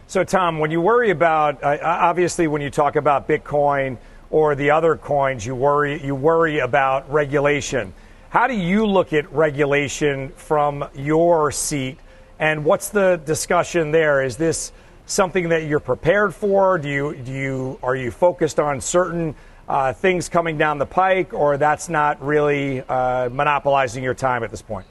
So, 0.08 0.24
Tom, 0.24 0.58
when 0.58 0.72
you 0.72 0.80
worry 0.80 1.10
about, 1.10 1.62
uh, 1.62 1.78
obviously, 1.82 2.48
when 2.48 2.60
you 2.60 2.70
talk 2.70 2.96
about 2.96 3.28
Bitcoin 3.28 3.96
or 4.30 4.56
the 4.56 4.72
other 4.72 4.96
coins, 4.96 5.46
you 5.46 5.54
worry 5.54 6.04
you 6.04 6.16
worry 6.16 6.58
about 6.58 7.10
regulation. 7.12 7.94
How 8.30 8.48
do 8.48 8.54
you 8.54 8.86
look 8.86 9.12
at 9.12 9.32
regulation 9.32 10.30
from 10.30 10.84
your 10.94 11.52
seat, 11.52 11.98
and 12.40 12.64
what's 12.64 12.88
the 12.88 13.20
discussion 13.24 13.92
there? 13.92 14.24
Is 14.24 14.36
this 14.36 14.72
something 15.06 15.48
that 15.50 15.66
you're 15.66 15.78
prepared 15.78 16.34
for? 16.34 16.76
Do 16.76 16.88
you 16.88 17.14
do 17.14 17.32
you 17.32 17.78
are 17.80 17.94
you 17.94 18.10
focused 18.10 18.58
on 18.58 18.80
certain 18.80 19.36
uh, 19.70 19.92
things 19.92 20.28
coming 20.28 20.58
down 20.58 20.78
the 20.78 20.86
pike, 20.86 21.32
or 21.32 21.56
that's 21.56 21.88
not 21.88 22.20
really 22.20 22.80
uh, 22.80 23.28
monopolizing 23.28 24.02
your 24.02 24.14
time 24.14 24.42
at 24.42 24.50
this 24.50 24.62
point? 24.62 24.86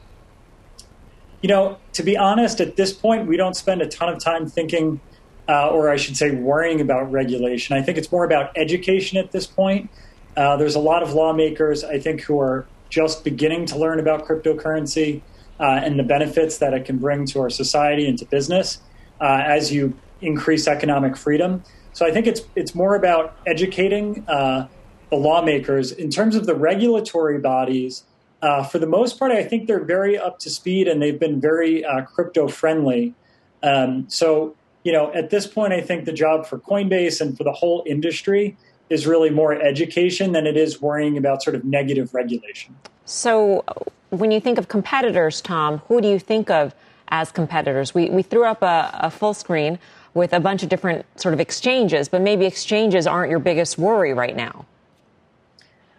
You 1.42 1.50
know, 1.50 1.78
to 1.94 2.04
be 2.04 2.16
honest, 2.16 2.62
at 2.62 2.78
this 2.78 2.94
point, 2.94 3.28
we 3.28 3.36
don't 3.36 3.56
spend 3.56 3.82
a 3.82 3.88
ton 3.88 4.08
of 4.08 4.24
time 4.24 4.48
thinking, 4.48 5.02
uh, 5.50 5.68
or 5.70 5.90
I 5.90 5.98
should 5.98 6.16
say, 6.16 6.32
worrying 6.32 6.80
about 6.80 7.12
regulation. 7.12 7.76
I 7.76 7.82
think 7.82 7.98
it's 7.98 8.10
more 8.10 8.24
about 8.24 8.58
education 8.58 9.18
at 9.18 9.34
this 9.34 9.46
point. 9.46 9.90
Uh, 10.38 10.56
there's 10.56 10.76
a 10.76 10.80
lot 10.80 11.04
of 11.04 11.14
lawmakers, 11.14 11.84
I 11.84 12.00
think, 12.00 12.22
who 12.22 12.40
are 12.40 12.66
just 12.90 13.26
beginning 13.26 13.66
to 13.68 13.78
learn 13.78 14.00
about 14.00 14.26
cryptocurrency 14.26 15.22
uh, 15.60 15.82
and 15.84 16.00
the 16.00 16.04
benefits 16.04 16.58
that 16.60 16.74
it 16.74 16.86
can 16.86 17.00
bring 17.00 17.26
to 17.26 17.42
our 17.42 17.50
society 17.50 18.08
and 18.08 18.18
to 18.18 18.26
business 18.26 18.80
uh, 19.20 19.44
as 19.46 19.74
you 19.74 19.94
increase 20.22 20.70
economic 20.70 21.18
freedom. 21.18 21.64
So 22.00 22.06
I 22.06 22.12
think 22.12 22.28
it's 22.28 22.44
it's 22.56 22.74
more 22.74 22.96
about 22.96 23.36
educating 23.46 24.24
uh, 24.30 24.70
the 25.10 25.18
lawmakers 25.18 25.92
in 25.92 26.10
terms 26.10 26.38
of 26.38 26.46
the 26.46 26.56
regulatory 26.56 27.40
bodies. 27.40 28.06
Uh, 28.42 28.64
for 28.64 28.80
the 28.80 28.88
most 28.88 29.20
part, 29.20 29.34
I 29.34 29.44
think 29.44 29.68
they're 29.68 29.84
very 29.84 30.18
up 30.18 30.40
to 30.40 30.50
speed 30.50 30.88
and 30.88 31.02
they've 31.02 31.20
been 31.20 31.42
very 31.42 31.84
uh, 31.84 32.04
crypto 32.04 32.48
friendly. 32.48 33.16
Um, 33.64 34.06
so 34.08 34.56
you 34.86 34.94
know, 34.94 35.12
at 35.12 35.30
this 35.30 35.46
point, 35.46 35.74
I 35.74 35.82
think 35.82 36.06
the 36.06 36.14
job 36.14 36.46
for 36.46 36.58
Coinbase 36.58 37.20
and 37.20 37.38
for 37.38 37.44
the 37.44 37.52
whole 37.52 37.84
industry 37.86 38.56
is 38.90 39.06
really 39.06 39.30
more 39.30 39.54
education 39.62 40.32
than 40.32 40.48
it 40.48 40.56
is 40.56 40.82
worrying 40.82 41.18
about 41.18 41.44
sort 41.44 41.54
of 41.54 41.66
negative 41.66 42.14
regulation. 42.14 42.78
So, 43.04 43.66
when 44.12 44.32
you 44.32 44.40
think 44.40 44.58
of 44.58 44.70
competitors, 44.70 45.42
Tom, 45.42 45.80
who 45.90 46.00
do 46.00 46.08
you 46.08 46.18
think 46.18 46.50
of 46.50 46.74
as 47.10 47.30
competitors? 47.30 47.94
We, 47.94 48.10
we 48.10 48.22
threw 48.22 48.46
up 48.46 48.62
a, 48.62 48.90
a 48.94 49.12
full 49.12 49.34
screen 49.34 49.80
with 50.20 50.34
a 50.34 50.40
bunch 50.40 50.62
of 50.62 50.70
different 50.70 51.06
sort 51.20 51.34
of 51.34 51.40
exchanges, 51.40 52.10
but 52.10 52.22
maybe 52.22 52.46
exchanges 52.46 53.08
aren't 53.08 53.32
your 53.32 53.40
biggest 53.40 53.80
worry 53.80 54.14
right 54.14 54.36
now. 54.36 54.66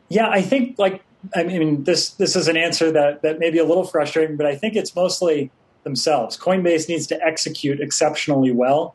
Yeah, 0.08 0.28
I 0.28 0.42
think 0.42 0.78
like 0.78 1.02
I 1.34 1.42
mean 1.42 1.84
this 1.84 2.10
this 2.10 2.36
is 2.36 2.46
an 2.46 2.56
answer 2.56 2.92
that 2.92 3.22
that 3.22 3.38
may 3.38 3.50
be 3.50 3.58
a 3.58 3.64
little 3.64 3.84
frustrating, 3.84 4.36
but 4.36 4.46
I 4.46 4.54
think 4.54 4.76
it's 4.76 4.94
mostly 4.94 5.50
themselves. 5.82 6.36
Coinbase 6.36 6.88
needs 6.88 7.06
to 7.08 7.20
execute 7.24 7.80
exceptionally 7.80 8.52
well. 8.52 8.94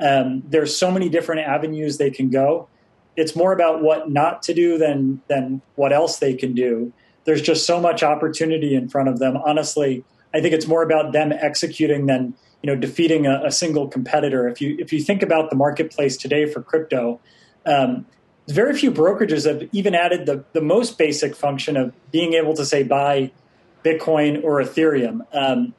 Um, 0.00 0.42
there's 0.46 0.76
so 0.76 0.90
many 0.90 1.08
different 1.08 1.46
avenues 1.46 1.98
they 1.98 2.10
can 2.10 2.28
go. 2.28 2.68
It's 3.16 3.36
more 3.36 3.52
about 3.52 3.82
what 3.82 4.10
not 4.10 4.42
to 4.42 4.54
do 4.54 4.76
than 4.76 5.22
than 5.28 5.62
what 5.76 5.92
else 5.92 6.18
they 6.18 6.34
can 6.34 6.54
do. 6.54 6.92
There's 7.24 7.40
just 7.40 7.64
so 7.64 7.80
much 7.80 8.02
opportunity 8.02 8.74
in 8.74 8.88
front 8.88 9.08
of 9.08 9.18
them. 9.18 9.36
Honestly, 9.36 10.04
I 10.34 10.40
think 10.40 10.52
it's 10.52 10.66
more 10.66 10.82
about 10.82 11.12
them 11.12 11.32
executing 11.32 12.06
than 12.06 12.34
you 12.64 12.70
know 12.70 12.76
defeating 12.76 13.26
a, 13.26 13.42
a, 13.44 13.50
single 13.50 13.88
competitor. 13.88 14.48
If 14.48 14.58
you 14.62 14.74
if 14.78 14.90
you 14.90 15.02
think 15.02 15.22
about 15.22 15.50
the 15.50 15.56
marketplace 15.56 16.16
today 16.16 16.46
for 16.46 16.62
crypto, 16.62 17.20
um, 17.66 18.06
very 18.48 18.74
few 18.74 18.90
brokerages 18.90 19.46
have 19.46 19.68
even 19.72 19.94
added 19.94 20.24
the 20.24 20.46
the 20.54 20.62
most 20.62 20.96
basic 20.96 21.36
function 21.36 21.76
of 21.76 21.92
being 22.10 22.32
able 22.32 22.54
to 22.54 22.64
say 22.64 22.82
buy 22.82 23.32
Bitcoin 23.84 24.42
or 24.42 24.62
Ethereum. 24.62 25.26
Um, 25.34 25.74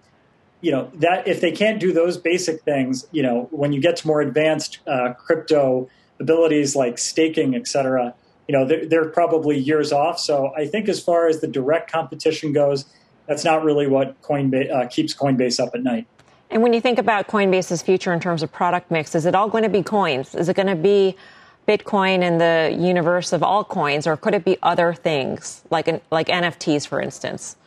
you 0.61 0.71
know 0.71 0.91
that 0.93 1.27
if 1.27 1.41
they 1.41 1.51
can't 1.51 1.79
do 1.79 1.91
those 1.91 2.19
basic 2.19 2.61
things, 2.61 3.07
you 3.11 3.23
know 3.23 3.47
when 3.49 3.73
you 3.73 3.81
get 3.81 3.95
to 3.97 4.07
more 4.07 4.21
advanced 4.21 4.77
uh, 4.85 5.13
crypto 5.13 5.89
abilities 6.19 6.75
like 6.75 6.99
staking, 6.99 7.55
et 7.55 7.67
cetera, 7.67 8.13
you 8.47 8.55
know 8.55 8.63
they're, 8.63 8.85
they're 8.87 9.09
probably 9.09 9.57
years 9.57 9.91
off. 9.91 10.19
So 10.19 10.53
I 10.55 10.67
think 10.67 10.87
as 10.87 11.01
far 11.01 11.27
as 11.27 11.41
the 11.41 11.47
direct 11.47 11.91
competition 11.91 12.53
goes, 12.53 12.85
that's 13.27 13.43
not 13.43 13.63
really 13.63 13.87
what 13.87 14.21
Coinbase 14.21 14.71
uh, 14.71 14.87
keeps 14.87 15.15
Coinbase 15.15 15.59
up 15.59 15.73
at 15.73 15.81
night. 15.81 16.05
And 16.55 16.63
when 16.63 16.71
you 16.71 16.79
think 16.79 16.99
about 16.99 17.27
Coinbase's 17.27 17.81
future 17.81 18.13
in 18.13 18.21
terms 18.21 18.41
of 18.41 18.49
product 18.49 18.89
mix, 18.89 19.13
is 19.13 19.25
it 19.25 19.35
all 19.35 19.49
going 19.49 19.63
to 19.63 19.69
be 19.69 19.83
coins? 19.83 20.33
Is 20.33 20.47
it 20.47 20.55
going 20.55 20.69
to 20.69 20.75
be 20.75 21.17
Bitcoin 21.67 22.21
and 22.21 22.39
the 22.39 22.81
universe 22.81 23.33
of 23.33 23.43
all 23.43 23.65
coins, 23.65 24.07
or 24.07 24.15
could 24.15 24.33
it 24.33 24.45
be 24.45 24.57
other 24.63 24.93
things 24.93 25.63
like 25.69 26.01
like 26.11 26.27
NFTs, 26.27 26.87
for 26.87 27.01
instance? 27.01 27.57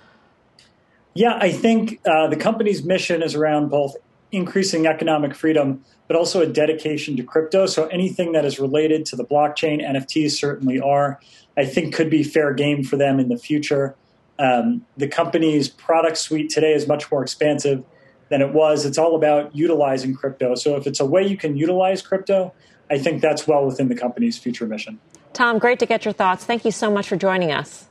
Yeah, 1.13 1.37
I 1.39 1.53
think 1.53 2.01
uh, 2.07 2.29
the 2.29 2.37
company's 2.37 2.83
mission 2.83 3.23
is 3.23 3.35
around 3.35 3.69
both 3.69 3.95
increasing 4.33 4.87
economic 4.87 5.35
freedom, 5.35 5.85
but 6.07 6.17
also 6.17 6.41
a 6.41 6.47
dedication 6.47 7.15
to 7.19 7.23
crypto. 7.23 7.67
So 7.67 7.89
anything 7.89 8.33
that 8.33 8.47
is 8.47 8.59
related 8.59 9.05
to 9.07 9.17
the 9.17 9.25
blockchain, 9.25 9.87
NFTs 9.87 10.31
certainly 10.31 10.81
are. 10.81 11.21
I 11.59 11.67
think 11.67 11.95
could 11.95 12.09
be 12.09 12.23
fair 12.23 12.55
game 12.55 12.85
for 12.85 12.97
them 12.97 13.21
in 13.21 13.29
the 13.29 13.37
future. 13.37 13.97
Um, 14.39 14.87
the 14.97 15.09
company's 15.09 15.69
product 15.69 16.17
suite 16.17 16.49
today 16.49 16.73
is 16.73 16.89
much 16.89 17.11
more 17.11 17.21
expansive 17.21 17.85
than 18.29 18.43
it 18.43 18.53
was. 18.53 18.85
It's 18.85 18.99
all 18.99 19.17
about 19.17 19.55
utilizing 19.55 20.15
crypto. 20.15 20.55
So 20.55 20.77
if 20.77 20.87
it's 20.87 21.01
a 21.01 21.07
way 21.07 21.27
you 21.27 21.37
can 21.37 21.57
utilize 21.57 22.03
crypto, 22.03 22.53
I 22.91 22.99
think 22.99 23.21
that's 23.21 23.47
well 23.47 23.67
within 23.67 23.89
the 23.89 23.95
company's 23.95 24.39
future 24.39 24.67
mission. 24.67 24.99
Tom, 25.33 25.59
great 25.59 25.79
to 25.79 25.87
get 25.87 26.05
your 26.05 26.15
thoughts. 26.15 26.45
Thank 26.45 26.65
you 26.65 26.73
so 26.73 26.91
much 26.91 27.09
for 27.09 27.17
joining 27.17 27.53
us. 27.53 27.87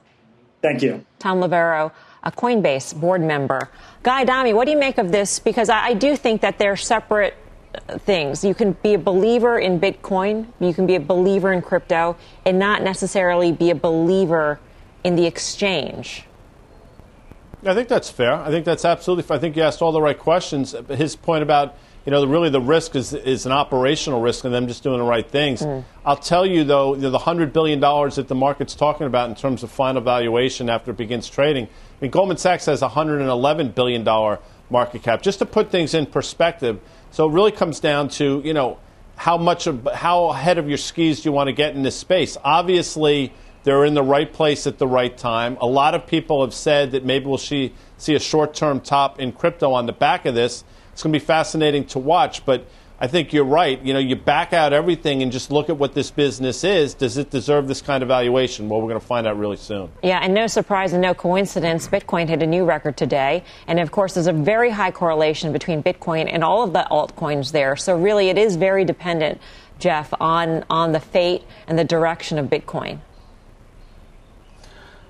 Thank 0.61 0.81
you. 0.81 1.05
Tom 1.19 1.39
Loverro, 1.39 1.91
a 2.23 2.31
Coinbase 2.31 2.99
board 2.99 3.21
member. 3.21 3.69
Guy 4.03 4.21
Adami, 4.21 4.53
what 4.53 4.65
do 4.65 4.71
you 4.71 4.77
make 4.77 4.97
of 4.97 5.11
this? 5.11 5.39
Because 5.39 5.69
I, 5.69 5.87
I 5.87 5.93
do 5.93 6.15
think 6.15 6.41
that 6.41 6.57
they're 6.57 6.75
separate 6.75 7.35
uh, 7.87 7.97
things. 7.99 8.43
You 8.43 8.53
can 8.53 8.73
be 8.73 8.95
a 8.95 8.99
believer 8.99 9.59
in 9.59 9.79
Bitcoin, 9.79 10.47
you 10.59 10.73
can 10.73 10.87
be 10.87 10.95
a 10.95 10.99
believer 10.99 11.53
in 11.53 11.61
crypto, 11.61 12.17
and 12.45 12.57
not 12.57 12.81
necessarily 12.81 13.51
be 13.51 13.69
a 13.69 13.75
believer 13.75 14.59
in 15.03 15.15
the 15.15 15.25
exchange. 15.25 16.26
I 17.67 17.73
think 17.73 17.87
that's 17.87 18.09
fair. 18.09 18.33
I 18.33 18.49
think 18.49 18.65
that's 18.65 18.85
absolutely 18.85 19.23
fair. 19.23 19.37
I 19.37 19.39
think 19.39 19.55
you 19.55 19.63
asked 19.63 19.81
all 19.81 19.91
the 19.91 20.01
right 20.01 20.17
questions. 20.17 20.75
His 20.89 21.15
point 21.15 21.43
about 21.43 21.75
you 22.07 22.11
know, 22.11 22.25
really 22.25 22.49
the 22.49 22.61
risk 22.61 22.95
is, 22.95 23.13
is 23.13 23.45
an 23.45 23.51
operational 23.51 24.21
risk 24.21 24.45
and 24.45 24.53
them 24.53 24.65
just 24.69 24.81
doing 24.81 24.99
the 24.99 25.03
right 25.03 25.29
things. 25.29 25.61
Mm. 25.61 25.83
I'll 26.05 26.15
tell 26.15 26.45
you, 26.45 26.63
though, 26.63 26.95
the 26.95 27.19
$100 27.19 27.51
billion 27.51 27.81
that 27.81 28.25
the 28.29 28.33
market's 28.33 28.75
talking 28.75 29.07
about 29.07 29.27
in 29.27 29.35
terms 29.35 29.61
of 29.61 29.69
final 29.69 30.01
valuation 30.01 30.69
after 30.69 30.91
it 30.91 30.97
begins 30.97 31.27
trading, 31.27 31.65
I 31.65 31.69
mean, 31.99 32.09
Goldman 32.09 32.37
Sachs 32.37 32.65
has 32.67 32.81
a 32.81 32.87
$111 32.87 33.75
billion 33.75 34.05
market 34.69 35.03
cap. 35.03 35.21
Just 35.21 35.39
to 35.39 35.45
put 35.45 35.69
things 35.69 35.93
in 35.93 36.05
perspective, 36.05 36.79
so 37.11 37.27
it 37.27 37.33
really 37.33 37.51
comes 37.51 37.81
down 37.81 38.07
to, 38.11 38.41
you 38.45 38.53
know, 38.53 38.77
how 39.17 39.37
much 39.37 39.67
of, 39.67 39.85
how 39.93 40.29
ahead 40.29 40.57
of 40.57 40.69
your 40.69 40.77
skis 40.77 41.23
do 41.23 41.27
you 41.27 41.33
want 41.33 41.49
to 41.49 41.53
get 41.53 41.75
in 41.75 41.83
this 41.83 41.97
space? 41.97 42.37
Obviously, 42.41 43.33
they're 43.67 43.83
in 43.83 43.95
the 43.95 44.01
right 44.01 44.31
place 44.31 44.65
at 44.65 44.77
the 44.77 44.87
right 44.87 45.17
time. 45.17 45.57
A 45.59 45.65
lot 45.65 45.93
of 45.93 46.07
people 46.07 46.39
have 46.39 46.53
said 46.53 46.91
that 46.91 47.03
maybe 47.03 47.25
we'll 47.25 47.37
see, 47.37 47.73
see 47.97 48.15
a 48.15 48.19
short 48.19 48.53
term 48.53 48.79
top 48.79 49.19
in 49.19 49.33
crypto 49.33 49.73
on 49.73 49.87
the 49.87 49.91
back 49.91 50.25
of 50.25 50.35
this. 50.35 50.63
It's 50.93 51.03
going 51.03 51.11
to 51.11 51.19
be 51.19 51.25
fascinating 51.25 51.83
to 51.87 51.99
watch, 51.99 52.45
but 52.45 52.65
I 52.97 53.07
think 53.07 53.33
you're 53.33 53.43
right. 53.43 53.77
You 53.83 53.91
know, 53.91 53.99
you 53.99 54.15
back 54.15 54.53
out 54.53 54.71
everything 54.71 55.21
and 55.21 55.33
just 55.33 55.51
look 55.51 55.67
at 55.69 55.75
what 55.75 55.93
this 55.93 56.11
business 56.11 56.63
is. 56.63 56.93
Does 56.93 57.17
it 57.17 57.29
deserve 57.29 57.67
this 57.67 57.81
kind 57.81 58.03
of 58.03 58.07
valuation? 58.07 58.69
Well, 58.69 58.79
we're 58.79 58.87
going 58.87 59.01
to 59.01 59.05
find 59.05 59.27
out 59.27 59.37
really 59.37 59.57
soon. 59.57 59.91
Yeah, 60.01 60.19
and 60.21 60.33
no 60.33 60.47
surprise 60.47 60.93
and 60.93 61.01
no 61.01 61.13
coincidence, 61.13 61.89
Bitcoin 61.89 62.29
hit 62.29 62.41
a 62.41 62.47
new 62.47 62.63
record 62.63 62.95
today. 62.95 63.43
And 63.67 63.81
of 63.81 63.91
course, 63.91 64.13
there's 64.13 64.27
a 64.27 64.33
very 64.33 64.69
high 64.69 64.91
correlation 64.91 65.51
between 65.51 65.83
Bitcoin 65.83 66.29
and 66.31 66.41
all 66.41 66.63
of 66.63 66.71
the 66.71 66.87
altcoins 66.89 67.51
there. 67.51 67.75
So 67.75 67.97
really, 67.97 68.29
it 68.29 68.37
is 68.37 68.55
very 68.55 68.85
dependent, 68.85 69.41
Jeff, 69.77 70.13
on, 70.21 70.63
on 70.69 70.93
the 70.93 71.01
fate 71.01 71.43
and 71.67 71.77
the 71.77 71.83
direction 71.83 72.39
of 72.39 72.45
Bitcoin. 72.45 73.01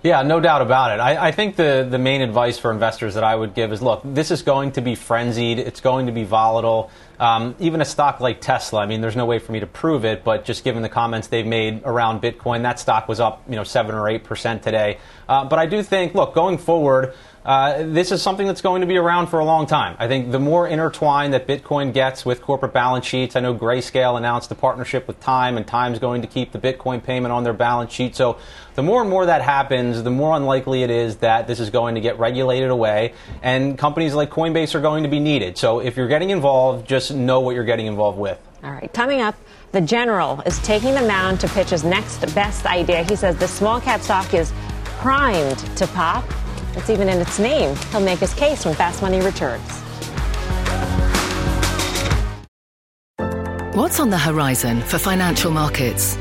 Yeah, 0.08 0.22
no 0.22 0.40
doubt 0.40 0.62
about 0.62 0.92
it. 0.92 1.02
I, 1.02 1.28
I, 1.28 1.32
think 1.34 1.58
the, 1.58 1.86
the 1.90 1.98
main 1.98 2.22
advice 2.22 2.58
for 2.58 2.72
investors 2.72 3.16
that 3.16 3.26
I 3.26 3.36
would 3.36 3.54
give 3.54 3.74
is 3.74 3.82
look, 3.82 4.00
this 4.06 4.32
is 4.32 4.42
going 4.42 4.72
to 4.72 4.82
be 4.82 4.96
frenzied, 4.96 5.60
it's 5.60 5.82
going 5.82 6.06
to 6.06 6.14
be 6.14 6.24
volatile. 6.24 6.90
Um, 7.20 7.58
even 7.60 7.82
a 7.82 7.86
stock 7.86 8.22
like 8.22 8.40
Tesla, 8.40 8.80
I 8.80 8.86
mean, 8.86 9.02
there's 9.02 9.18
no 9.18 9.26
way 9.26 9.40
for 9.40 9.52
me 9.52 9.60
to 9.60 9.68
prove 9.68 10.06
it, 10.06 10.24
but 10.24 10.46
just 10.46 10.64
given 10.64 10.82
the 10.82 10.88
comments 10.88 11.28
they've 11.28 11.46
made 11.46 11.82
around 11.84 12.22
Bitcoin, 12.22 12.62
that 12.62 12.80
stock 12.80 13.10
was 13.10 13.20
up, 13.20 13.44
you 13.50 13.58
know, 13.58 13.66
7 13.66 13.94
or 13.94 14.04
8% 14.04 14.62
today. 14.62 15.00
Uh, 15.28 15.44
but 15.44 15.60
I 15.60 15.66
do 15.66 15.84
think, 15.84 16.16
look, 16.16 16.34
going 16.34 16.58
forward, 16.58 17.14
uh, 17.48 17.84
this 17.84 18.12
is 18.12 18.22
something 18.22 18.46
that's 18.46 18.60
going 18.60 18.82
to 18.82 18.88
be 18.88 18.98
around 18.98 19.28
for 19.28 19.40
a 19.40 19.46
long 19.46 19.66
time. 19.66 19.96
I 20.00 20.10
think 20.10 20.34
the 20.34 20.40
more 20.40 20.68
intertwined 20.68 21.34
that 21.34 21.48
Bitcoin 21.48 21.94
gets 21.94 22.26
with 22.26 22.42
corporate 22.42 22.74
balance 22.74 23.06
sheets, 23.06 23.38
I 23.38 23.40
know 23.40 23.56
Grayscale 23.56 24.18
announced 24.18 24.52
a 24.52 24.56
partnership 24.56 25.08
with 25.08 25.22
Time, 25.22 25.56
and 25.56 25.66
Time's 25.66 25.98
going 25.98 26.22
to 26.24 26.28
keep 26.28 26.52
the 26.52 26.60
Bitcoin 26.60 27.02
payment 27.02 27.32
on 27.32 27.46
their 27.46 27.54
balance 27.54 27.94
sheet. 27.94 28.18
So 28.18 28.38
the 28.76 28.84
more 28.84 29.00
and 29.00 29.10
more 29.10 29.26
that 29.26 29.42
happens, 29.42 30.04
the 30.04 30.12
more 30.12 30.36
unlikely 30.36 30.84
it 30.84 30.90
is 30.90 31.16
that 31.18 31.48
this 31.48 31.62
is 31.62 31.70
going 31.70 31.96
to 31.96 32.02
get 32.02 32.20
regulated 32.20 32.70
away, 32.70 33.14
and 33.42 33.78
companies 33.78 34.14
like 34.14 34.30
Coinbase 34.30 34.76
are 34.76 34.82
going 34.82 35.04
to 35.04 35.10
be 35.10 35.22
needed. 35.22 35.58
So 35.58 35.80
if 35.80 35.96
you're 35.96 36.10
getting 36.10 36.32
involved, 36.32 36.86
just 36.86 37.14
know 37.14 37.40
what 37.40 37.56
you're 37.56 37.64
getting 37.64 37.86
involved 37.86 38.20
with. 38.20 38.38
All 38.62 38.72
right, 38.72 38.92
coming 38.92 39.22
up. 39.22 39.36
The 39.72 39.80
general 39.80 40.42
is 40.42 40.60
taking 40.60 40.94
the 40.96 41.08
mound 41.08 41.40
to 41.40 41.48
pitch 41.48 41.70
his 41.70 41.86
next 41.86 42.20
best 42.36 42.66
idea. 42.66 43.04
He 43.04 43.16
says 43.16 43.38
the 43.38 43.48
small 43.48 43.80
cap 43.80 44.02
stock 44.02 44.34
is 44.34 44.52
primed 44.84 45.60
to 45.78 45.88
pop. 45.88 46.26
It's 46.78 46.92
even 46.92 47.10
in 47.10 47.20
its 47.20 47.40
name. 47.40 47.76
He'll 47.92 48.02
make 48.02 48.20
his 48.20 48.36
case 48.36 48.64
when 48.64 48.76
Fast 48.76 49.02
Money 49.02 49.20
returns. 49.20 49.68
What's 53.76 54.00
on 54.00 54.12
the 54.12 54.18
horizon 54.18 54.82
for 54.82 55.00
financial 55.00 55.50
markets? 55.50 56.16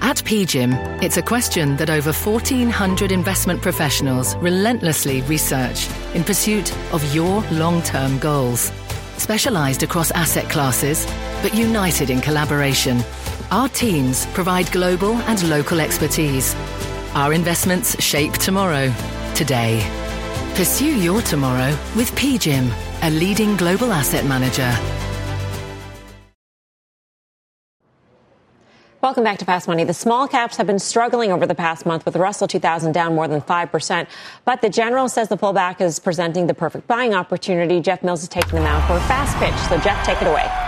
At 0.00 0.16
PGIM, 0.18 1.02
it's 1.02 1.16
a 1.16 1.22
question 1.22 1.76
that 1.76 1.90
over 1.90 2.12
1,400 2.12 3.12
investment 3.12 3.62
professionals 3.62 4.36
relentlessly 4.36 5.22
research 5.22 5.88
in 6.14 6.24
pursuit 6.24 6.76
of 6.92 7.14
your 7.14 7.42
long 7.52 7.80
term 7.82 8.18
goals. 8.18 8.72
Specialized 9.16 9.84
across 9.84 10.10
asset 10.10 10.50
classes, 10.50 11.06
but 11.40 11.54
united 11.54 12.10
in 12.10 12.20
collaboration, 12.20 13.00
our 13.52 13.68
teams 13.68 14.26
provide 14.26 14.70
global 14.72 15.14
and 15.28 15.48
local 15.48 15.80
expertise. 15.80 16.54
Our 17.14 17.32
investments 17.32 18.02
shape 18.02 18.32
tomorrow 18.32 18.92
today. 19.34 19.82
Pursue 20.54 20.96
your 20.98 21.20
tomorrow 21.22 21.70
with 21.96 22.10
PGIM, 22.12 22.70
a 23.02 23.10
leading 23.10 23.56
global 23.56 23.92
asset 23.92 24.24
manager. 24.24 24.72
Welcome 29.04 29.22
back 29.22 29.36
to 29.40 29.44
Fast 29.44 29.68
Money. 29.68 29.84
The 29.84 29.92
small 29.92 30.26
caps 30.26 30.56
have 30.56 30.66
been 30.66 30.78
struggling 30.78 31.30
over 31.30 31.44
the 31.44 31.54
past 31.54 31.84
month 31.84 32.06
with 32.06 32.16
Russell 32.16 32.48
2000 32.48 32.92
down 32.92 33.14
more 33.14 33.28
than 33.28 33.42
5%. 33.42 34.06
But 34.46 34.62
the 34.62 34.70
general 34.70 35.10
says 35.10 35.28
the 35.28 35.36
pullback 35.36 35.82
is 35.82 35.98
presenting 35.98 36.46
the 36.46 36.54
perfect 36.54 36.86
buying 36.86 37.12
opportunity. 37.12 37.80
Jeff 37.80 38.02
Mills 38.02 38.22
is 38.22 38.30
taking 38.30 38.54
them 38.54 38.64
out 38.64 38.86
for 38.86 38.96
a 38.96 39.00
fast 39.00 39.36
pitch. 39.36 39.54
So, 39.68 39.78
Jeff, 39.84 40.06
take 40.06 40.22
it 40.22 40.26
away. 40.26 40.63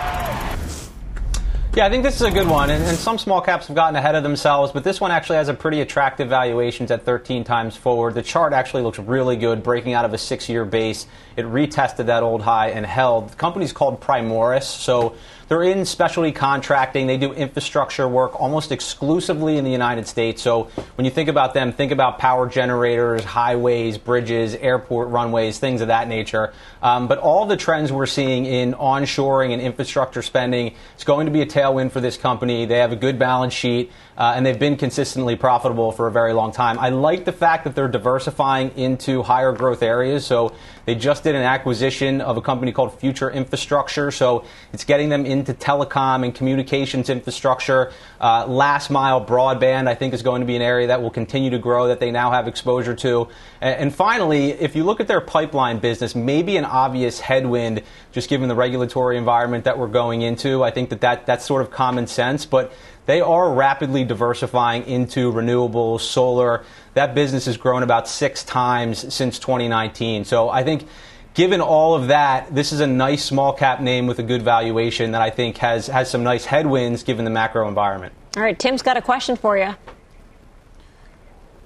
Yeah, 1.77 1.85
I 1.85 1.91
think 1.91 2.01
this 2.01 2.15
is 2.15 2.23
a 2.23 2.31
good 2.31 2.47
one. 2.47 2.71
And, 2.71 2.83
and, 2.83 2.97
some 2.97 3.19
small 3.19 3.39
caps 3.39 3.67
have 3.67 3.75
gotten 3.75 3.95
ahead 3.95 4.15
of 4.15 4.23
themselves, 4.23 4.71
but 4.71 4.83
this 4.83 4.99
one 4.99 5.11
actually 5.11 5.35
has 5.35 5.47
a 5.47 5.53
pretty 5.53 5.79
attractive 5.79 6.27
valuations 6.27 6.89
at 6.89 7.03
13 7.03 7.43
times 7.43 7.75
forward. 7.75 8.15
The 8.15 8.23
chart 8.23 8.51
actually 8.51 8.81
looks 8.81 8.97
really 8.97 9.35
good, 9.35 9.61
breaking 9.61 9.93
out 9.93 10.03
of 10.03 10.11
a 10.11 10.17
six 10.17 10.49
year 10.49 10.65
base. 10.65 11.05
It 11.35 11.45
retested 11.45 12.07
that 12.07 12.23
old 12.23 12.41
high 12.41 12.71
and 12.71 12.83
held. 12.83 13.29
The 13.29 13.35
company's 13.35 13.73
called 13.73 14.01
Primoris. 14.01 14.63
So 14.63 15.17
they're 15.47 15.63
in 15.63 15.85
specialty 15.85 16.31
contracting. 16.31 17.07
They 17.07 17.17
do 17.17 17.33
infrastructure 17.33 18.07
work 18.07 18.39
almost 18.39 18.71
exclusively 18.71 19.57
in 19.57 19.63
the 19.63 19.71
United 19.71 20.07
States. 20.07 20.41
So 20.41 20.65
when 20.95 21.05
you 21.05 21.11
think 21.11 21.29
about 21.29 21.53
them, 21.53 21.71
think 21.71 21.91
about 21.91 22.19
power 22.19 22.47
generators, 22.47 23.23
highways, 23.23 23.97
bridges, 23.97 24.55
airport 24.55 25.09
runways, 25.09 25.59
things 25.59 25.81
of 25.81 25.87
that 25.87 26.07
nature. 26.07 26.53
Um, 26.81 27.07
but 27.07 27.19
all 27.19 27.45
the 27.45 27.57
trends 27.57 27.91
we're 27.91 28.05
seeing 28.05 28.45
in 28.45 28.73
onshoring 28.73 29.53
and 29.53 29.61
infrastructure 29.61 30.21
spending 30.21 30.75
is 30.97 31.03
going 31.03 31.25
to 31.25 31.31
be 31.31 31.41
a 31.41 31.45
tailwind 31.45 31.91
for 31.91 32.01
this 32.01 32.17
company. 32.17 32.65
They 32.65 32.79
have 32.79 32.91
a 32.91 32.97
good 32.97 33.17
balance 33.17 33.53
sheet. 33.53 33.91
Uh, 34.17 34.33
and 34.35 34.43
they've 34.43 34.57
been 34.57 34.77
consistently 34.77 35.35
profitable 35.35 35.91
for 35.91 36.07
a 36.07 36.11
very 36.11 36.33
long 36.33 36.51
time. 36.51 36.79
I 36.79 36.89
like 36.89 37.23
the 37.23 37.31
fact 37.31 37.65
that 37.65 37.75
they're 37.75 37.87
diversifying 37.87 38.71
into 38.75 39.21
higher 39.21 39.51
growth 39.51 39.83
areas. 39.83 40.25
So 40.25 40.55
they 40.87 40.95
just 40.95 41.25
did 41.25 41.35
an 41.35 41.41
acquisition 41.41 42.21
of 42.21 42.37
a 42.37 42.41
company 42.41 42.71
called 42.71 42.97
Future 42.97 43.29
Infrastructure. 43.29 44.09
So 44.09 44.45
it's 44.71 44.85
getting 44.85 45.09
them 45.09 45.25
into 45.25 45.53
telecom 45.53 46.23
and 46.23 46.33
communications 46.33 47.09
infrastructure. 47.09 47.91
Uh, 48.21 48.47
last 48.47 48.89
mile 48.89 49.23
broadband, 49.23 49.89
I 49.89 49.95
think, 49.95 50.13
is 50.13 50.21
going 50.21 50.39
to 50.39 50.47
be 50.47 50.55
an 50.55 50.61
area 50.61 50.87
that 50.87 51.01
will 51.01 51.11
continue 51.11 51.49
to 51.49 51.59
grow 51.59 51.89
that 51.89 51.99
they 51.99 52.09
now 52.09 52.31
have 52.31 52.47
exposure 52.47 52.95
to. 52.95 53.27
And, 53.59 53.75
and 53.81 53.93
finally, 53.93 54.51
if 54.51 54.77
you 54.77 54.85
look 54.85 55.01
at 55.01 55.09
their 55.09 55.19
pipeline 55.19 55.79
business, 55.79 56.15
maybe 56.15 56.55
an 56.55 56.63
obvious 56.63 57.19
headwind, 57.19 57.83
just 58.13 58.29
given 58.29 58.47
the 58.47 58.55
regulatory 58.55 59.17
environment 59.17 59.65
that 59.65 59.77
we're 59.77 59.87
going 59.87 60.21
into. 60.21 60.63
I 60.63 60.71
think 60.71 60.89
that, 60.91 61.01
that 61.01 61.25
that's 61.25 61.43
sort 61.43 61.63
of 61.63 61.69
common 61.69 62.07
sense. 62.07 62.45
But 62.45 62.71
they 63.07 63.21
are 63.21 63.53
rapidly 63.53 64.03
diversifying 64.03 64.85
into 64.85 65.31
renewables, 65.31 66.01
solar. 66.01 66.65
That 66.93 67.15
business 67.15 67.45
has 67.45 67.55
grown 67.55 67.81
about 67.81 68.07
six 68.07 68.43
times 68.43 69.13
since 69.13 69.39
2019. 69.39 70.25
So 70.25 70.49
I 70.49 70.63
think 70.63 70.87
given 71.33 71.61
all 71.61 71.95
of 71.95 72.07
that, 72.09 72.53
this 72.53 72.73
is 72.73 72.81
a 72.81 72.87
nice 72.87 73.23
small 73.23 73.53
cap 73.53 73.79
name 73.79 74.07
with 74.07 74.19
a 74.19 74.23
good 74.23 74.41
valuation 74.41 75.11
that 75.11 75.21
I 75.21 75.29
think 75.29 75.57
has, 75.57 75.87
has 75.87 76.09
some 76.09 76.23
nice 76.23 76.45
headwinds 76.45 77.03
given 77.03 77.23
the 77.23 77.31
macro 77.31 77.67
environment. 77.69 78.13
All 78.35 78.43
right, 78.43 78.59
Tim's 78.59 78.81
got 78.81 78.97
a 78.97 79.01
question 79.01 79.37
for 79.37 79.57
you. 79.57 79.73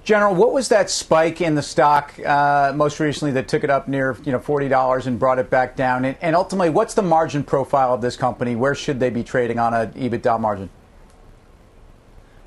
General, 0.04 0.34
what 0.34 0.52
was 0.52 0.68
that 0.68 0.90
spike 0.90 1.40
in 1.40 1.56
the 1.56 1.62
stock 1.62 2.12
uh, 2.24 2.72
most 2.74 3.00
recently 3.00 3.32
that 3.32 3.48
took 3.48 3.64
it 3.64 3.70
up 3.70 3.86
near 3.86 4.16
you 4.24 4.32
know 4.32 4.40
forty 4.40 4.68
dollars 4.68 5.06
and 5.06 5.16
brought 5.16 5.38
it 5.38 5.48
back 5.48 5.76
down? 5.76 6.04
And, 6.04 6.16
and, 6.20 6.34
ultimately, 6.34 6.70
what's 6.70 6.94
the 6.94 7.02
margin 7.02 7.44
profile 7.44 7.94
of 7.94 8.00
this 8.00 8.16
company? 8.16 8.56
Where 8.56 8.74
should 8.74 8.98
they 8.98 9.10
be 9.10 9.22
trading 9.22 9.60
on 9.60 9.74
an 9.74 9.92
EBITDA 9.92 10.40
margin? 10.40 10.70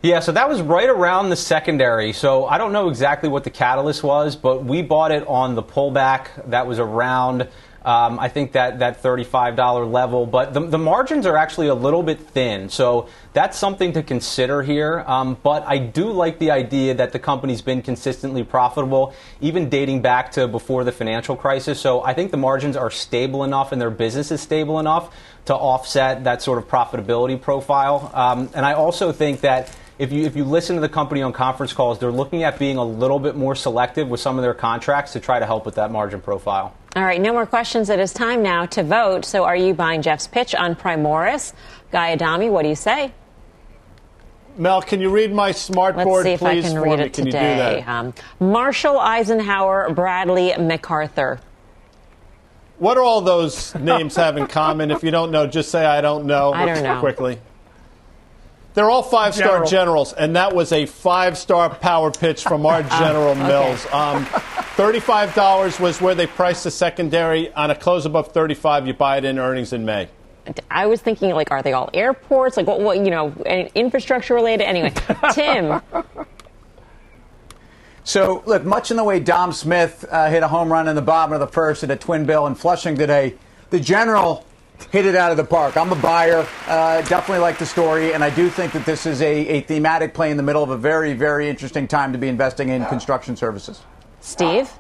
Yeah, 0.06 0.20
so 0.20 0.34
that 0.34 0.48
was 0.48 0.62
right 0.62 0.88
around 0.88 1.32
the 1.32 1.36
secondary. 1.36 2.14
So 2.14 2.46
I 2.46 2.60
don't 2.60 2.72
know 2.72 2.90
exactly 2.90 3.28
what 3.28 3.44
the 3.44 3.50
catalyst 3.50 4.04
was, 4.04 4.36
but 4.36 4.64
we 4.64 4.84
bought 4.84 5.12
it 5.12 5.26
on 5.26 5.56
the 5.56 5.64
pullback 5.64 6.28
that 6.52 6.68
was 6.68 6.78
around 6.78 7.48
Um, 7.86 8.18
I 8.20 8.30
think 8.30 8.54
that 8.54 8.80
that 8.80 9.04
$35 9.04 9.92
level, 9.92 10.26
but 10.26 10.56
the, 10.56 10.62
the, 10.62 10.78
margins 10.80 11.28
are 11.28 11.38
actually 11.38 11.68
a 11.68 11.76
little 11.76 12.02
bit 12.02 12.20
thin. 12.20 12.68
So 12.68 13.10
that's 13.34 13.60
something 13.60 13.94
to 13.94 14.02
consider 14.02 14.64
here. 14.64 15.04
Um, 15.06 15.38
but 15.44 15.64
I 15.68 15.78
do 15.78 16.12
like 16.12 16.40
the 16.40 16.50
idea 16.50 16.96
that 16.96 17.12
the 17.12 17.20
company's 17.20 17.62
been 17.62 17.84
consistently 17.84 18.44
profitable, 18.44 19.14
even 19.40 19.70
dating 19.70 20.02
back 20.02 20.32
to 20.32 20.48
before 20.48 20.84
the 20.84 20.92
financial 20.92 21.36
crisis. 21.36 21.80
So 21.80 22.04
I 22.04 22.16
think 22.16 22.32
the 22.32 22.38
margins 22.38 22.76
are 22.76 22.90
stable 22.90 23.44
enough 23.44 23.72
and 23.72 23.80
their 23.80 23.92
business 23.92 24.32
is 24.32 24.42
stable 24.42 24.80
enough 24.80 25.16
to 25.46 25.54
offset 25.54 26.24
that 26.24 26.42
sort 26.42 26.58
of 26.58 26.68
profitability 26.68 27.40
profile. 27.40 28.10
Um, 28.16 28.50
and 28.56 28.66
I 28.66 28.74
also 28.74 29.12
think 29.12 29.42
that 29.42 29.70
if 29.98 30.12
you 30.12 30.26
if 30.26 30.36
you 30.36 30.44
listen 30.44 30.76
to 30.76 30.82
the 30.82 30.90
company 30.90 31.22
on 31.22 31.32
conference 31.34 31.74
calls, 31.74 32.00
they're 32.00 32.12
looking 32.12 32.44
at 32.44 32.60
being 32.60 32.78
a 32.78 32.84
little 32.84 33.20
bit 33.20 33.36
more 33.36 33.56
selective 33.56 34.08
with 34.10 34.20
some 34.20 34.38
of 34.38 34.44
their 34.44 34.54
contracts 34.54 35.14
to 35.14 35.20
try 35.20 35.40
to 35.40 35.46
help 35.46 35.66
with 35.66 35.76
that 35.76 35.92
margin 35.92 36.22
profile. 36.22 36.76
All 36.96 37.04
right, 37.04 37.20
no 37.20 37.34
more 37.34 37.46
questions. 37.46 37.90
It 37.90 38.00
is 38.00 38.14
time 38.14 38.42
now 38.42 38.66
to 38.68 38.84
vote. 38.84 39.26
So, 39.26 39.44
are 39.46 39.56
you 39.56 39.74
buying 39.74 40.02
Jeff's 40.02 40.28
pitch 40.28 40.56
on 40.56 40.76
Primoris? 40.76 41.54
Guy 41.92 42.14
Adami, 42.14 42.50
what 42.50 42.64
do 42.64 42.70
you 42.70 42.76
say? 42.76 43.14
Mel, 44.58 44.82
can 44.82 45.02
you 45.02 45.10
read 45.10 45.34
my 45.34 45.52
smart 45.52 45.98
Let's 45.98 46.08
board, 46.08 46.24
see 46.24 46.32
if 46.34 46.40
please? 46.40 46.66
I 46.66 46.70
can 46.70 46.80
read 46.80 47.00
me? 47.00 47.06
it 47.06 47.14
can 47.14 47.26
today. 47.26 47.84
Um, 47.86 48.14
Marshall 48.40 48.98
Eisenhower, 48.98 49.90
Bradley 49.94 50.54
MacArthur. 50.58 51.40
What 52.78 52.96
do 52.96 53.02
all 53.02 53.22
those 53.22 53.76
names 53.76 54.16
have 54.16 54.38
in 54.38 54.48
common? 54.48 54.92
If 54.92 55.04
you 55.04 55.12
don't 55.12 55.32
know, 55.32 55.48
just 55.48 55.72
say 55.72 55.86
I 55.86 56.02
don't 56.02 56.26
know. 56.26 56.54
I 56.54 56.66
don't 56.66 56.84
know. 56.84 57.00
Quickly. 57.00 57.40
They're 58.76 58.90
all 58.90 59.04
five 59.04 59.34
star 59.34 59.48
General. 59.48 59.70
generals, 59.70 60.14
and 60.14 60.36
that 60.36 60.54
was 60.54 60.74
a 60.74 60.86
five 60.86 61.38
star 61.38 61.74
power 61.74 62.12
pitch 62.12 62.44
from 62.44 62.66
our 62.66 62.84
General 63.00 63.30
okay. 63.30 63.48
Mills. 63.48 63.86
Um, 63.92 64.26
$35 64.76 65.80
was 65.80 66.02
where 66.02 66.14
they 66.14 66.28
priced 66.28 66.66
the 66.66 66.72
secondary. 66.72 67.52
On 67.54 67.72
a 67.72 67.76
close 67.76 68.06
above 68.06 68.34
35 68.34 68.88
you 68.88 68.94
buy 68.94 69.18
it 69.18 69.26
in 69.26 69.40
earnings 69.40 69.72
in 69.72 69.86
May. 69.86 70.10
I 70.70 70.86
was 70.86 71.02
thinking, 71.02 71.32
like, 71.32 71.50
are 71.52 71.64
they 71.64 71.74
all 71.74 71.90
airports? 71.94 72.58
Like, 72.58 72.68
what, 72.68 72.82
what 72.82 72.98
you 72.98 73.10
know, 73.10 73.32
infrastructure 73.74 74.36
related? 74.36 74.66
Anyway, 74.66 74.94
Tim. 75.32 75.82
So, 78.04 78.44
look, 78.46 78.64
much 78.66 78.92
in 78.92 78.98
the 78.98 79.04
way 79.04 79.20
Dom 79.20 79.54
Smith 79.54 80.06
uh, 80.12 80.30
hit 80.30 80.44
a 80.44 80.48
home 80.48 80.72
run 80.72 80.88
in 80.88 80.96
the 80.96 81.02
bottom 81.02 81.34
of 81.34 81.40
the 81.40 81.48
first 81.48 81.84
at 81.84 81.90
a 81.90 81.96
twin 81.96 82.26
bill 82.26 82.46
in 82.46 82.54
Flushing 82.54 82.96
today, 82.96 83.36
the 83.72 83.80
general 83.80 84.46
hit 84.92 85.06
it 85.06 85.16
out 85.16 85.32
of 85.32 85.38
the 85.38 85.44
park. 85.44 85.78
I'm 85.78 85.92
a 85.92 85.96
buyer. 85.96 86.48
Uh, 86.68 87.02
definitely 87.04 87.40
like 87.40 87.58
the 87.58 87.66
story, 87.66 88.14
and 88.14 88.24
I 88.24 88.30
do 88.30 88.50
think 88.50 88.74
that 88.74 88.86
this 88.86 89.06
is 89.06 89.22
a, 89.22 89.48
a 89.48 89.62
thematic 89.62 90.14
play 90.14 90.32
in 90.32 90.38
the 90.38 90.44
middle 90.44 90.64
of 90.64 90.70
a 90.70 90.78
very, 90.78 91.14
very 91.14 91.50
interesting 91.50 91.88
time 91.88 92.12
to 92.14 92.18
be 92.18 92.28
investing 92.28 92.70
in 92.70 92.86
construction 92.86 93.36
services. 93.36 93.82
Steve? 94.22 94.72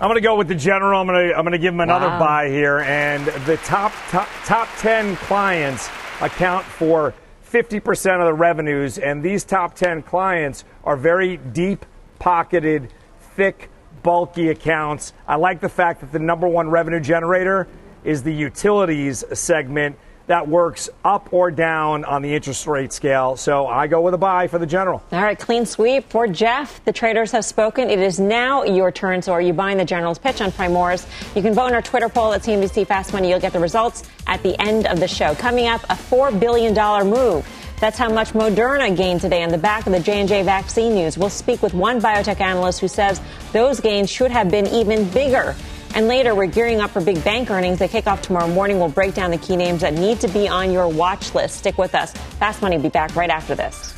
I'm 0.00 0.08
going 0.08 0.14
to 0.14 0.20
go 0.20 0.36
with 0.36 0.48
the 0.48 0.54
general. 0.54 1.00
I'm 1.00 1.06
going 1.06 1.28
to 1.28 1.34
I'm 1.34 1.42
going 1.42 1.52
to 1.52 1.58
give 1.58 1.74
him 1.74 1.80
another 1.80 2.06
wow. 2.06 2.18
buy 2.18 2.48
here, 2.48 2.80
and 2.80 3.26
the 3.46 3.56
top, 3.58 3.92
top 4.10 4.28
top 4.44 4.68
ten 4.78 5.16
clients 5.16 5.88
account 6.20 6.64
for 6.64 7.14
50% 7.50 8.20
of 8.20 8.26
the 8.26 8.34
revenues, 8.34 8.98
and 8.98 9.22
these 9.22 9.44
top 9.44 9.74
10 9.74 10.02
clients 10.02 10.64
are 10.84 10.96
very 10.96 11.38
deep 11.38 11.86
pocketed, 12.18 12.92
thick 13.36 13.70
bulky 14.08 14.48
accounts. 14.48 15.12
I 15.26 15.36
like 15.36 15.60
the 15.60 15.68
fact 15.68 16.00
that 16.00 16.12
the 16.12 16.18
number 16.18 16.48
one 16.48 16.70
revenue 16.70 16.98
generator 16.98 17.68
is 18.04 18.22
the 18.22 18.32
utilities 18.32 19.22
segment 19.34 19.98
that 20.28 20.48
works 20.48 20.88
up 21.04 21.30
or 21.30 21.50
down 21.50 22.06
on 22.06 22.22
the 22.22 22.34
interest 22.34 22.66
rate 22.66 22.90
scale. 22.90 23.36
So 23.36 23.66
I 23.66 23.86
go 23.86 24.00
with 24.00 24.14
a 24.14 24.18
buy 24.18 24.48
for 24.48 24.58
the 24.58 24.64
general. 24.64 25.02
All 25.12 25.20
right, 25.20 25.38
clean 25.38 25.66
sweep 25.66 26.08
for 26.08 26.26
Jeff. 26.26 26.82
The 26.86 26.92
traders 26.92 27.32
have 27.32 27.44
spoken. 27.44 27.90
It 27.90 27.98
is 27.98 28.18
now 28.18 28.62
your 28.62 28.90
turn. 28.90 29.20
So 29.20 29.34
are 29.34 29.42
you 29.42 29.52
buying 29.52 29.76
the 29.76 29.84
general's 29.84 30.18
pitch 30.18 30.40
on 30.40 30.52
Primoris? 30.52 31.06
You 31.36 31.42
can 31.42 31.52
vote 31.52 31.66
in 31.66 31.74
our 31.74 31.82
Twitter 31.82 32.08
poll 32.08 32.32
at 32.32 32.40
CNBC 32.40 32.86
Fast 32.86 33.12
Money. 33.12 33.28
You'll 33.28 33.40
get 33.40 33.52
the 33.52 33.60
results 33.60 34.04
at 34.26 34.42
the 34.42 34.58
end 34.58 34.86
of 34.86 35.00
the 35.00 35.08
show. 35.08 35.34
Coming 35.34 35.66
up, 35.66 35.84
a 35.84 35.94
$4 35.94 36.40
billion 36.40 36.72
move 37.10 37.46
that's 37.80 37.98
how 37.98 38.12
much 38.12 38.32
Moderna 38.32 38.96
gained 38.96 39.20
today 39.20 39.42
on 39.42 39.50
the 39.50 39.58
back 39.58 39.86
of 39.86 39.92
the 39.92 40.00
J&J 40.00 40.42
vaccine 40.42 40.94
news. 40.94 41.16
We'll 41.16 41.30
speak 41.30 41.62
with 41.62 41.74
one 41.74 42.00
biotech 42.00 42.40
analyst 42.40 42.80
who 42.80 42.88
says 42.88 43.20
those 43.52 43.80
gains 43.80 44.10
should 44.10 44.30
have 44.30 44.50
been 44.50 44.66
even 44.68 45.08
bigger. 45.10 45.54
And 45.94 46.06
later, 46.06 46.34
we're 46.34 46.46
gearing 46.46 46.80
up 46.80 46.90
for 46.90 47.00
big 47.00 47.22
bank 47.24 47.50
earnings. 47.50 47.78
They 47.78 47.88
kick 47.88 48.06
off 48.06 48.20
tomorrow 48.22 48.48
morning. 48.48 48.78
We'll 48.78 48.88
break 48.88 49.14
down 49.14 49.30
the 49.30 49.38
key 49.38 49.56
names 49.56 49.80
that 49.80 49.94
need 49.94 50.20
to 50.20 50.28
be 50.28 50.48
on 50.48 50.70
your 50.70 50.88
watch 50.88 51.34
list. 51.34 51.58
Stick 51.58 51.78
with 51.78 51.94
us. 51.94 52.12
Fast 52.12 52.62
Money 52.62 52.76
will 52.76 52.84
be 52.84 52.88
back 52.90 53.16
right 53.16 53.30
after 53.30 53.54
this. 53.54 53.94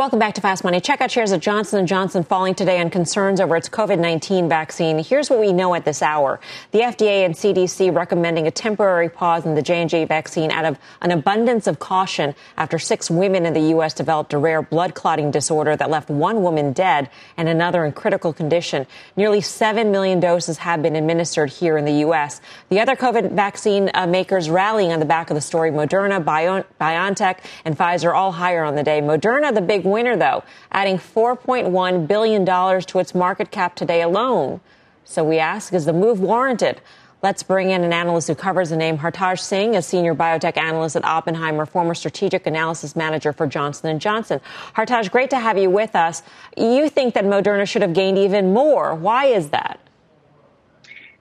Welcome 0.00 0.18
back 0.18 0.32
to 0.36 0.40
Fast 0.40 0.64
Money. 0.64 0.80
Check 0.80 1.02
out 1.02 1.10
shares 1.10 1.30
of 1.30 1.42
Johnson 1.42 1.86
& 1.86 1.86
Johnson 1.86 2.24
falling 2.24 2.54
today 2.54 2.80
on 2.80 2.88
concerns 2.88 3.38
over 3.38 3.54
its 3.54 3.68
COVID-19 3.68 4.48
vaccine. 4.48 4.98
Here's 4.98 5.28
what 5.28 5.38
we 5.38 5.52
know 5.52 5.74
at 5.74 5.84
this 5.84 6.00
hour. 6.00 6.40
The 6.70 6.78
FDA 6.78 7.26
and 7.26 7.34
CDC 7.34 7.94
recommending 7.94 8.46
a 8.46 8.50
temporary 8.50 9.10
pause 9.10 9.44
in 9.44 9.54
the 9.54 9.60
J&J 9.60 10.06
vaccine 10.06 10.52
out 10.52 10.64
of 10.64 10.78
an 11.02 11.10
abundance 11.10 11.66
of 11.66 11.80
caution 11.80 12.34
after 12.56 12.78
six 12.78 13.10
women 13.10 13.44
in 13.44 13.52
the 13.52 13.60
U.S. 13.74 13.92
developed 13.92 14.32
a 14.32 14.38
rare 14.38 14.62
blood 14.62 14.94
clotting 14.94 15.30
disorder 15.30 15.76
that 15.76 15.90
left 15.90 16.08
one 16.08 16.42
woman 16.42 16.72
dead 16.72 17.10
and 17.36 17.46
another 17.46 17.84
in 17.84 17.92
critical 17.92 18.32
condition. 18.32 18.86
Nearly 19.16 19.42
7 19.42 19.92
million 19.92 20.18
doses 20.18 20.56
have 20.56 20.80
been 20.80 20.96
administered 20.96 21.50
here 21.50 21.76
in 21.76 21.84
the 21.84 21.92
U.S. 22.06 22.40
The 22.70 22.80
other 22.80 22.96
COVID 22.96 23.32
vaccine 23.32 23.90
uh, 23.92 24.06
makers 24.06 24.48
rallying 24.48 24.92
on 24.92 24.98
the 24.98 25.04
back 25.04 25.28
of 25.28 25.34
the 25.34 25.42
story, 25.42 25.70
Moderna, 25.70 26.24
Bio- 26.24 26.64
BioNTech, 26.80 27.40
and 27.66 27.76
Pfizer 27.76 28.14
all 28.14 28.32
higher 28.32 28.64
on 28.64 28.76
the 28.76 28.82
day. 28.82 29.02
Moderna, 29.02 29.52
the 29.52 29.60
big 29.60 29.84
winner, 29.90 30.16
though, 30.16 30.42
adding 30.72 30.98
$4.1 30.98 32.06
billion 32.06 32.46
to 32.46 32.98
its 32.98 33.14
market 33.14 33.50
cap 33.50 33.74
today 33.74 34.02
alone. 34.02 34.60
So 35.04 35.24
we 35.24 35.38
ask, 35.38 35.72
is 35.72 35.84
the 35.84 35.92
move 35.92 36.20
warranted? 36.20 36.80
Let's 37.22 37.42
bring 37.42 37.70
in 37.70 37.84
an 37.84 37.92
analyst 37.92 38.28
who 38.28 38.34
covers 38.34 38.70
the 38.70 38.76
name 38.76 38.96
Hartaj 38.96 39.40
Singh, 39.40 39.76
a 39.76 39.82
senior 39.82 40.14
biotech 40.14 40.56
analyst 40.56 40.96
at 40.96 41.04
Oppenheimer, 41.04 41.66
former 41.66 41.94
strategic 41.94 42.46
analysis 42.46 42.96
manager 42.96 43.32
for 43.34 43.46
Johnson 43.46 43.98
& 43.98 44.00
Johnson. 44.00 44.40
Hartaj, 44.74 45.10
great 45.10 45.28
to 45.30 45.38
have 45.38 45.58
you 45.58 45.68
with 45.68 45.94
us. 45.94 46.22
You 46.56 46.88
think 46.88 47.12
that 47.14 47.24
Moderna 47.24 47.68
should 47.68 47.82
have 47.82 47.92
gained 47.92 48.16
even 48.16 48.54
more. 48.54 48.94
Why 48.94 49.26
is 49.26 49.50
that? 49.50 49.80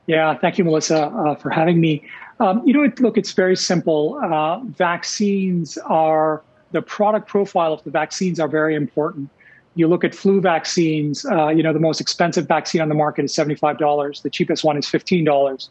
Yeah, 0.07 0.37
thank 0.37 0.57
you, 0.57 0.63
Melissa, 0.63 1.07
uh, 1.07 1.35
for 1.35 1.49
having 1.49 1.81
me. 1.81 2.03
Um, 2.39 2.63
you 2.65 2.73
know, 2.73 2.89
look, 2.99 3.17
it's 3.17 3.33
very 3.33 3.57
simple. 3.57 4.19
Uh, 4.23 4.61
vaccines 4.63 5.77
are 5.79 6.41
the 6.71 6.81
product 6.81 7.27
profile 7.27 7.73
of 7.73 7.83
the 7.83 7.91
vaccines 7.91 8.39
are 8.39 8.47
very 8.47 8.75
important. 8.75 9.29
You 9.75 9.87
look 9.87 10.03
at 10.03 10.13
flu 10.13 10.41
vaccines, 10.41 11.25
uh, 11.25 11.49
you 11.49 11.63
know, 11.63 11.73
the 11.73 11.79
most 11.79 12.01
expensive 12.01 12.47
vaccine 12.47 12.81
on 12.81 12.89
the 12.89 12.95
market 12.95 13.25
is 13.25 13.33
$75. 13.33 14.21
The 14.21 14.29
cheapest 14.29 14.63
one 14.63 14.77
is 14.77 14.85
$15. 14.85 15.69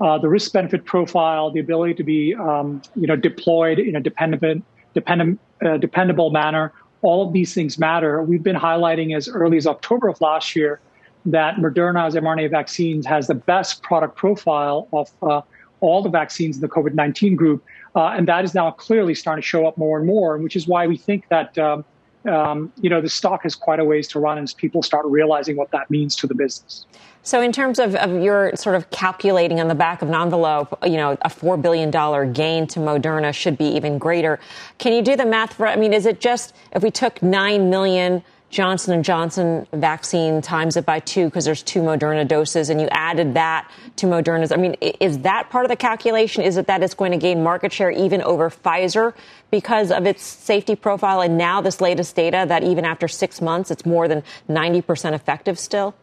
Uh, 0.00 0.18
the 0.18 0.28
risk 0.28 0.52
benefit 0.52 0.84
profile, 0.86 1.50
the 1.50 1.60
ability 1.60 1.94
to 1.94 2.02
be, 2.02 2.34
um, 2.34 2.80
you 2.96 3.06
know, 3.06 3.16
deployed 3.16 3.78
in 3.78 3.96
a 3.96 4.00
dependent, 4.00 4.64
dependent, 4.94 5.38
uh, 5.64 5.76
dependable 5.76 6.30
manner, 6.30 6.72
all 7.02 7.26
of 7.26 7.32
these 7.32 7.54
things 7.54 7.78
matter. 7.78 8.22
We've 8.22 8.42
been 8.42 8.56
highlighting 8.56 9.14
as 9.16 9.28
early 9.28 9.56
as 9.56 9.66
October 9.66 10.08
of 10.08 10.20
last 10.20 10.56
year 10.56 10.80
that 11.26 11.56
Moderna's 11.56 12.14
mRNA 12.14 12.50
vaccines 12.50 13.06
has 13.06 13.26
the 13.26 13.34
best 13.34 13.82
product 13.82 14.16
profile 14.16 14.88
of 14.92 15.10
uh, 15.22 15.42
all 15.80 16.02
the 16.02 16.08
vaccines 16.08 16.56
in 16.56 16.62
the 16.62 16.68
COVID 16.68 16.94
19 16.94 17.36
group. 17.36 17.62
Uh, 17.94 18.08
and 18.08 18.28
that 18.28 18.44
is 18.44 18.54
now 18.54 18.70
clearly 18.70 19.14
starting 19.14 19.42
to 19.42 19.46
show 19.46 19.66
up 19.66 19.76
more 19.76 19.98
and 19.98 20.06
more, 20.06 20.38
which 20.38 20.56
is 20.56 20.66
why 20.66 20.86
we 20.86 20.96
think 20.96 21.28
that. 21.28 21.56
Um, 21.58 21.84
um, 22.26 22.70
you 22.82 22.90
know, 22.90 23.00
the 23.00 23.08
stock 23.08 23.44
has 23.44 23.54
quite 23.54 23.80
a 23.80 23.84
ways 23.84 24.06
to 24.08 24.20
run 24.20 24.36
as 24.36 24.52
people 24.52 24.82
start 24.82 25.06
realizing 25.06 25.56
what 25.56 25.70
that 25.70 25.90
means 25.90 26.14
to 26.16 26.26
the 26.26 26.34
business. 26.34 26.84
So, 27.22 27.42
in 27.42 27.52
terms 27.52 27.78
of, 27.78 27.94
of 27.96 28.22
your 28.22 28.54
sort 28.56 28.76
of 28.76 28.90
calculating 28.90 29.60
on 29.60 29.68
the 29.68 29.74
back 29.74 30.00
of 30.00 30.08
an 30.08 30.14
envelope, 30.14 30.78
you 30.84 30.96
know, 30.96 31.12
a 31.22 31.28
$4 31.28 31.60
billion 31.60 31.90
gain 32.32 32.66
to 32.68 32.80
Moderna 32.80 33.34
should 33.34 33.58
be 33.58 33.66
even 33.66 33.98
greater. 33.98 34.38
Can 34.78 34.92
you 34.92 35.02
do 35.02 35.16
the 35.16 35.26
math 35.26 35.54
for, 35.54 35.66
I 35.66 35.76
mean, 35.76 35.92
is 35.92 36.06
it 36.06 36.20
just 36.20 36.54
if 36.72 36.82
we 36.82 36.90
took 36.90 37.22
9 37.22 37.68
million 37.68 38.22
Johnson 38.50 38.92
and 38.92 39.04
Johnson 39.04 39.64
vaccine 39.72 40.42
times 40.42 40.76
it 40.76 40.84
by 40.84 40.98
two 40.98 41.26
because 41.26 41.44
there's 41.44 41.62
two 41.62 41.80
Moderna 41.80 42.26
doses, 42.26 42.68
and 42.68 42.80
you 42.80 42.88
added 42.90 43.34
that 43.34 43.70
to 43.96 44.06
Moderna's. 44.06 44.50
I 44.50 44.56
mean, 44.56 44.74
is 44.80 45.20
that 45.20 45.48
part 45.50 45.64
of 45.64 45.68
the 45.68 45.76
calculation? 45.76 46.42
Is 46.42 46.56
it 46.56 46.66
that 46.66 46.82
it's 46.82 46.94
going 46.94 47.12
to 47.12 47.16
gain 47.16 47.44
market 47.44 47.72
share 47.72 47.92
even 47.92 48.20
over 48.22 48.50
Pfizer 48.50 49.14
because 49.52 49.92
of 49.92 50.04
its 50.04 50.24
safety 50.24 50.74
profile, 50.74 51.20
and 51.20 51.38
now 51.38 51.60
this 51.60 51.80
latest 51.80 52.16
data 52.16 52.44
that 52.48 52.64
even 52.64 52.84
after 52.84 53.06
six 53.06 53.40
months, 53.40 53.70
it's 53.70 53.86
more 53.86 54.08
than 54.08 54.24
90% 54.48 55.12
effective 55.12 55.56
still? 55.56 55.94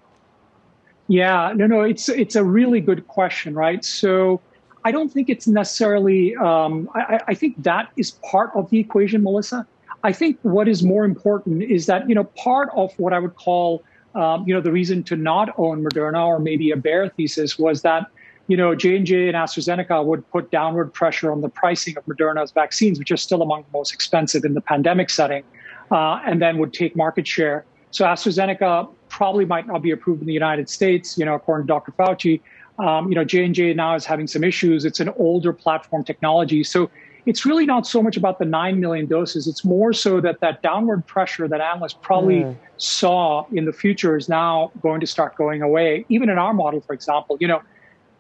Yeah, 1.09 1.51
no, 1.53 1.67
no, 1.67 1.81
it's 1.81 2.07
it's 2.07 2.35
a 2.35 2.43
really 2.43 2.81
good 2.81 3.07
question, 3.07 3.53
right? 3.53 3.83
So. 3.83 4.41
I 4.85 4.91
don't 4.91 5.11
think 5.11 5.27
it's 5.27 5.47
necessarily. 5.47 6.33
Um, 6.37 6.89
I, 6.95 7.19
I 7.27 7.33
think 7.33 7.61
that 7.63 7.91
is 7.97 8.11
part 8.11 8.51
of 8.55 8.69
the 8.69 8.79
equation, 8.79 9.21
Melissa. 9.21 9.67
I 10.03 10.11
think 10.11 10.37
what 10.43 10.67
is 10.67 10.83
more 10.83 11.05
important 11.05 11.63
is 11.63 11.85
that, 11.87 12.07
you 12.07 12.15
know, 12.15 12.23
part 12.23 12.69
of 12.75 12.93
what 12.97 13.13
I 13.13 13.19
would 13.19 13.35
call, 13.35 13.83
um, 14.15 14.47
you 14.47 14.53
know, 14.53 14.61
the 14.61 14.71
reason 14.71 15.03
to 15.03 15.15
not 15.15 15.53
own 15.57 15.83
Moderna 15.83 16.25
or 16.25 16.39
maybe 16.39 16.71
a 16.71 16.77
bear 16.77 17.09
thesis 17.09 17.57
was 17.57 17.81
that, 17.81 18.07
you 18.47 18.55
know, 18.55 18.75
J&J 18.75 19.27
and 19.27 19.35
AstraZeneca 19.35 20.05
would 20.05 20.29
put 20.31 20.51
downward 20.51 20.93
pressure 20.93 21.31
on 21.31 21.41
the 21.41 21.49
pricing 21.49 21.97
of 21.97 22.05
Moderna's 22.05 22.51
vaccines, 22.51 22.99
which 22.99 23.11
are 23.11 23.17
still 23.17 23.41
among 23.41 23.63
the 23.63 23.77
most 23.77 23.93
expensive 23.93 24.45
in 24.45 24.53
the 24.53 24.61
pandemic 24.61 25.09
setting, 25.09 25.43
uh, 25.91 26.21
and 26.25 26.41
then 26.41 26.57
would 26.57 26.73
take 26.73 26.95
market 26.95 27.27
share. 27.27 27.65
So 27.91 28.05
AstraZeneca 28.05 28.89
probably 29.09 29.45
might 29.45 29.67
not 29.67 29.81
be 29.81 29.91
approved 29.91 30.21
in 30.21 30.27
the 30.27 30.33
United 30.33 30.69
States, 30.69 31.17
you 31.17 31.25
know, 31.25 31.33
according 31.33 31.67
to 31.67 31.73
Dr. 31.73 31.91
Fauci. 31.93 32.41
Um, 32.79 33.09
you 33.09 33.15
know, 33.15 33.23
J&J 33.23 33.73
now 33.73 33.95
is 33.95 34.05
having 34.05 34.27
some 34.27 34.43
issues. 34.43 34.85
It's 34.85 34.99
an 34.99 35.09
older 35.17 35.51
platform 35.51 36.03
technology. 36.03 36.63
So 36.63 36.91
it's 37.27 37.45
really 37.45 37.65
not 37.65 37.85
so 37.85 38.01
much 38.01 38.15
about 38.15 38.39
the 38.39 38.45
9 38.45 38.79
million 38.79 39.05
doses. 39.05 39.47
It's 39.47 39.65
more 39.65 39.91
so 39.91 40.21
that 40.21 40.39
that 40.39 40.61
downward 40.61 41.05
pressure 41.05 41.47
that 41.47 41.59
analysts 41.59 41.97
probably 42.01 42.43
mm. 42.43 42.55
saw 42.77 43.45
in 43.51 43.65
the 43.65 43.73
future 43.73 44.15
is 44.15 44.29
now 44.29 44.71
going 44.81 45.01
to 45.01 45.07
start 45.07 45.35
going 45.35 45.61
away. 45.61 46.05
Even 46.07 46.29
in 46.29 46.37
our 46.37 46.53
model, 46.53 46.79
for 46.79 46.93
example, 46.93 47.37
you 47.41 47.47
know, 47.47 47.61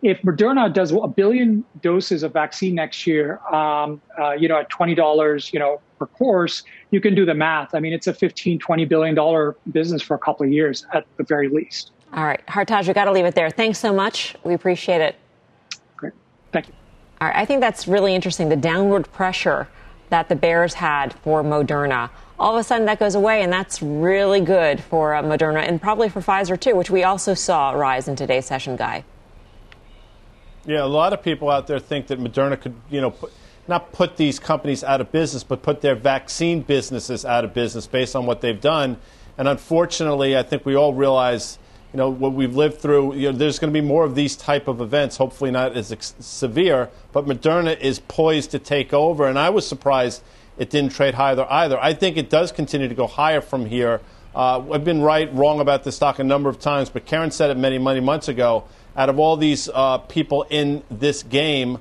if 0.01 0.21
Moderna 0.21 0.71
does 0.71 0.91
a 0.91 1.07
billion 1.07 1.63
doses 1.81 2.21
of 2.21 2.33
vaccine 2.33 2.75
next 2.75 3.07
year, 3.07 3.39
um, 3.47 4.01
uh, 4.19 4.31
you 4.33 4.47
know, 4.47 4.59
at 4.59 4.69
$20, 4.69 5.53
you 5.53 5.59
know, 5.59 5.79
per 5.97 6.05
course, 6.05 6.63
you 6.91 6.99
can 6.99 7.15
do 7.15 7.25
the 7.25 7.33
math. 7.33 7.73
I 7.73 7.79
mean, 7.79 7.93
it's 7.93 8.07
a 8.07 8.13
15, 8.13 8.59
20 8.59 8.85
billion 8.85 9.15
dollar 9.15 9.55
business 9.71 10.01
for 10.01 10.15
a 10.15 10.19
couple 10.19 10.45
of 10.45 10.51
years 10.51 10.85
at 10.93 11.05
the 11.15 11.23
very 11.23 11.47
least. 11.47 11.91
All 12.13 12.25
right, 12.25 12.45
Hartaj, 12.47 12.87
we 12.87 12.93
got 12.93 13.05
to 13.05 13.11
leave 13.11 13.25
it 13.25 13.35
there. 13.35 13.49
Thanks 13.49 13.79
so 13.79 13.93
much. 13.93 14.35
We 14.43 14.53
appreciate 14.53 15.01
it. 15.01 15.15
Great. 15.95 16.13
Thank 16.51 16.67
you. 16.67 16.73
All 16.73 16.79
right, 16.79 17.06
I 17.19 17.45
think 17.45 17.61
that's 17.61 17.87
really 17.87 18.13
interesting. 18.13 18.49
The 18.49 18.55
downward 18.55 19.11
pressure 19.11 19.67
that 20.09 20.29
the 20.29 20.35
Bears 20.35 20.75
had 20.75 21.13
for 21.13 21.43
Moderna. 21.43 22.09
All 22.39 22.55
of 22.55 22.59
a 22.59 22.63
sudden, 22.63 22.85
that 22.85 22.99
goes 22.99 23.15
away, 23.15 23.41
and 23.41 23.51
that's 23.51 23.81
really 23.81 24.39
good 24.39 24.79
for 24.79 25.15
uh, 25.15 25.23
Moderna 25.23 25.67
and 25.67 25.81
probably 25.81 26.07
for 26.07 26.21
Pfizer 26.21 26.59
too, 26.59 26.75
which 26.75 26.91
we 26.91 27.03
also 27.03 27.33
saw 27.33 27.71
rise 27.71 28.07
in 28.07 28.15
today's 28.15 28.45
session, 28.45 28.75
Guy. 28.75 29.03
Yeah, 30.65 30.83
a 30.83 30.85
lot 30.85 31.13
of 31.13 31.23
people 31.23 31.49
out 31.49 31.65
there 31.65 31.79
think 31.79 32.07
that 32.07 32.19
Moderna 32.19 32.59
could, 32.59 32.75
you 32.89 33.01
know, 33.01 33.11
put, 33.11 33.33
not 33.67 33.91
put 33.91 34.17
these 34.17 34.37
companies 34.37 34.83
out 34.83 35.01
of 35.01 35.11
business, 35.11 35.43
but 35.43 35.61
put 35.61 35.81
their 35.81 35.95
vaccine 35.95 36.61
businesses 36.61 37.25
out 37.25 37.43
of 37.43 37.53
business 37.53 37.87
based 37.87 38.15
on 38.15 38.25
what 38.25 38.41
they've 38.41 38.61
done. 38.61 38.97
And 39.37 39.47
unfortunately, 39.47 40.37
I 40.37 40.43
think 40.43 40.65
we 40.65 40.75
all 40.75 40.93
realize 40.93 41.57
you 41.93 41.97
know 41.97 42.09
what 42.09 42.33
we've 42.33 42.55
lived 42.55 42.79
through. 42.79 43.15
You 43.15 43.31
know, 43.31 43.37
there's 43.37 43.59
going 43.59 43.73
to 43.73 43.79
be 43.79 43.85
more 43.85 44.03
of 44.03 44.15
these 44.15 44.35
type 44.35 44.67
of 44.67 44.81
events. 44.81 45.17
Hopefully 45.17 45.51
not 45.51 45.75
as 45.75 45.91
ex- 45.91 46.15
severe, 46.19 46.89
but 47.13 47.25
Moderna 47.25 47.79
is 47.79 47.99
poised 47.99 48.51
to 48.51 48.59
take 48.59 48.93
over. 48.93 49.27
And 49.27 49.39
I 49.39 49.49
was 49.49 49.65
surprised 49.65 50.21
it 50.57 50.69
didn't 50.69 50.91
trade 50.91 51.13
higher 51.13 51.45
either. 51.49 51.77
I 51.81 51.93
think 51.93 52.17
it 52.17 52.29
does 52.29 52.51
continue 52.51 52.87
to 52.87 52.95
go 52.95 53.07
higher 53.07 53.41
from 53.41 53.65
here. 53.65 54.01
Uh, 54.35 54.63
I've 54.71 54.83
been 54.83 55.01
right, 55.01 55.33
wrong 55.33 55.59
about 55.59 55.83
this 55.83 55.95
stock 55.95 56.19
a 56.19 56.23
number 56.23 56.49
of 56.49 56.59
times, 56.59 56.89
but 56.89 57.05
Karen 57.05 57.31
said 57.31 57.49
it 57.49 57.57
many, 57.57 57.77
many 57.77 57.99
months 57.99 58.27
ago. 58.27 58.65
Out 58.95 59.09
of 59.09 59.19
all 59.19 59.37
these 59.37 59.69
uh, 59.73 59.99
people 59.99 60.43
in 60.49 60.83
this 60.89 61.23
game, 61.23 61.79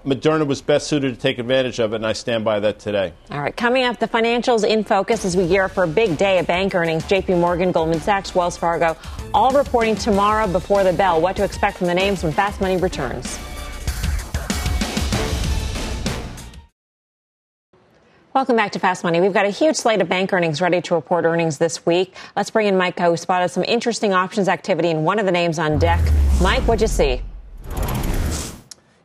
Moderna 0.00 0.46
was 0.46 0.62
best 0.62 0.86
suited 0.86 1.14
to 1.14 1.20
take 1.20 1.38
advantage 1.38 1.78
of 1.78 1.92
it, 1.92 1.96
and 1.96 2.06
I 2.06 2.14
stand 2.14 2.44
by 2.44 2.60
that 2.60 2.78
today. 2.78 3.12
All 3.30 3.40
right, 3.40 3.54
coming 3.54 3.84
up, 3.84 3.98
the 3.98 4.08
financials 4.08 4.66
in 4.66 4.84
focus 4.84 5.24
as 5.24 5.36
we 5.36 5.46
gear 5.46 5.64
up 5.64 5.72
for 5.72 5.84
a 5.84 5.88
big 5.88 6.16
day 6.16 6.38
of 6.38 6.46
bank 6.46 6.74
earnings. 6.74 7.04
JP 7.04 7.38
Morgan, 7.38 7.72
Goldman 7.72 8.00
Sachs, 8.00 8.34
Wells 8.34 8.56
Fargo, 8.56 8.96
all 9.34 9.52
reporting 9.52 9.94
tomorrow 9.94 10.46
before 10.46 10.82
the 10.82 10.92
bell. 10.92 11.20
What 11.20 11.36
to 11.36 11.44
expect 11.44 11.76
from 11.76 11.88
the 11.88 11.94
names 11.94 12.24
when 12.24 12.32
Fast 12.32 12.60
Money 12.60 12.78
returns. 12.78 13.38
Welcome 18.34 18.56
back 18.56 18.72
to 18.72 18.78
Fast 18.78 19.04
Money. 19.04 19.20
We've 19.20 19.34
got 19.34 19.44
a 19.44 19.50
huge 19.50 19.76
slate 19.76 20.00
of 20.00 20.08
bank 20.08 20.32
earnings 20.32 20.62
ready 20.62 20.80
to 20.80 20.94
report 20.94 21.26
earnings 21.26 21.58
this 21.58 21.84
week. 21.84 22.14
Let's 22.34 22.50
bring 22.50 22.66
in 22.66 22.78
Mike, 22.78 22.98
who 22.98 23.14
spotted 23.18 23.50
some 23.50 23.62
interesting 23.64 24.14
options 24.14 24.48
activity 24.48 24.88
in 24.88 25.04
one 25.04 25.18
of 25.18 25.26
the 25.26 25.32
names 25.32 25.58
on 25.58 25.78
deck. 25.78 26.00
Mike, 26.40 26.62
what'd 26.62 26.80
you 26.80 26.86
see? 26.86 27.20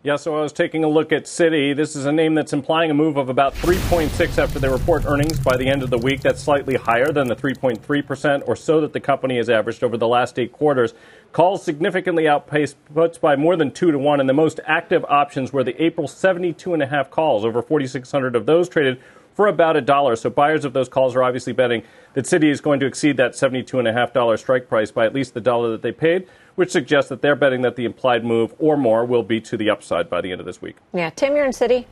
Yeah, 0.07 0.15
so 0.15 0.37
I 0.37 0.41
was 0.41 0.53
taking 0.53 0.85
a 0.85 0.87
look 0.87 1.11
at 1.11 1.25
Citi. 1.25 1.75
This 1.75 1.93
is 1.93 2.05
a 2.05 2.13
name 2.13 2.33
that's 2.33 2.53
implying 2.53 2.89
a 2.89 2.93
move 2.93 3.17
of 3.17 3.27
about 3.27 3.53
3.6 3.55 4.37
after 4.37 4.57
they 4.57 4.69
report 4.69 5.03
earnings 5.05 5.37
by 5.37 5.57
the 5.57 5.67
end 5.67 5.83
of 5.83 5.89
the 5.89 5.97
week. 5.97 6.21
That's 6.21 6.41
slightly 6.41 6.75
higher 6.75 7.11
than 7.11 7.27
the 7.27 7.35
3.3% 7.35 8.47
or 8.47 8.55
so 8.55 8.79
that 8.79 8.93
the 8.93 9.01
company 9.01 9.35
has 9.35 9.49
averaged 9.49 9.83
over 9.83 9.97
the 9.97 10.07
last 10.07 10.39
eight 10.39 10.53
quarters. 10.53 10.93
Calls 11.33 11.61
significantly 11.61 12.25
outpaced 12.25 12.77
puts 12.95 13.17
by 13.17 13.35
more 13.35 13.57
than 13.57 13.69
two 13.69 13.91
to 13.91 13.99
one, 13.99 14.21
and 14.21 14.29
the 14.29 14.33
most 14.33 14.61
active 14.65 15.03
options 15.09 15.51
were 15.51 15.65
the 15.65 15.75
April 15.83 16.07
72 16.07 16.73
and 16.73 16.81
a 16.81 16.87
half 16.87 17.11
calls. 17.11 17.43
Over 17.43 17.61
4,600 17.61 18.33
of 18.33 18.45
those 18.45 18.69
traded 18.69 19.01
for 19.33 19.47
about 19.47 19.75
a 19.75 19.81
dollar. 19.81 20.15
So 20.15 20.29
buyers 20.29 20.63
of 20.63 20.71
those 20.71 20.87
calls 20.87 21.17
are 21.17 21.23
obviously 21.23 21.51
betting 21.51 21.83
that 22.13 22.23
Citi 22.23 22.49
is 22.49 22.61
going 22.61 22.79
to 22.79 22.85
exceed 22.85 23.17
that 23.17 23.33
$72.5 23.33 24.39
strike 24.39 24.69
price 24.69 24.89
by 24.89 25.05
at 25.05 25.13
least 25.13 25.33
the 25.33 25.41
dollar 25.41 25.69
that 25.71 25.81
they 25.81 25.91
paid 25.91 26.29
which 26.57 26.71
suggests 26.71 27.07
that 27.09 27.21
they're 27.21 27.35
betting 27.35 27.61
that 27.61 27.75
the 27.75 27.85
implied 27.85 28.25
move 28.25 28.53
or 28.57 28.75
more 28.75 29.05
will 29.05 29.21
be 29.21 29.39
to 29.39 29.55
the 29.55 29.69
upside 29.69 30.09
by 30.09 30.21
the 30.21 30.31
end 30.31 30.41
of 30.41 30.45
this 30.47 30.59
week. 30.59 30.75
Yeah, 30.91 31.11
Tim, 31.11 31.35
you're 31.35 31.45
in 31.45 31.51
Citi. 31.51 31.85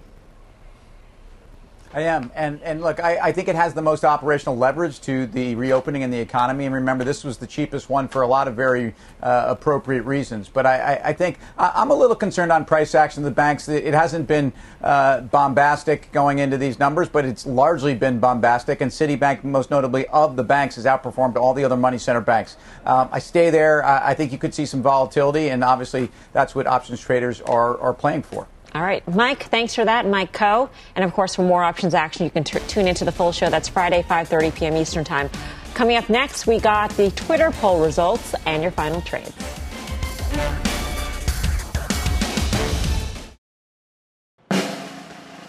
I 1.95 2.01
am. 2.01 2.29
And, 2.35 2.61
and 2.61 2.81
look, 2.81 2.99
I, 2.99 3.17
I, 3.19 3.31
think 3.31 3.47
it 3.47 3.55
has 3.55 3.73
the 3.73 3.81
most 3.81 4.03
operational 4.03 4.57
leverage 4.57 4.99
to 5.01 5.27
the 5.27 5.55
reopening 5.55 6.01
in 6.01 6.11
the 6.11 6.19
economy. 6.19 6.65
And 6.65 6.75
remember, 6.75 7.05
this 7.05 7.23
was 7.23 7.37
the 7.37 7.47
cheapest 7.47 7.89
one 7.89 8.09
for 8.09 8.21
a 8.21 8.27
lot 8.27 8.49
of 8.49 8.55
very 8.55 8.93
uh, 9.23 9.45
appropriate 9.47 10.01
reasons. 10.01 10.49
But 10.49 10.65
I, 10.65 10.75
I, 10.75 11.01
I 11.05 11.13
think 11.13 11.37
I, 11.57 11.81
am 11.81 11.91
a 11.91 11.93
little 11.93 12.17
concerned 12.17 12.51
on 12.51 12.65
price 12.65 12.95
action 12.95 13.23
of 13.23 13.25
the 13.25 13.35
banks. 13.35 13.69
It 13.69 13.93
hasn't 13.93 14.27
been 14.27 14.51
uh, 14.83 15.21
bombastic 15.21 16.11
going 16.11 16.39
into 16.39 16.57
these 16.57 16.79
numbers, 16.79 17.07
but 17.07 17.23
it's 17.23 17.45
largely 17.45 17.95
been 17.95 18.19
bombastic. 18.19 18.81
And 18.81 18.91
Citibank, 18.91 19.45
most 19.45 19.71
notably 19.71 20.05
of 20.07 20.35
the 20.35 20.43
banks, 20.43 20.75
has 20.75 20.83
outperformed 20.83 21.37
all 21.37 21.53
the 21.53 21.63
other 21.63 21.77
money 21.77 21.97
center 21.97 22.19
banks. 22.19 22.57
Um, 22.85 23.07
I 23.13 23.19
stay 23.19 23.51
there. 23.51 23.85
I, 23.85 24.09
I 24.09 24.13
think 24.15 24.33
you 24.33 24.37
could 24.37 24.53
see 24.53 24.65
some 24.65 24.81
volatility. 24.81 25.47
And 25.47 25.63
obviously, 25.63 26.11
that's 26.33 26.53
what 26.53 26.67
options 26.67 26.99
traders 26.99 27.39
are, 27.39 27.79
are 27.79 27.93
playing 27.93 28.23
for. 28.23 28.49
All 28.73 28.81
right, 28.81 29.07
Mike, 29.07 29.43
thanks 29.43 29.75
for 29.75 29.85
that, 29.85 30.05
Mike 30.05 30.33
Khouw. 30.33 30.69
And 30.95 31.05
of 31.05 31.13
course, 31.13 31.35
for 31.35 31.43
more 31.43 31.63
options 31.63 31.93
action, 31.93 32.25
you 32.25 32.29
can 32.29 32.43
t- 32.43 32.59
tune 32.67 32.87
into 32.87 33.05
the 33.05 33.11
full 33.11 33.31
show. 33.31 33.49
That's 33.49 33.69
Friday, 33.69 34.03
5:30 34.03 34.55
p.m. 34.55 34.75
Eastern 34.75 35.03
Time. 35.03 35.29
Coming 35.73 35.97
up 35.97 36.09
next, 36.09 36.47
we 36.47 36.59
got 36.59 36.89
the 36.91 37.11
Twitter 37.11 37.51
poll 37.51 37.83
results 37.83 38.33
and 38.45 38.63
your 38.63 38.71
final 38.71 39.01
trades. 39.01 39.33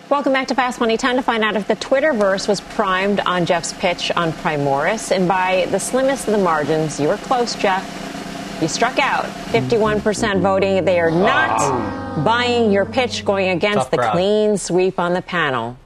Welcome 0.09 0.33
back 0.33 0.47
to 0.49 0.55
Fast 0.55 0.79
Money. 0.79 0.97
Time 0.97 1.17
to 1.17 1.23
find 1.23 1.43
out 1.43 1.57
if 1.57 1.67
the 1.67 1.75
Twitterverse 1.75 2.47
was 2.47 2.61
primed 2.61 3.19
on 3.21 3.45
Jeff's 3.45 3.73
pitch 3.73 4.13
on 4.13 4.31
Primoris. 4.33 5.11
And 5.11 5.27
by 5.27 5.67
the 5.73 5.81
slimmest 5.81 6.29
of 6.29 6.33
the 6.33 6.39
margins, 6.39 7.01
you 7.01 7.09
were 7.09 7.17
close, 7.17 7.57
Jeff. 7.57 8.06
You 8.61 8.69
struck 8.69 8.99
out. 8.99 9.25
51% 9.53 10.41
voting. 10.41 10.85
They 10.85 10.99
are 10.99 11.11
not 11.11 11.59
oh. 11.61 12.23
buying 12.25 12.73
your 12.73 12.87
pitch 12.87 13.25
going 13.25 13.51
against 13.51 13.79
Tough 13.79 13.91
the 13.91 13.97
crowd. 13.99 14.13
clean 14.13 14.57
sweep 14.57 14.99
on 14.99 15.13
the 15.13 15.21
panel. 15.21 15.77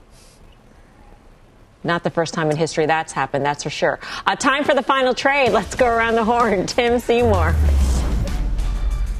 Not 1.82 2.04
the 2.04 2.10
first 2.10 2.32
time 2.32 2.50
in 2.50 2.56
history 2.56 2.86
that's 2.86 3.12
happened, 3.12 3.44
that's 3.44 3.64
for 3.64 3.70
sure. 3.70 3.98
Uh, 4.26 4.36
time 4.36 4.64
for 4.64 4.74
the 4.74 4.82
final 4.82 5.14
trade. 5.14 5.50
Let's 5.50 5.74
go 5.74 5.86
around 5.86 6.14
the 6.14 6.24
horn. 6.24 6.66
Tim 6.66 7.00
Seymour. 7.00 7.56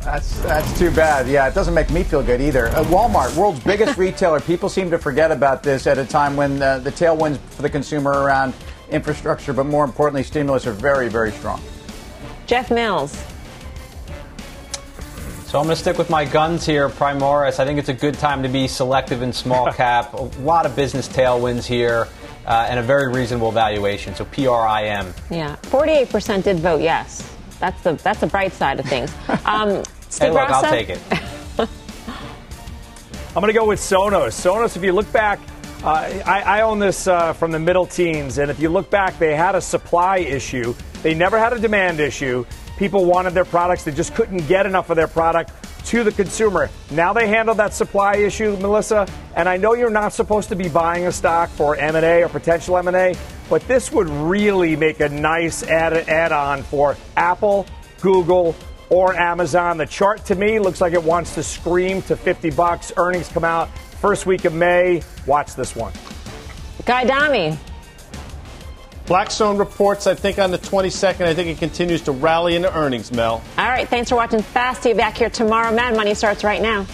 That's 0.02 0.40
that's 0.42 0.78
too 0.78 0.90
bad. 0.90 1.26
Yeah, 1.26 1.48
it 1.48 1.54
doesn't 1.54 1.74
make 1.74 1.90
me 1.90 2.04
feel 2.04 2.22
good 2.22 2.40
either. 2.40 2.68
Uh, 2.68 2.84
Walmart, 2.84 3.36
world's 3.36 3.60
biggest 3.60 3.98
retailer. 3.98 4.40
People 4.40 4.68
seem 4.68 4.90
to 4.90 4.98
forget 4.98 5.30
about 5.30 5.62
this 5.62 5.86
at 5.86 5.98
a 5.98 6.04
time 6.04 6.36
when 6.36 6.62
uh, 6.62 6.78
the 6.78 6.92
tailwinds 6.92 7.38
for 7.50 7.62
the 7.62 7.70
consumer 7.70 8.10
around 8.10 8.54
infrastructure, 8.90 9.52
but 9.52 9.64
more 9.64 9.84
importantly, 9.84 10.22
stimulus 10.22 10.66
are 10.66 10.72
very, 10.72 11.08
very 11.08 11.32
strong. 11.32 11.60
Jeff 12.46 12.70
Mills. 12.70 13.22
So 15.50 15.58
I'm 15.58 15.64
going 15.64 15.74
to 15.74 15.82
stick 15.82 15.98
with 15.98 16.10
my 16.10 16.24
guns 16.24 16.64
here, 16.64 16.88
Primoris. 16.88 17.58
I 17.58 17.64
think 17.64 17.80
it's 17.80 17.88
a 17.88 17.92
good 17.92 18.14
time 18.14 18.44
to 18.44 18.48
be 18.48 18.68
selective 18.68 19.20
in 19.20 19.32
small 19.32 19.72
cap. 19.72 20.14
a 20.14 20.22
lot 20.42 20.64
of 20.64 20.76
business 20.76 21.08
tailwinds 21.08 21.66
here. 21.66 22.06
Uh, 22.46 22.68
and 22.70 22.78
a 22.78 22.82
very 22.84 23.12
reasonable 23.12 23.50
valuation. 23.50 24.14
So 24.14 24.24
PRIM. 24.26 25.12
Yeah, 25.28 25.56
48% 25.62 26.44
did 26.44 26.60
vote 26.60 26.80
yes. 26.80 27.36
That's 27.58 27.82
the 27.82 27.94
that's 27.94 28.20
the 28.20 28.28
bright 28.28 28.52
side 28.52 28.78
of 28.78 28.86
things. 28.86 29.12
Um, 29.44 29.82
Steve 30.08 30.28
hey, 30.28 30.34
look, 30.34 30.46
Grasso? 30.46 30.66
I'll 30.66 30.72
take 30.72 30.88
it. 30.88 31.00
I'm 31.58 33.42
going 33.42 33.48
to 33.48 33.52
go 33.52 33.66
with 33.66 33.80
Sonos. 33.80 34.30
Sonos, 34.30 34.76
if 34.76 34.84
you 34.84 34.92
look 34.92 35.10
back, 35.12 35.40
uh, 35.82 36.20
I, 36.26 36.42
I, 36.42 36.60
own 36.60 36.78
this 36.78 37.08
uh, 37.08 37.32
from 37.32 37.50
the 37.50 37.58
middle 37.58 37.86
teens, 37.86 38.38
and 38.38 38.52
if 38.52 38.60
you 38.60 38.68
look 38.68 38.88
back, 38.88 39.18
they 39.18 39.34
had 39.34 39.56
a 39.56 39.60
supply 39.60 40.18
issue. 40.18 40.74
They 41.02 41.14
never 41.14 41.38
had 41.38 41.52
a 41.52 41.58
demand 41.58 41.98
issue. 41.98 42.46
People 42.80 43.04
wanted 43.04 43.34
their 43.34 43.44
products, 43.44 43.84
they 43.84 43.92
just 43.92 44.14
couldn't 44.14 44.48
get 44.48 44.64
enough 44.64 44.88
of 44.88 44.96
their 44.96 45.06
product 45.06 45.52
to 45.84 46.02
the 46.02 46.10
consumer. 46.10 46.70
Now 46.90 47.12
they 47.12 47.28
handle 47.28 47.54
that 47.56 47.74
supply 47.74 48.16
issue, 48.16 48.56
Melissa, 48.56 49.06
and 49.36 49.46
I 49.46 49.58
know 49.58 49.74
you're 49.74 49.90
not 49.90 50.14
supposed 50.14 50.48
to 50.48 50.56
be 50.56 50.70
buying 50.70 51.06
a 51.06 51.12
stock 51.12 51.50
for 51.50 51.76
M&A 51.76 52.22
or 52.22 52.30
potential 52.30 52.78
M&A, 52.78 53.14
but 53.50 53.60
this 53.68 53.92
would 53.92 54.08
really 54.08 54.76
make 54.76 55.00
a 55.00 55.10
nice 55.10 55.62
add- 55.62 56.08
add-on 56.08 56.62
for 56.62 56.96
Apple, 57.18 57.66
Google, 58.00 58.56
or 58.88 59.14
Amazon. 59.14 59.76
The 59.76 59.84
chart 59.84 60.24
to 60.24 60.34
me 60.34 60.58
looks 60.58 60.80
like 60.80 60.94
it 60.94 61.02
wants 61.02 61.34
to 61.34 61.42
scream 61.42 62.00
to 62.02 62.16
50 62.16 62.48
bucks. 62.48 62.94
Earnings 62.96 63.28
come 63.28 63.44
out 63.44 63.68
first 64.00 64.24
week 64.24 64.46
of 64.46 64.54
May. 64.54 65.02
Watch 65.26 65.54
this 65.54 65.76
one. 65.76 65.92
Guy 66.86 67.02
Adami, 67.02 67.58
Blackstone 69.10 69.58
reports, 69.58 70.06
I 70.06 70.14
think, 70.14 70.38
on 70.38 70.52
the 70.52 70.58
22nd. 70.58 71.26
I 71.26 71.34
think 71.34 71.48
it 71.48 71.58
continues 71.58 72.00
to 72.02 72.12
rally 72.12 72.54
into 72.54 72.72
earnings, 72.72 73.10
Mel. 73.10 73.42
All 73.58 73.68
right. 73.68 73.88
Thanks 73.88 74.08
for 74.08 74.14
watching 74.14 74.40
Fast. 74.40 74.84
See 74.84 74.90
you 74.90 74.94
back 74.94 75.16
here 75.16 75.28
tomorrow. 75.28 75.74
Mad 75.74 75.96
Money 75.96 76.14
starts 76.14 76.44
right 76.44 76.62
now. 76.62 76.86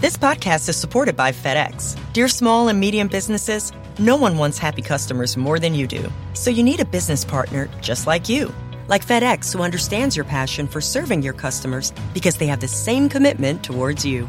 This 0.00 0.16
podcast 0.16 0.68
is 0.68 0.76
supported 0.76 1.16
by 1.16 1.30
FedEx. 1.30 1.96
Dear 2.12 2.26
small 2.26 2.66
and 2.66 2.80
medium 2.80 3.06
businesses, 3.06 3.72
No 4.00 4.16
one 4.16 4.36
wants 4.36 4.58
happy 4.58 4.82
customers 4.82 5.36
more 5.36 5.60
than 5.60 5.76
you 5.76 5.86
do. 5.86 6.12
So 6.32 6.50
you 6.50 6.64
need 6.64 6.80
a 6.80 6.84
business 6.84 7.24
partner 7.24 7.70
just 7.80 8.08
like 8.08 8.28
you. 8.28 8.52
Like 8.88 9.06
FedEx, 9.06 9.52
who 9.52 9.62
understands 9.62 10.16
your 10.16 10.24
passion 10.24 10.66
for 10.66 10.80
serving 10.80 11.22
your 11.22 11.34
customers 11.34 11.92
because 12.14 12.36
they 12.36 12.48
have 12.48 12.58
the 12.58 12.66
same 12.66 13.08
commitment 13.08 13.62
towards 13.62 14.04
you. 14.04 14.28